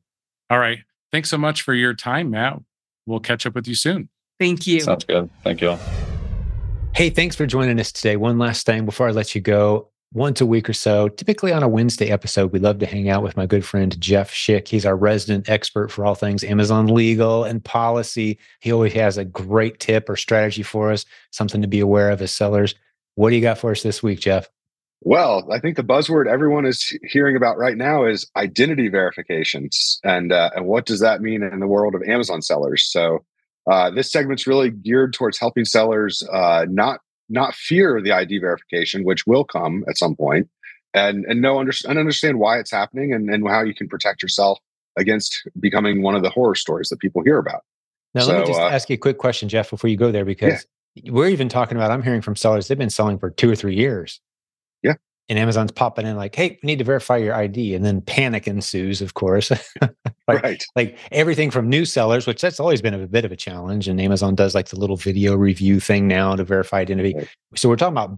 All 0.49 0.60
right. 0.60 0.79
Thanks 1.12 1.29
so 1.29 1.38
much 1.38 1.62
for 1.62 1.73
your 1.73 1.93
time, 1.93 2.32
Matt. 2.32 2.60
We'll 3.06 3.19
catch 3.19 3.45
up 3.45 3.56
with 3.56 3.67
you 3.67 3.75
soon. 3.75 4.10
Thank 4.39 4.65
you. 4.65 4.79
Sounds 4.82 5.06
good. 5.06 5.29
Thank 5.43 5.62
you. 5.62 5.71
all. 5.71 5.79
Hey, 6.95 7.10
thanks 7.10 7.36
for 7.36 7.45
joining 7.45 7.79
us 7.79 7.91
today. 7.91 8.17
One 8.17 8.38
last 8.38 8.65
thing 8.65 8.86
before 8.86 9.08
I 9.08 9.12
let 9.12 9.36
you 9.36 9.41
go. 9.41 9.89
Once 10.13 10.41
a 10.41 10.45
week 10.45 10.69
or 10.69 10.73
so, 10.73 11.10
typically 11.10 11.51
on 11.51 11.63
a 11.63 11.67
Wednesday 11.67 12.12
episode, 12.12 12.51
we 12.51 12.60
love 12.60 12.77
to 12.77 12.86
hang 12.86 13.10
out 13.10 13.23
with 13.23 13.36
my 13.36 13.47
good 13.47 13.65
friend 13.65 13.99
Jeff 13.99 14.32
Schick. 14.32 14.67
He's 14.67 14.86
our 14.86 14.95
resident 14.95 15.49
expert 15.49 15.89
for 15.89 16.06
all 16.06 16.13
things 16.13 16.43
Amazon 16.43 16.86
legal 16.86 17.45
and 17.45 17.63
policy. 17.63 18.38
He 18.60 18.71
always 18.71 18.93
has 18.93 19.17
a 19.17 19.25
great 19.25 19.79
tip 19.79 20.08
or 20.08 20.15
strategy 20.15 20.62
for 20.62 20.91
us, 20.91 21.03
something 21.32 21.63
to 21.63 21.67
be 21.67 21.79
aware 21.79 22.12
of 22.12 22.21
as 22.21 22.32
sellers. 22.32 22.75
What 23.15 23.30
do 23.30 23.36
you 23.36 23.41
got 23.41 23.58
for 23.58 23.71
us 23.71 23.84
this 23.84 24.02
week, 24.02 24.19
Jeff? 24.19 24.49
Well, 25.02 25.52
I 25.52 25.60
think 25.60 25.76
the 25.76 25.84
buzzword 25.84 26.28
everyone 26.28 26.65
is 26.65 26.97
hearing 27.04 27.36
about 27.36 27.58
right 27.58 27.76
now 27.76 28.06
is 28.06 28.30
identity 28.38 28.88
verifications, 28.88 29.99
and 30.04 30.32
uh, 30.32 30.52
and 30.56 30.65
what 30.65 30.86
does 30.86 31.02
that 31.02 31.21
mean 31.21 31.43
in 31.43 31.60
the 31.60 31.67
world 31.67 31.93
of 31.93 32.02
Amazon 32.04 32.41
sellers? 32.41 32.89
So, 32.89 33.26
uh, 33.69 33.89
this 33.91 34.12
segment's 34.12 34.47
really 34.47 34.69
geared 34.69 35.13
towards 35.13 35.38
helping 35.38 35.65
sellers 35.65 36.23
uh, 36.32 36.65
not 36.69 37.02
not 37.28 37.54
fear 37.54 38.02
the 38.02 38.13
ID 38.13 38.39
verification, 38.39 39.04
which 39.04 39.28
will 39.28 39.43
come 39.43 39.84
at 39.89 39.97
some 39.97 40.15
point, 40.15 40.49
and 40.93 41.26
and 41.26 41.41
know 41.41 41.60
under, 41.60 41.73
and 41.88 41.99
understand 41.99 42.39
why 42.39 42.58
it's 42.58 42.71
happening 42.71 43.13
and 43.13 43.30
and 43.30 43.45
how 43.45 43.62
you 43.62 43.76
can 43.76 43.89
protect 43.89 44.23
yourself 44.23 44.58
against 44.97 45.45
becoming 45.60 46.02
one 46.02 46.15
of 46.15 46.23
the 46.23 46.30
horror 46.30 46.56
stories 46.56 46.88
that 46.89 46.99
people 46.99 47.21
hear 47.23 47.39
about. 47.39 47.63
Now, 48.13 48.26
let 48.26 48.39
me 48.41 48.45
just 48.45 48.60
uh, 48.60 48.67
ask 48.67 48.89
you 48.89 48.93
a 48.93 48.97
quick 48.97 49.17
question, 49.17 49.49
Jeff, 49.49 49.69
before 49.69 49.89
you 49.89 49.97
go 49.97 50.12
there, 50.12 50.23
because 50.23 50.65
we're 51.06 51.29
even 51.29 51.49
talking 51.49 51.77
about, 51.77 51.91
I'm 51.91 52.03
hearing 52.03 52.21
from 52.21 52.36
sellers, 52.36 52.67
they've 52.67 52.77
been 52.77 52.89
selling 52.89 53.17
for 53.17 53.29
two 53.29 53.49
or 53.49 53.56
three 53.56 53.75
years. 53.75 54.21
Yeah. 54.82 54.93
And 55.29 55.39
Amazon's 55.39 55.71
popping 55.71 56.06
in 56.06 56.15
like, 56.15 56.36
hey, 56.36 56.60
we 56.62 56.67
need 56.67 56.79
to 56.79 56.86
verify 56.86 57.17
your 57.17 57.34
ID. 57.34 57.73
And 57.75 57.84
then 57.84 58.01
panic 58.01 58.47
ensues, 58.47 59.01
of 59.01 59.13
course. 59.13 59.51
Like- 60.25 60.41
right. 60.41 60.65
like 60.77 60.97
everything 61.12 61.51
from 61.51 61.67
new 61.67 61.84
sellers, 61.84 62.25
which 62.25 62.39
that's 62.39 62.58
always 62.58 62.82
been 62.82 62.93
a 62.93 63.08
bit 63.08 63.25
of 63.25 63.34
a 63.34 63.36
challenge. 63.36 63.89
And 63.89 63.99
Amazon 63.99 64.36
does 64.36 64.56
like 64.56 64.69
the 64.69 64.79
little 64.79 64.95
video 64.95 65.36
review 65.36 65.82
thing 65.82 66.08
now 66.08 66.34
to 66.38 66.45
verify 66.45 66.79
identity. 66.79 67.13
Right. 67.13 67.27
So 67.56 67.67
we're 67.67 67.75
talking 67.75 67.91
about 67.91 68.17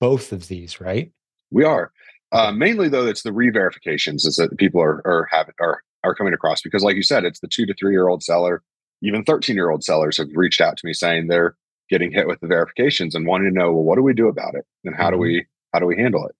both 0.00 0.32
of 0.32 0.48
these, 0.48 0.80
right? 0.80 1.12
We 1.52 1.62
are. 1.62 1.92
Uh, 2.32 2.50
mainly 2.50 2.88
though, 2.88 3.06
it's 3.06 3.22
the 3.22 3.32
re-verifications 3.32 4.24
is 4.24 4.34
that 4.36 4.58
people 4.58 4.82
are 4.82 5.00
are 5.06 5.28
having 5.30 5.54
are 5.60 5.82
are 6.02 6.16
coming 6.16 6.34
across 6.34 6.60
because, 6.62 6.82
like 6.82 6.96
you 6.96 7.04
said, 7.04 7.24
it's 7.24 7.38
the 7.38 7.48
two 7.48 7.64
to 7.66 7.74
three 7.74 7.92
year 7.92 8.08
old 8.08 8.24
seller, 8.24 8.62
even 9.02 9.22
thirteen 9.22 9.54
year 9.54 9.70
old 9.70 9.84
sellers 9.84 10.16
have 10.18 10.26
reached 10.34 10.60
out 10.60 10.76
to 10.76 10.86
me 10.86 10.92
saying 10.92 11.28
they're 11.28 11.54
getting 11.88 12.12
hit 12.12 12.26
with 12.26 12.40
the 12.40 12.46
verifications 12.46 13.14
and 13.14 13.26
wanting 13.26 13.52
to 13.52 13.58
know, 13.58 13.72
well, 13.72 13.84
what 13.84 13.96
do 13.96 14.02
we 14.02 14.14
do 14.14 14.28
about 14.28 14.54
it 14.54 14.64
and 14.84 14.94
how 14.96 15.10
do 15.10 15.16
Mhm. 15.16 15.20
we 15.20 15.46
how 15.72 15.80
do 15.80 15.86
we 15.86 15.96
handle 15.96 16.26
it? 16.26 16.34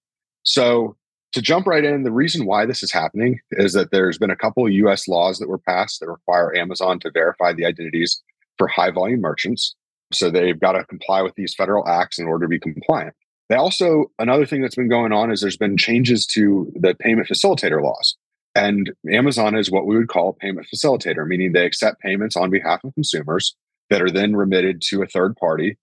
So 0.44 0.96
to 1.32 1.42
jump 1.42 1.66
right 1.66 1.84
in, 1.84 2.04
the 2.04 2.12
reason 2.12 2.46
why 2.46 2.64
this 2.64 2.82
is 2.82 2.90
happening 2.92 3.40
is 3.50 3.74
that 3.74 3.90
there's 3.90 4.16
been 4.16 4.30
a 4.30 4.36
couple 4.36 4.64
of 4.64 4.72
U.S. 4.72 5.06
laws 5.06 5.38
that 5.38 5.48
were 5.48 5.58
passed 5.58 6.00
that 6.00 6.08
require 6.08 6.56
Amazon 6.56 6.98
to 7.00 7.10
verify 7.10 7.52
the 7.52 7.66
identities 7.66 8.22
for 8.56 8.66
high 8.68 8.90
volume 8.90 9.20
merchants. 9.20 9.74
So 10.12 10.30
they've 10.30 10.58
got 10.58 10.72
to 10.72 10.84
comply 10.84 11.20
with 11.20 11.34
these 11.34 11.54
federal 11.54 11.86
acts 11.86 12.18
in 12.18 12.26
order 12.26 12.46
to 12.46 12.48
be 12.48 12.58
compliant. 12.60 13.14
They 13.50 13.56
also, 13.56 14.06
another 14.18 14.46
thing 14.46 14.62
that's 14.62 14.76
been 14.76 14.88
going 14.88 15.12
on 15.12 15.30
is 15.30 15.40
there's 15.42 15.56
been 15.58 15.76
changes 15.76 16.26
to 16.28 16.72
the 16.74 16.94
payment 16.94 17.28
facilitator 17.28 17.82
laws. 17.82 18.16
And 18.54 18.92
Amazon 19.12 19.54
is 19.54 19.70
what 19.70 19.84
we 19.84 19.96
would 19.96 20.08
call 20.08 20.30
a 20.30 20.32
payment 20.32 20.66
facilitator, 20.74 21.26
meaning 21.26 21.52
they 21.52 21.66
accept 21.66 22.00
payments 22.00 22.36
on 22.36 22.48
behalf 22.48 22.82
of 22.84 22.94
consumers 22.94 23.54
that 23.90 24.02
are 24.02 24.10
then 24.10 24.34
remitted 24.34 24.82
to 24.82 25.02
a 25.02 25.06
third 25.06 25.36
party, 25.36 25.76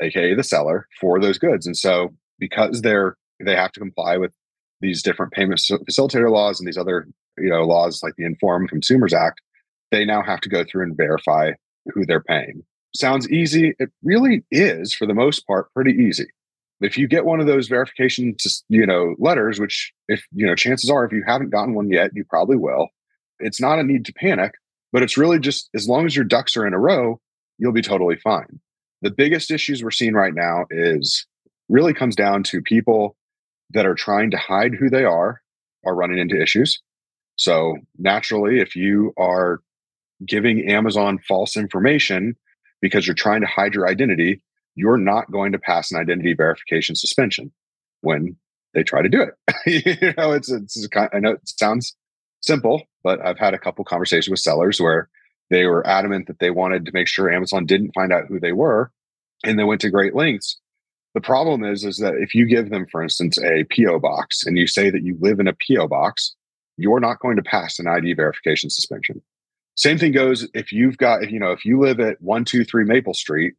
aka 0.00 0.34
the 0.34 0.42
seller, 0.42 0.86
for 1.00 1.20
those 1.20 1.38
goods. 1.38 1.66
And 1.66 1.76
so 1.76 2.10
because 2.38 2.82
they're 2.82 3.16
they 3.40 3.56
have 3.56 3.72
to 3.72 3.80
comply 3.80 4.16
with 4.16 4.32
these 4.80 5.02
different 5.02 5.32
payment 5.32 5.60
facilitator 5.60 6.30
laws 6.30 6.60
and 6.60 6.66
these 6.66 6.78
other, 6.78 7.06
you 7.38 7.48
know, 7.48 7.64
laws 7.64 8.02
like 8.02 8.14
the 8.16 8.24
Informed 8.24 8.68
Consumers 8.68 9.14
Act, 9.14 9.40
they 9.90 10.04
now 10.04 10.22
have 10.22 10.40
to 10.40 10.48
go 10.48 10.64
through 10.64 10.84
and 10.84 10.96
verify 10.96 11.52
who 11.92 12.04
they're 12.06 12.22
paying. 12.22 12.62
Sounds 12.94 13.28
easy. 13.30 13.74
It 13.78 13.90
really 14.02 14.44
is, 14.50 14.94
for 14.94 15.06
the 15.06 15.14
most 15.14 15.46
part, 15.46 15.72
pretty 15.74 15.92
easy 15.92 16.26
if 16.80 16.98
you 16.98 17.06
get 17.06 17.24
one 17.24 17.40
of 17.40 17.46
those 17.46 17.68
verification 17.68 18.36
you 18.68 18.86
know 18.86 19.14
letters 19.18 19.60
which 19.60 19.92
if 20.08 20.24
you 20.32 20.46
know 20.46 20.54
chances 20.54 20.90
are 20.90 21.04
if 21.04 21.12
you 21.12 21.22
haven't 21.26 21.50
gotten 21.50 21.74
one 21.74 21.90
yet 21.90 22.10
you 22.14 22.24
probably 22.24 22.56
will 22.56 22.88
it's 23.38 23.60
not 23.60 23.78
a 23.78 23.82
need 23.82 24.04
to 24.04 24.12
panic 24.12 24.52
but 24.92 25.02
it's 25.02 25.16
really 25.16 25.38
just 25.38 25.68
as 25.74 25.88
long 25.88 26.06
as 26.06 26.14
your 26.14 26.24
ducks 26.24 26.56
are 26.56 26.66
in 26.66 26.74
a 26.74 26.78
row 26.78 27.20
you'll 27.58 27.72
be 27.72 27.82
totally 27.82 28.16
fine 28.16 28.60
the 29.02 29.10
biggest 29.10 29.50
issues 29.50 29.82
we're 29.82 29.90
seeing 29.90 30.14
right 30.14 30.34
now 30.34 30.64
is 30.70 31.26
really 31.68 31.94
comes 31.94 32.16
down 32.16 32.42
to 32.42 32.60
people 32.62 33.16
that 33.70 33.86
are 33.86 33.94
trying 33.94 34.30
to 34.30 34.36
hide 34.36 34.74
who 34.74 34.88
they 34.88 35.04
are 35.04 35.40
are 35.84 35.94
running 35.94 36.18
into 36.18 36.40
issues 36.40 36.80
so 37.36 37.76
naturally 37.98 38.60
if 38.60 38.76
you 38.76 39.12
are 39.18 39.60
giving 40.26 40.68
amazon 40.70 41.18
false 41.26 41.56
information 41.56 42.34
because 42.80 43.06
you're 43.06 43.14
trying 43.14 43.40
to 43.40 43.46
hide 43.46 43.74
your 43.74 43.88
identity 43.88 44.40
you're 44.74 44.96
not 44.96 45.30
going 45.30 45.52
to 45.52 45.58
pass 45.58 45.90
an 45.90 45.98
identity 46.00 46.34
verification 46.34 46.94
suspension 46.94 47.52
when 48.00 48.36
they 48.74 48.82
try 48.82 49.02
to 49.02 49.08
do 49.08 49.22
it. 49.22 49.94
you 50.02 50.12
know, 50.16 50.32
it's, 50.32 50.50
it's, 50.50 50.86
kind- 50.88 51.10
I 51.12 51.20
know 51.20 51.32
it 51.32 51.48
sounds 51.48 51.96
simple, 52.40 52.82
but 53.02 53.24
I've 53.24 53.38
had 53.38 53.54
a 53.54 53.58
couple 53.58 53.84
conversations 53.84 54.28
with 54.28 54.40
sellers 54.40 54.80
where 54.80 55.08
they 55.50 55.66
were 55.66 55.86
adamant 55.86 56.26
that 56.26 56.38
they 56.38 56.50
wanted 56.50 56.86
to 56.86 56.92
make 56.92 57.08
sure 57.08 57.32
Amazon 57.32 57.66
didn't 57.66 57.94
find 57.94 58.12
out 58.12 58.26
who 58.28 58.40
they 58.40 58.52
were, 58.52 58.90
and 59.44 59.58
they 59.58 59.64
went 59.64 59.80
to 59.82 59.90
great 59.90 60.14
lengths. 60.14 60.58
The 61.14 61.20
problem 61.20 61.62
is, 61.64 61.84
is 61.84 61.98
that 61.98 62.14
if 62.14 62.34
you 62.34 62.46
give 62.46 62.70
them, 62.70 62.86
for 62.90 63.02
instance, 63.02 63.38
a 63.38 63.64
PO 63.64 64.00
box 64.00 64.44
and 64.44 64.58
you 64.58 64.66
say 64.66 64.90
that 64.90 65.02
you 65.02 65.16
live 65.20 65.38
in 65.38 65.46
a 65.46 65.54
PO 65.54 65.86
box, 65.86 66.34
you're 66.76 67.00
not 67.00 67.20
going 67.20 67.36
to 67.36 67.42
pass 67.42 67.78
an 67.78 67.86
ID 67.86 68.14
verification 68.14 68.68
suspension. 68.68 69.22
Same 69.76 69.98
thing 69.98 70.12
goes 70.12 70.48
if 70.54 70.72
you've 70.72 70.96
got, 70.98 71.30
you 71.30 71.38
know, 71.38 71.52
if 71.52 71.64
you 71.64 71.80
live 71.80 72.00
at 72.00 72.20
one 72.20 72.44
two 72.44 72.64
three 72.64 72.84
Maple 72.84 73.14
Street 73.14 73.54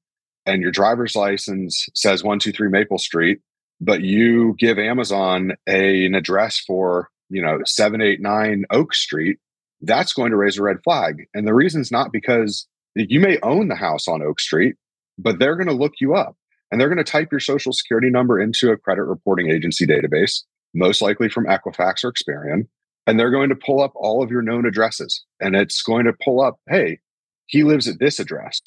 and 0.45 0.61
your 0.61 0.71
driver's 0.71 1.15
license 1.15 1.87
says 1.95 2.23
123 2.23 2.69
Maple 2.69 2.97
Street, 2.97 3.39
but 3.81 4.01
you 4.01 4.55
give 4.57 4.77
Amazon 4.77 5.53
a, 5.67 6.05
an 6.05 6.15
address 6.15 6.59
for, 6.59 7.09
you 7.29 7.41
know, 7.41 7.59
789 7.65 8.65
Oak 8.71 8.93
Street, 8.93 9.39
that's 9.85 10.13
going 10.13 10.31
to 10.31 10.37
raise 10.37 10.57
a 10.57 10.63
red 10.63 10.77
flag. 10.83 11.27
And 11.33 11.47
the 11.47 11.53
reason's 11.53 11.91
not 11.91 12.11
because 12.11 12.67
you 12.95 13.19
may 13.19 13.37
own 13.43 13.67
the 13.67 13.75
house 13.75 14.07
on 14.07 14.21
Oak 14.21 14.39
Street, 14.39 14.75
but 15.17 15.39
they're 15.39 15.55
going 15.55 15.67
to 15.67 15.73
look 15.73 15.93
you 15.99 16.15
up 16.15 16.35
and 16.71 16.79
they're 16.79 16.89
going 16.89 17.03
to 17.03 17.03
type 17.03 17.29
your 17.31 17.39
social 17.39 17.73
security 17.73 18.09
number 18.09 18.39
into 18.39 18.71
a 18.71 18.77
credit 18.77 19.03
reporting 19.03 19.49
agency 19.49 19.85
database, 19.85 20.43
most 20.73 21.01
likely 21.01 21.29
from 21.29 21.45
Equifax 21.45 22.03
or 22.03 22.11
Experian. 22.11 22.67
And 23.07 23.19
they're 23.19 23.31
going 23.31 23.49
to 23.49 23.55
pull 23.55 23.81
up 23.81 23.93
all 23.95 24.23
of 24.23 24.31
your 24.31 24.41
known 24.41 24.65
addresses 24.65 25.23
and 25.39 25.55
it's 25.55 25.81
going 25.83 26.05
to 26.05 26.13
pull 26.23 26.41
up, 26.41 26.59
hey, 26.69 26.99
he 27.45 27.63
lives 27.63 27.87
at 27.87 27.99
this 27.99 28.19
address 28.19 28.59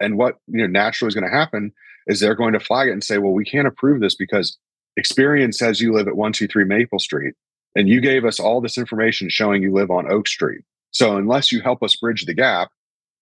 and 0.00 0.18
what 0.18 0.36
you 0.46 0.58
know 0.58 0.66
naturally 0.66 1.08
is 1.08 1.14
going 1.14 1.28
to 1.28 1.36
happen 1.36 1.72
is 2.06 2.20
they're 2.20 2.34
going 2.34 2.52
to 2.52 2.60
flag 2.60 2.88
it 2.88 2.92
and 2.92 3.02
say, 3.02 3.18
well, 3.18 3.32
we 3.32 3.44
can't 3.44 3.66
approve 3.66 4.00
this 4.00 4.14
because 4.14 4.56
Experian 4.98 5.52
says 5.52 5.80
you 5.80 5.92
live 5.92 6.08
at 6.08 6.16
123 6.16 6.64
Maple 6.64 6.98
Street 6.98 7.34
and 7.76 7.88
you 7.88 8.00
gave 8.00 8.24
us 8.24 8.40
all 8.40 8.60
this 8.60 8.78
information 8.78 9.28
showing 9.28 9.62
you 9.62 9.72
live 9.72 9.90
on 9.90 10.10
Oak 10.10 10.26
Street. 10.26 10.62
So 10.90 11.16
unless 11.16 11.52
you 11.52 11.60
help 11.60 11.82
us 11.82 11.94
bridge 11.94 12.24
the 12.24 12.34
gap, 12.34 12.70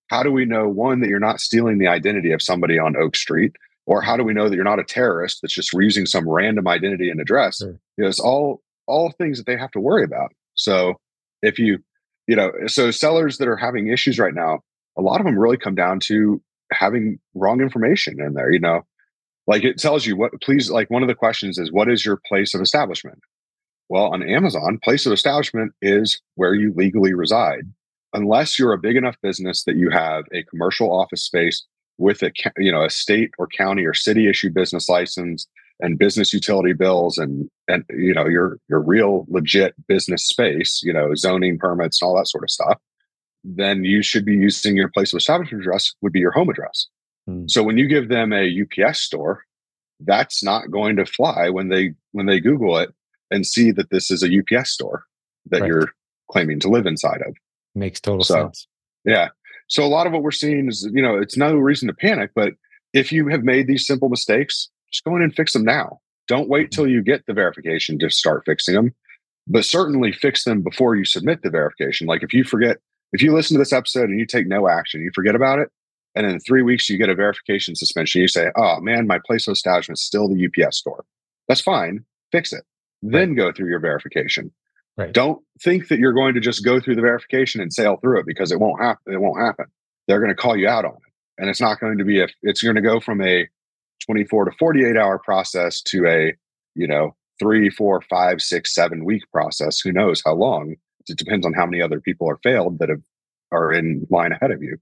how 0.09 0.23
do 0.23 0.31
we 0.31 0.45
know 0.45 0.69
one 0.69 1.01
that 1.01 1.09
you're 1.09 1.19
not 1.19 1.41
stealing 1.41 1.79
the 1.79 1.89
identity 1.89 2.31
of 2.31 2.41
somebody 2.41 2.79
on 2.79 2.97
Oak 2.97 3.17
Street? 3.17 3.53
Or 3.87 4.01
how 4.01 4.17
do 4.17 4.25
we 4.25 4.33
know 4.33 4.49
that 4.49 4.55
you're 4.55 4.65
not 4.65 4.79
a 4.79 4.85
terrorist 4.85 5.41
that's 5.43 5.53
just 5.53 5.73
using 5.75 6.07
some 6.07 6.29
random 6.29 6.69
identity 6.69 7.11
and 7.11 7.21
address? 7.21 7.59
Sure. 7.59 7.79
You 7.99 8.05
know, 8.05 8.09
it's 8.09 8.21
all 8.21 8.63
all 8.87 9.11
things 9.11 9.39
that 9.39 9.47
they 9.47 9.57
have 9.57 9.71
to 9.73 9.81
worry 9.81 10.05
about. 10.05 10.33
So 10.55 10.95
if 11.43 11.59
you 11.59 11.81
you 12.27 12.37
know, 12.37 12.53
so 12.67 12.91
sellers 12.91 13.39
that 13.39 13.49
are 13.49 13.57
having 13.57 13.89
issues 13.89 14.19
right 14.19 14.33
now, 14.35 14.61
a 14.97 15.03
lot 15.03 15.21
of 15.21 15.27
them 15.27 15.39
really 15.39 15.59
come 15.59 15.75
down 15.75 16.01
to 16.01 16.41
having 16.73 17.19
wrong 17.35 17.61
information 17.61 18.21
in 18.21 18.35
there, 18.35 18.51
you 18.51 18.61
know. 18.61 18.83
Like 19.47 19.65
it 19.65 19.77
tells 19.77 20.07
you 20.07 20.17
what 20.17 20.33
please 20.41 20.71
like 20.71 20.91
one 20.91 21.03
of 21.03 21.09
the 21.09 21.15
questions 21.15 21.59
is 21.59 21.71
what 21.71 21.91
is 21.91 22.07
your 22.07 22.19
place 22.27 22.55
of 22.55 22.63
establishment? 22.63 23.19
Well, 23.89 24.05
on 24.05 24.22
Amazon, 24.22 24.78
place 24.82 25.07
of 25.07 25.12
establishment 25.12 25.72
is 25.82 26.20
where 26.37 26.55
you 26.55 26.72
legally 26.74 27.14
reside. 27.14 27.64
Unless 28.12 28.59
you're 28.59 28.72
a 28.72 28.78
big 28.78 28.97
enough 28.97 29.16
business 29.22 29.64
that 29.64 29.76
you 29.76 29.91
have 29.91 30.24
a 30.32 30.45
commercial 30.45 30.91
office 30.91 31.24
space 31.24 31.64
with 31.99 32.22
a 32.22 32.32
you 32.59 32.72
know 32.72 32.85
a 32.85 32.91
state 32.91 33.30
or 33.39 33.47
county 33.47 33.85
or 33.85 33.95
city 33.95 34.28
issued 34.28 34.55
business 34.55 34.89
license 34.89 35.47
and 35.80 35.99
business 35.99 36.32
utility 36.32 36.72
bills 36.72 37.18
and 37.18 37.49
and 37.68 37.85
you 37.91 38.14
know 38.14 38.26
your 38.26 38.59
your 38.68 38.80
real 38.80 39.26
legit 39.28 39.74
business 39.87 40.24
space, 40.24 40.80
you 40.82 40.93
know, 40.93 41.14
zoning 41.14 41.59
permits 41.59 42.01
and 42.01 42.09
all 42.09 42.16
that 42.16 42.28
sort 42.28 42.45
of 42.45 42.51
stuff, 42.51 42.78
then 43.43 43.85
you 43.85 44.03
should 44.03 44.24
be 44.24 44.35
using 44.35 44.76
your 44.76 44.89
place 44.89 45.12
of 45.12 45.18
establishment 45.18 45.62
address 45.62 45.93
would 46.01 46.12
be 46.12 46.20
your 46.20 46.32
home 46.32 46.49
address. 46.49 46.89
Hmm. 47.26 47.47
So 47.49 47.62
when 47.62 47.78
you 47.78 47.89
give 47.89 48.09
them 48.09 48.32
a 48.32 48.62
UPS 48.62 49.01
store, 49.01 49.43
that's 50.01 50.43
not 50.43 50.70
going 50.70 50.97
to 50.97 51.07
fly 51.07 51.51
when 51.51 51.68
they 51.68 51.95
when 52.12 52.26
they 52.26 52.41
Google 52.41 52.78
it 52.78 52.95
and 53.35 53.45
see 53.45 53.72
that 53.72 53.91
this 53.91 54.11
is 54.11 54.22
a 54.22 54.30
UPS 54.39 54.70
store 54.70 55.05
that 55.47 55.62
right. 55.62 55.68
you're 55.68 55.93
claiming 56.30 56.61
to 56.61 56.68
live 56.68 56.87
inside 56.87 57.20
of. 57.26 57.37
Makes 57.74 58.01
total 58.01 58.24
so, 58.24 58.35
sense. 58.35 58.66
Yeah. 59.05 59.28
So 59.68 59.85
a 59.85 59.89
lot 59.89 60.07
of 60.07 60.12
what 60.12 60.22
we're 60.22 60.30
seeing 60.30 60.68
is, 60.68 60.89
you 60.93 61.03
know, 61.03 61.16
it's 61.16 61.37
no 61.37 61.55
reason 61.57 61.89
to 61.89 61.95
panic, 61.95 62.30
but 62.35 62.53
if 62.93 63.11
you 63.11 63.28
have 63.28 63.43
made 63.43 63.66
these 63.66 63.87
simple 63.87 64.09
mistakes, 64.09 64.70
just 64.93 65.05
go 65.05 65.16
in 65.16 65.22
and 65.22 65.35
fix 65.35 65.53
them 65.53 65.64
now. 65.64 66.01
Don't 66.28 66.49
wait 66.49 66.70
mm-hmm. 66.70 66.82
till 66.82 66.89
you 66.89 67.03
get 67.03 67.26
the 67.26 67.35
verification 67.35 67.99
to 67.99 68.09
start 68.09 68.45
fixing 68.47 68.74
them, 68.76 68.95
but 69.49 69.64
certainly 69.64 70.12
fix 70.12 70.45
them 70.45 70.62
before 70.62 70.95
you 70.95 71.05
submit 71.05 71.43
the 71.43 71.51
verification. 71.51 72.07
Like 72.07 72.22
if 72.22 72.32
you 72.32 72.45
forget, 72.45 72.78
if 73.12 73.20
you 73.20 73.35
listen 73.35 73.57
to 73.57 73.59
this 73.59 73.72
episode 73.72 74.09
and 74.09 74.18
you 74.18 74.26
take 74.26 74.47
no 74.47 74.68
action, 74.68 75.03
you 75.03 75.11
forget 75.12 75.35
about 75.35 75.59
it, 75.59 75.70
and 76.14 76.24
in 76.24 76.39
three 76.41 76.62
weeks 76.62 76.89
you 76.89 76.97
get 76.99 77.09
a 77.09 77.14
verification 77.14 77.74
suspension, 77.74 78.20
you 78.20 78.28
say, 78.28 78.51
"Oh 78.57 78.80
man, 78.80 79.07
my 79.07 79.18
place 79.18 79.47
of 79.49 79.53
establishment 79.53 79.99
is 79.99 80.05
still 80.05 80.28
the 80.28 80.47
UPS 80.47 80.78
store." 80.78 81.05
That's 81.49 81.61
fine. 81.61 82.05
Fix 82.32 82.53
it. 82.53 82.64
Then 83.03 83.30
right. 83.30 83.36
go 83.36 83.53
through 83.53 83.68
your 83.68 83.80
verification. 83.80 84.51
Right. 84.97 85.12
Don't 85.12 85.42
think 85.61 85.88
that 85.88 85.99
you're 85.99 86.12
going 86.12 86.34
to 86.34 86.40
just 86.40 86.64
go 86.64 86.80
through 86.80 86.95
the 86.95 87.03
verification 87.03 87.61
and 87.61 87.72
sail 87.72 87.97
through 87.97 88.20
it 88.20 88.26
because 88.26 88.53
it 88.53 88.61
won't 88.61 88.80
happen. 88.80 89.12
It 89.12 89.20
won't 89.20 89.40
happen. 89.40 89.66
They're 90.07 90.20
going 90.20 90.30
to 90.30 90.36
call 90.36 90.57
you 90.57 90.68
out 90.68 90.84
on 90.84 90.92
it, 90.92 91.12
and 91.38 91.51
it's 91.51 91.61
not 91.61 91.80
going 91.80 91.99
to 91.99 92.05
be 92.05 92.20
a. 92.20 92.28
It's 92.42 92.62
going 92.62 92.76
to 92.76 92.82
go 92.82 93.01
from 93.01 93.20
a 93.20 93.49
24 94.07 94.47
to 94.47 94.53
48 94.59 94.97
hour 94.97 95.18
process 95.18 95.80
to 95.82 96.07
a, 96.07 96.34
you 96.74 96.86
know, 96.86 97.16
three, 97.38 97.70
four, 97.70 98.03
five, 98.03 98.40
six, 98.40 98.74
seven 98.74 99.05
week 99.05 99.22
process. 99.32 99.80
Who 99.80 99.92
knows 99.92 100.22
how 100.24 100.34
long? 100.34 100.76
It 101.09 101.18
depends 101.18 101.45
on 101.45 101.53
how 101.55 101.66
many 101.66 101.82
other 101.82 102.01
people 102.01 102.28
are 102.28 102.38
failed 102.42 102.78
that 102.78 102.88
have 102.88 103.03
are 103.53 103.72
in 103.72 104.07
line 104.11 104.32
ahead 104.32 104.51
of 104.51 104.62
you. 104.62 104.78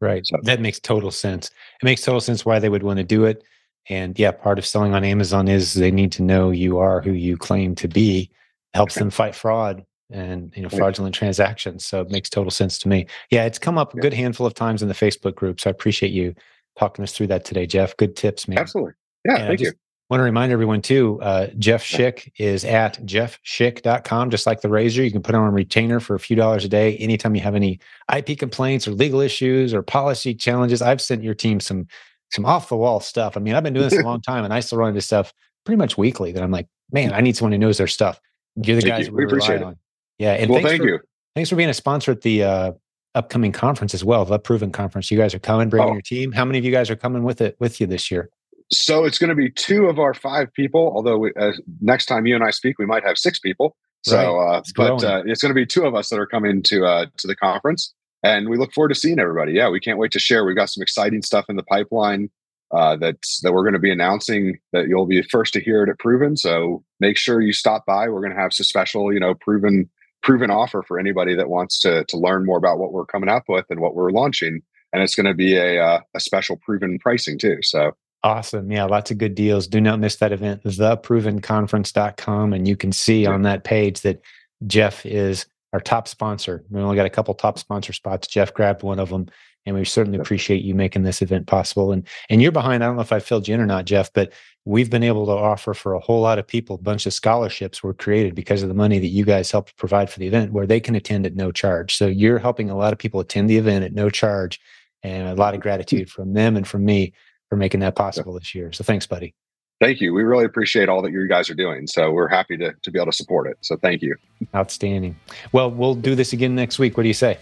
Right. 0.00 0.26
So, 0.26 0.38
that 0.42 0.60
makes 0.60 0.80
total 0.80 1.10
sense. 1.10 1.50
It 1.82 1.84
makes 1.84 2.02
total 2.02 2.20
sense 2.20 2.44
why 2.44 2.58
they 2.58 2.68
would 2.68 2.82
want 2.82 2.98
to 2.98 3.04
do 3.04 3.24
it. 3.24 3.42
And 3.90 4.16
yeah, 4.18 4.30
part 4.30 4.58
of 4.58 4.64
selling 4.64 4.94
on 4.94 5.04
Amazon 5.04 5.48
is 5.48 5.74
they 5.74 5.90
need 5.90 6.12
to 6.12 6.22
know 6.22 6.50
you 6.50 6.78
are 6.78 7.02
who 7.02 7.10
you 7.10 7.36
claim 7.36 7.74
to 7.74 7.88
be. 7.88 8.30
Helps 8.72 8.94
them 8.94 9.10
fight 9.10 9.34
fraud 9.34 9.84
and 10.10 10.52
you 10.56 10.62
know 10.62 10.68
fraudulent 10.68 11.12
transactions. 11.14 11.84
So 11.84 12.00
it 12.00 12.10
makes 12.10 12.30
total 12.30 12.52
sense 12.52 12.78
to 12.78 12.88
me. 12.88 13.06
Yeah, 13.30 13.44
it's 13.44 13.58
come 13.58 13.76
up 13.76 13.92
a 13.94 13.98
good 13.98 14.14
handful 14.14 14.46
of 14.46 14.54
times 14.54 14.80
in 14.80 14.88
the 14.88 14.94
Facebook 14.94 15.34
group. 15.34 15.60
So 15.60 15.68
I 15.68 15.72
appreciate 15.72 16.12
you 16.12 16.36
talking 16.78 17.02
us 17.02 17.12
through 17.12 17.26
that 17.28 17.44
today, 17.44 17.66
Jeff. 17.66 17.96
Good 17.96 18.14
tips, 18.14 18.46
man. 18.46 18.58
Absolutely. 18.58 18.92
Yeah, 19.24 19.36
and 19.36 19.48
thank 19.48 19.60
you. 19.60 19.72
Want 20.08 20.20
to 20.20 20.24
remind 20.24 20.50
everyone 20.50 20.82
too, 20.82 21.20
uh, 21.22 21.48
Jeff 21.58 21.84
Schick 21.84 22.32
is 22.36 22.64
at 22.64 23.00
jeffschick.com, 23.06 24.30
just 24.30 24.44
like 24.44 24.60
the 24.60 24.68
razor. 24.68 25.04
You 25.04 25.12
can 25.12 25.22
put 25.22 25.36
on 25.36 25.46
a 25.46 25.52
retainer 25.52 26.00
for 26.00 26.16
a 26.16 26.20
few 26.20 26.34
dollars 26.34 26.64
a 26.64 26.68
day. 26.68 26.96
Anytime 26.96 27.36
you 27.36 27.42
have 27.42 27.54
any 27.54 27.78
IP 28.12 28.36
complaints 28.36 28.88
or 28.88 28.90
legal 28.90 29.20
issues 29.20 29.72
or 29.72 29.82
policy 29.82 30.34
challenges, 30.34 30.82
I've 30.82 31.00
sent 31.00 31.22
your 31.22 31.34
team 31.34 31.60
some 31.60 31.86
some 32.32 32.44
off 32.46 32.68
the 32.68 32.76
wall 32.76 33.00
stuff. 33.00 33.36
I 33.36 33.40
mean, 33.40 33.54
I've 33.54 33.62
been 33.62 33.74
doing 33.74 33.88
this 33.88 33.98
a 33.98 34.02
long 34.04 34.20
time 34.20 34.44
and 34.44 34.52
I 34.52 34.60
still 34.60 34.78
run 34.78 34.90
into 34.90 35.00
stuff 35.00 35.32
pretty 35.64 35.78
much 35.78 35.98
weekly 35.98 36.32
that 36.32 36.42
I'm 36.42 36.50
like, 36.50 36.68
man, 36.92 37.12
I 37.12 37.20
need 37.20 37.36
someone 37.36 37.52
who 37.52 37.58
knows 37.58 37.78
their 37.78 37.86
stuff. 37.86 38.20
You're 38.56 38.76
the 38.76 38.82
thank 38.82 38.94
guys 38.94 39.06
you. 39.06 39.12
we, 39.12 39.24
we 39.24 39.24
appreciate 39.26 39.62
on. 39.62 39.76
Yeah. 40.18 40.32
And 40.32 40.50
well, 40.50 40.62
thank 40.62 40.82
for, 40.82 40.88
you. 40.88 40.98
Thanks 41.34 41.50
for 41.50 41.56
being 41.56 41.68
a 41.68 41.74
sponsor 41.74 42.12
at 42.12 42.22
the 42.22 42.42
uh, 42.42 42.72
upcoming 43.14 43.52
conference 43.52 43.94
as 43.94 44.04
well, 44.04 44.24
the 44.24 44.38
Proven 44.38 44.72
Conference. 44.72 45.10
You 45.10 45.18
guys 45.18 45.34
are 45.34 45.38
coming, 45.38 45.68
bringing 45.68 45.90
oh. 45.90 45.94
your 45.94 46.02
team. 46.02 46.32
How 46.32 46.44
many 46.44 46.58
of 46.58 46.64
you 46.64 46.72
guys 46.72 46.90
are 46.90 46.96
coming 46.96 47.22
with 47.22 47.40
it 47.40 47.56
with 47.60 47.80
you 47.80 47.86
this 47.86 48.10
year? 48.10 48.30
So 48.72 49.04
it's 49.04 49.18
going 49.18 49.30
to 49.30 49.36
be 49.36 49.50
two 49.50 49.86
of 49.86 49.98
our 49.98 50.14
five 50.14 50.52
people. 50.52 50.92
Although 50.94 51.18
we, 51.18 51.32
uh, 51.38 51.52
next 51.80 52.06
time 52.06 52.26
you 52.26 52.34
and 52.34 52.44
I 52.44 52.50
speak, 52.50 52.78
we 52.78 52.86
might 52.86 53.04
have 53.04 53.18
six 53.18 53.38
people. 53.38 53.76
So, 54.02 54.36
right. 54.38 54.56
uh, 54.56 54.62
but 54.76 55.04
uh, 55.04 55.22
it's 55.26 55.42
going 55.42 55.50
to 55.50 55.54
be 55.54 55.66
two 55.66 55.84
of 55.84 55.94
us 55.94 56.08
that 56.08 56.18
are 56.18 56.26
coming 56.26 56.62
to 56.64 56.86
uh, 56.86 57.06
to 57.18 57.26
the 57.26 57.36
conference, 57.36 57.92
and 58.22 58.48
we 58.48 58.58
look 58.58 58.72
forward 58.72 58.90
to 58.90 58.94
seeing 58.94 59.18
everybody. 59.18 59.52
Yeah, 59.52 59.70
we 59.70 59.80
can't 59.80 59.98
wait 59.98 60.12
to 60.12 60.18
share. 60.18 60.44
We've 60.44 60.56
got 60.56 60.70
some 60.70 60.82
exciting 60.82 61.22
stuff 61.22 61.46
in 61.48 61.56
the 61.56 61.62
pipeline 61.62 62.30
uh, 62.72 62.96
that's 62.96 63.40
that 63.40 63.52
we're 63.52 63.64
going 63.64 63.74
to 63.74 63.80
be 63.80 63.90
announcing 63.90 64.58
that 64.72 64.88
you'll 64.88 65.06
be 65.06 65.22
first 65.22 65.52
to 65.54 65.60
hear 65.60 65.82
it 65.82 65.88
at 65.88 65.98
Proven. 65.98 66.36
So 66.36 66.84
make 67.00 67.16
sure 67.16 67.40
you 67.40 67.52
stop 67.52 67.84
by. 67.86 68.08
We're 68.08 68.20
going 68.20 68.34
to 68.34 68.40
have 68.40 68.52
some 68.52 68.64
special, 68.64 69.12
you 69.12 69.20
know, 69.20 69.34
Proven 69.34 69.88
proven 70.22 70.50
offer 70.50 70.82
for 70.86 70.98
anybody 70.98 71.34
that 71.34 71.48
wants 71.48 71.80
to 71.80 72.04
to 72.04 72.16
learn 72.16 72.44
more 72.44 72.58
about 72.58 72.78
what 72.78 72.92
we're 72.92 73.06
coming 73.06 73.28
up 73.28 73.44
with 73.48 73.64
and 73.70 73.80
what 73.80 73.94
we're 73.94 74.10
launching. 74.10 74.60
And 74.92 75.02
it's 75.02 75.14
going 75.14 75.26
to 75.26 75.34
be 75.34 75.56
a 75.56 75.82
uh, 75.82 76.00
a 76.14 76.20
special 76.20 76.56
proven 76.56 76.98
pricing 76.98 77.38
too. 77.38 77.58
So 77.62 77.92
awesome. 78.22 78.70
Yeah, 78.70 78.84
lots 78.84 79.10
of 79.10 79.18
good 79.18 79.34
deals. 79.34 79.66
Do 79.66 79.80
not 79.80 79.98
miss 79.98 80.16
that 80.16 80.32
event, 80.32 80.62
theprovenconference.com. 80.64 82.52
And 82.52 82.68
you 82.68 82.76
can 82.76 82.92
see 82.92 83.26
on 83.26 83.42
that 83.42 83.64
page 83.64 84.02
that 84.02 84.20
Jeff 84.66 85.04
is 85.06 85.46
our 85.72 85.80
top 85.80 86.08
sponsor. 86.08 86.64
We 86.70 86.80
only 86.80 86.96
got 86.96 87.06
a 87.06 87.10
couple 87.10 87.34
top 87.34 87.58
sponsor 87.58 87.92
spots. 87.92 88.26
Jeff 88.26 88.52
grabbed 88.52 88.82
one 88.82 88.98
of 88.98 89.10
them 89.10 89.28
and 89.66 89.76
we 89.76 89.84
certainly 89.84 90.18
appreciate 90.18 90.64
you 90.64 90.74
making 90.74 91.02
this 91.02 91.22
event 91.22 91.46
possible. 91.46 91.92
And 91.92 92.06
and 92.28 92.40
you're 92.40 92.52
behind. 92.52 92.82
I 92.82 92.86
don't 92.86 92.96
know 92.96 93.02
if 93.02 93.12
I 93.12 93.20
filled 93.20 93.46
you 93.46 93.54
in 93.54 93.60
or 93.60 93.66
not, 93.66 93.84
Jeff, 93.84 94.12
but 94.12 94.32
we've 94.64 94.90
been 94.90 95.02
able 95.02 95.26
to 95.26 95.32
offer 95.32 95.74
for 95.74 95.94
a 95.94 96.00
whole 96.00 96.20
lot 96.20 96.38
of 96.38 96.46
people. 96.46 96.76
A 96.76 96.82
bunch 96.82 97.06
of 97.06 97.12
scholarships 97.12 97.82
were 97.82 97.94
created 97.94 98.34
because 98.34 98.62
of 98.62 98.68
the 98.68 98.74
money 98.74 98.98
that 98.98 99.08
you 99.08 99.24
guys 99.24 99.50
helped 99.50 99.76
provide 99.76 100.10
for 100.10 100.18
the 100.18 100.26
event, 100.26 100.52
where 100.52 100.66
they 100.66 100.80
can 100.80 100.94
attend 100.94 101.26
at 101.26 101.36
no 101.36 101.52
charge. 101.52 101.96
So 101.96 102.06
you're 102.06 102.38
helping 102.38 102.70
a 102.70 102.76
lot 102.76 102.92
of 102.92 102.98
people 102.98 103.20
attend 103.20 103.50
the 103.50 103.58
event 103.58 103.84
at 103.84 103.92
no 103.92 104.10
charge, 104.10 104.60
and 105.02 105.28
a 105.28 105.34
lot 105.34 105.54
of 105.54 105.60
gratitude 105.60 106.10
from 106.10 106.34
them 106.34 106.56
and 106.56 106.66
from 106.66 106.84
me 106.84 107.12
for 107.48 107.56
making 107.56 107.80
that 107.80 107.96
possible 107.96 108.34
this 108.34 108.54
year. 108.54 108.72
So 108.72 108.84
thanks, 108.84 109.06
buddy. 109.06 109.34
Thank 109.80 110.00
you. 110.02 110.12
We 110.12 110.22
really 110.22 110.44
appreciate 110.44 110.88
all 110.90 111.00
that 111.02 111.10
you 111.10 111.26
guys 111.26 111.48
are 111.48 111.54
doing. 111.54 111.86
So 111.86 112.10
we're 112.12 112.28
happy 112.28 112.56
to 112.58 112.72
to 112.82 112.90
be 112.90 112.98
able 112.98 113.10
to 113.10 113.16
support 113.16 113.46
it. 113.48 113.56
So 113.62 113.76
thank 113.76 114.02
you. 114.02 114.14
Outstanding. 114.54 115.16
Well, 115.52 115.70
we'll 115.70 115.94
do 115.94 116.14
this 116.14 116.32
again 116.34 116.54
next 116.54 116.78
week. 116.78 116.96
What 116.96 117.04
do 117.04 117.08
you 117.08 117.14
say? 117.14 117.38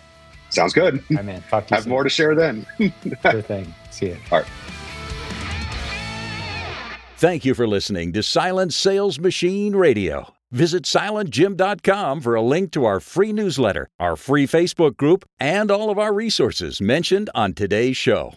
Sounds 0.51 0.73
good. 0.73 0.95
All 1.11 1.17
right, 1.17 1.25
man. 1.25 1.43
Talk 1.51 1.67
to 1.67 1.73
you 1.73 1.75
Have 1.77 1.85
soon. 1.85 1.91
more 1.91 2.05
to 2.05 2.09
share 2.09 2.35
then. 2.35 2.65
sure 3.23 3.43
thing. 3.43 3.75
See 3.91 4.07
you. 4.07 4.17
All 4.31 4.39
right. 4.39 4.49
Thank 7.17 7.45
you 7.45 7.55
for 7.55 7.67
listening 7.67 8.13
to 8.13 8.23
Silent 8.23 8.73
Sales 8.73 9.19
Machine 9.19 9.75
Radio. 9.75 10.33
Visit 10.53 10.85
silentjim.com 10.85 12.21
for 12.21 12.35
a 12.37 12.41
link 12.41 12.71
to 12.73 12.85
our 12.85 13.01
free 13.01 13.33
newsletter, 13.33 13.89
our 13.99 14.15
free 14.17 14.47
Facebook 14.47 14.97
group, 14.97 15.29
and 15.41 15.71
all 15.71 15.91
of 15.91 15.99
our 15.99 16.15
resources 16.15 16.81
mentioned 16.81 17.29
on 17.35 17.53
today's 17.53 17.97
show. 17.97 18.33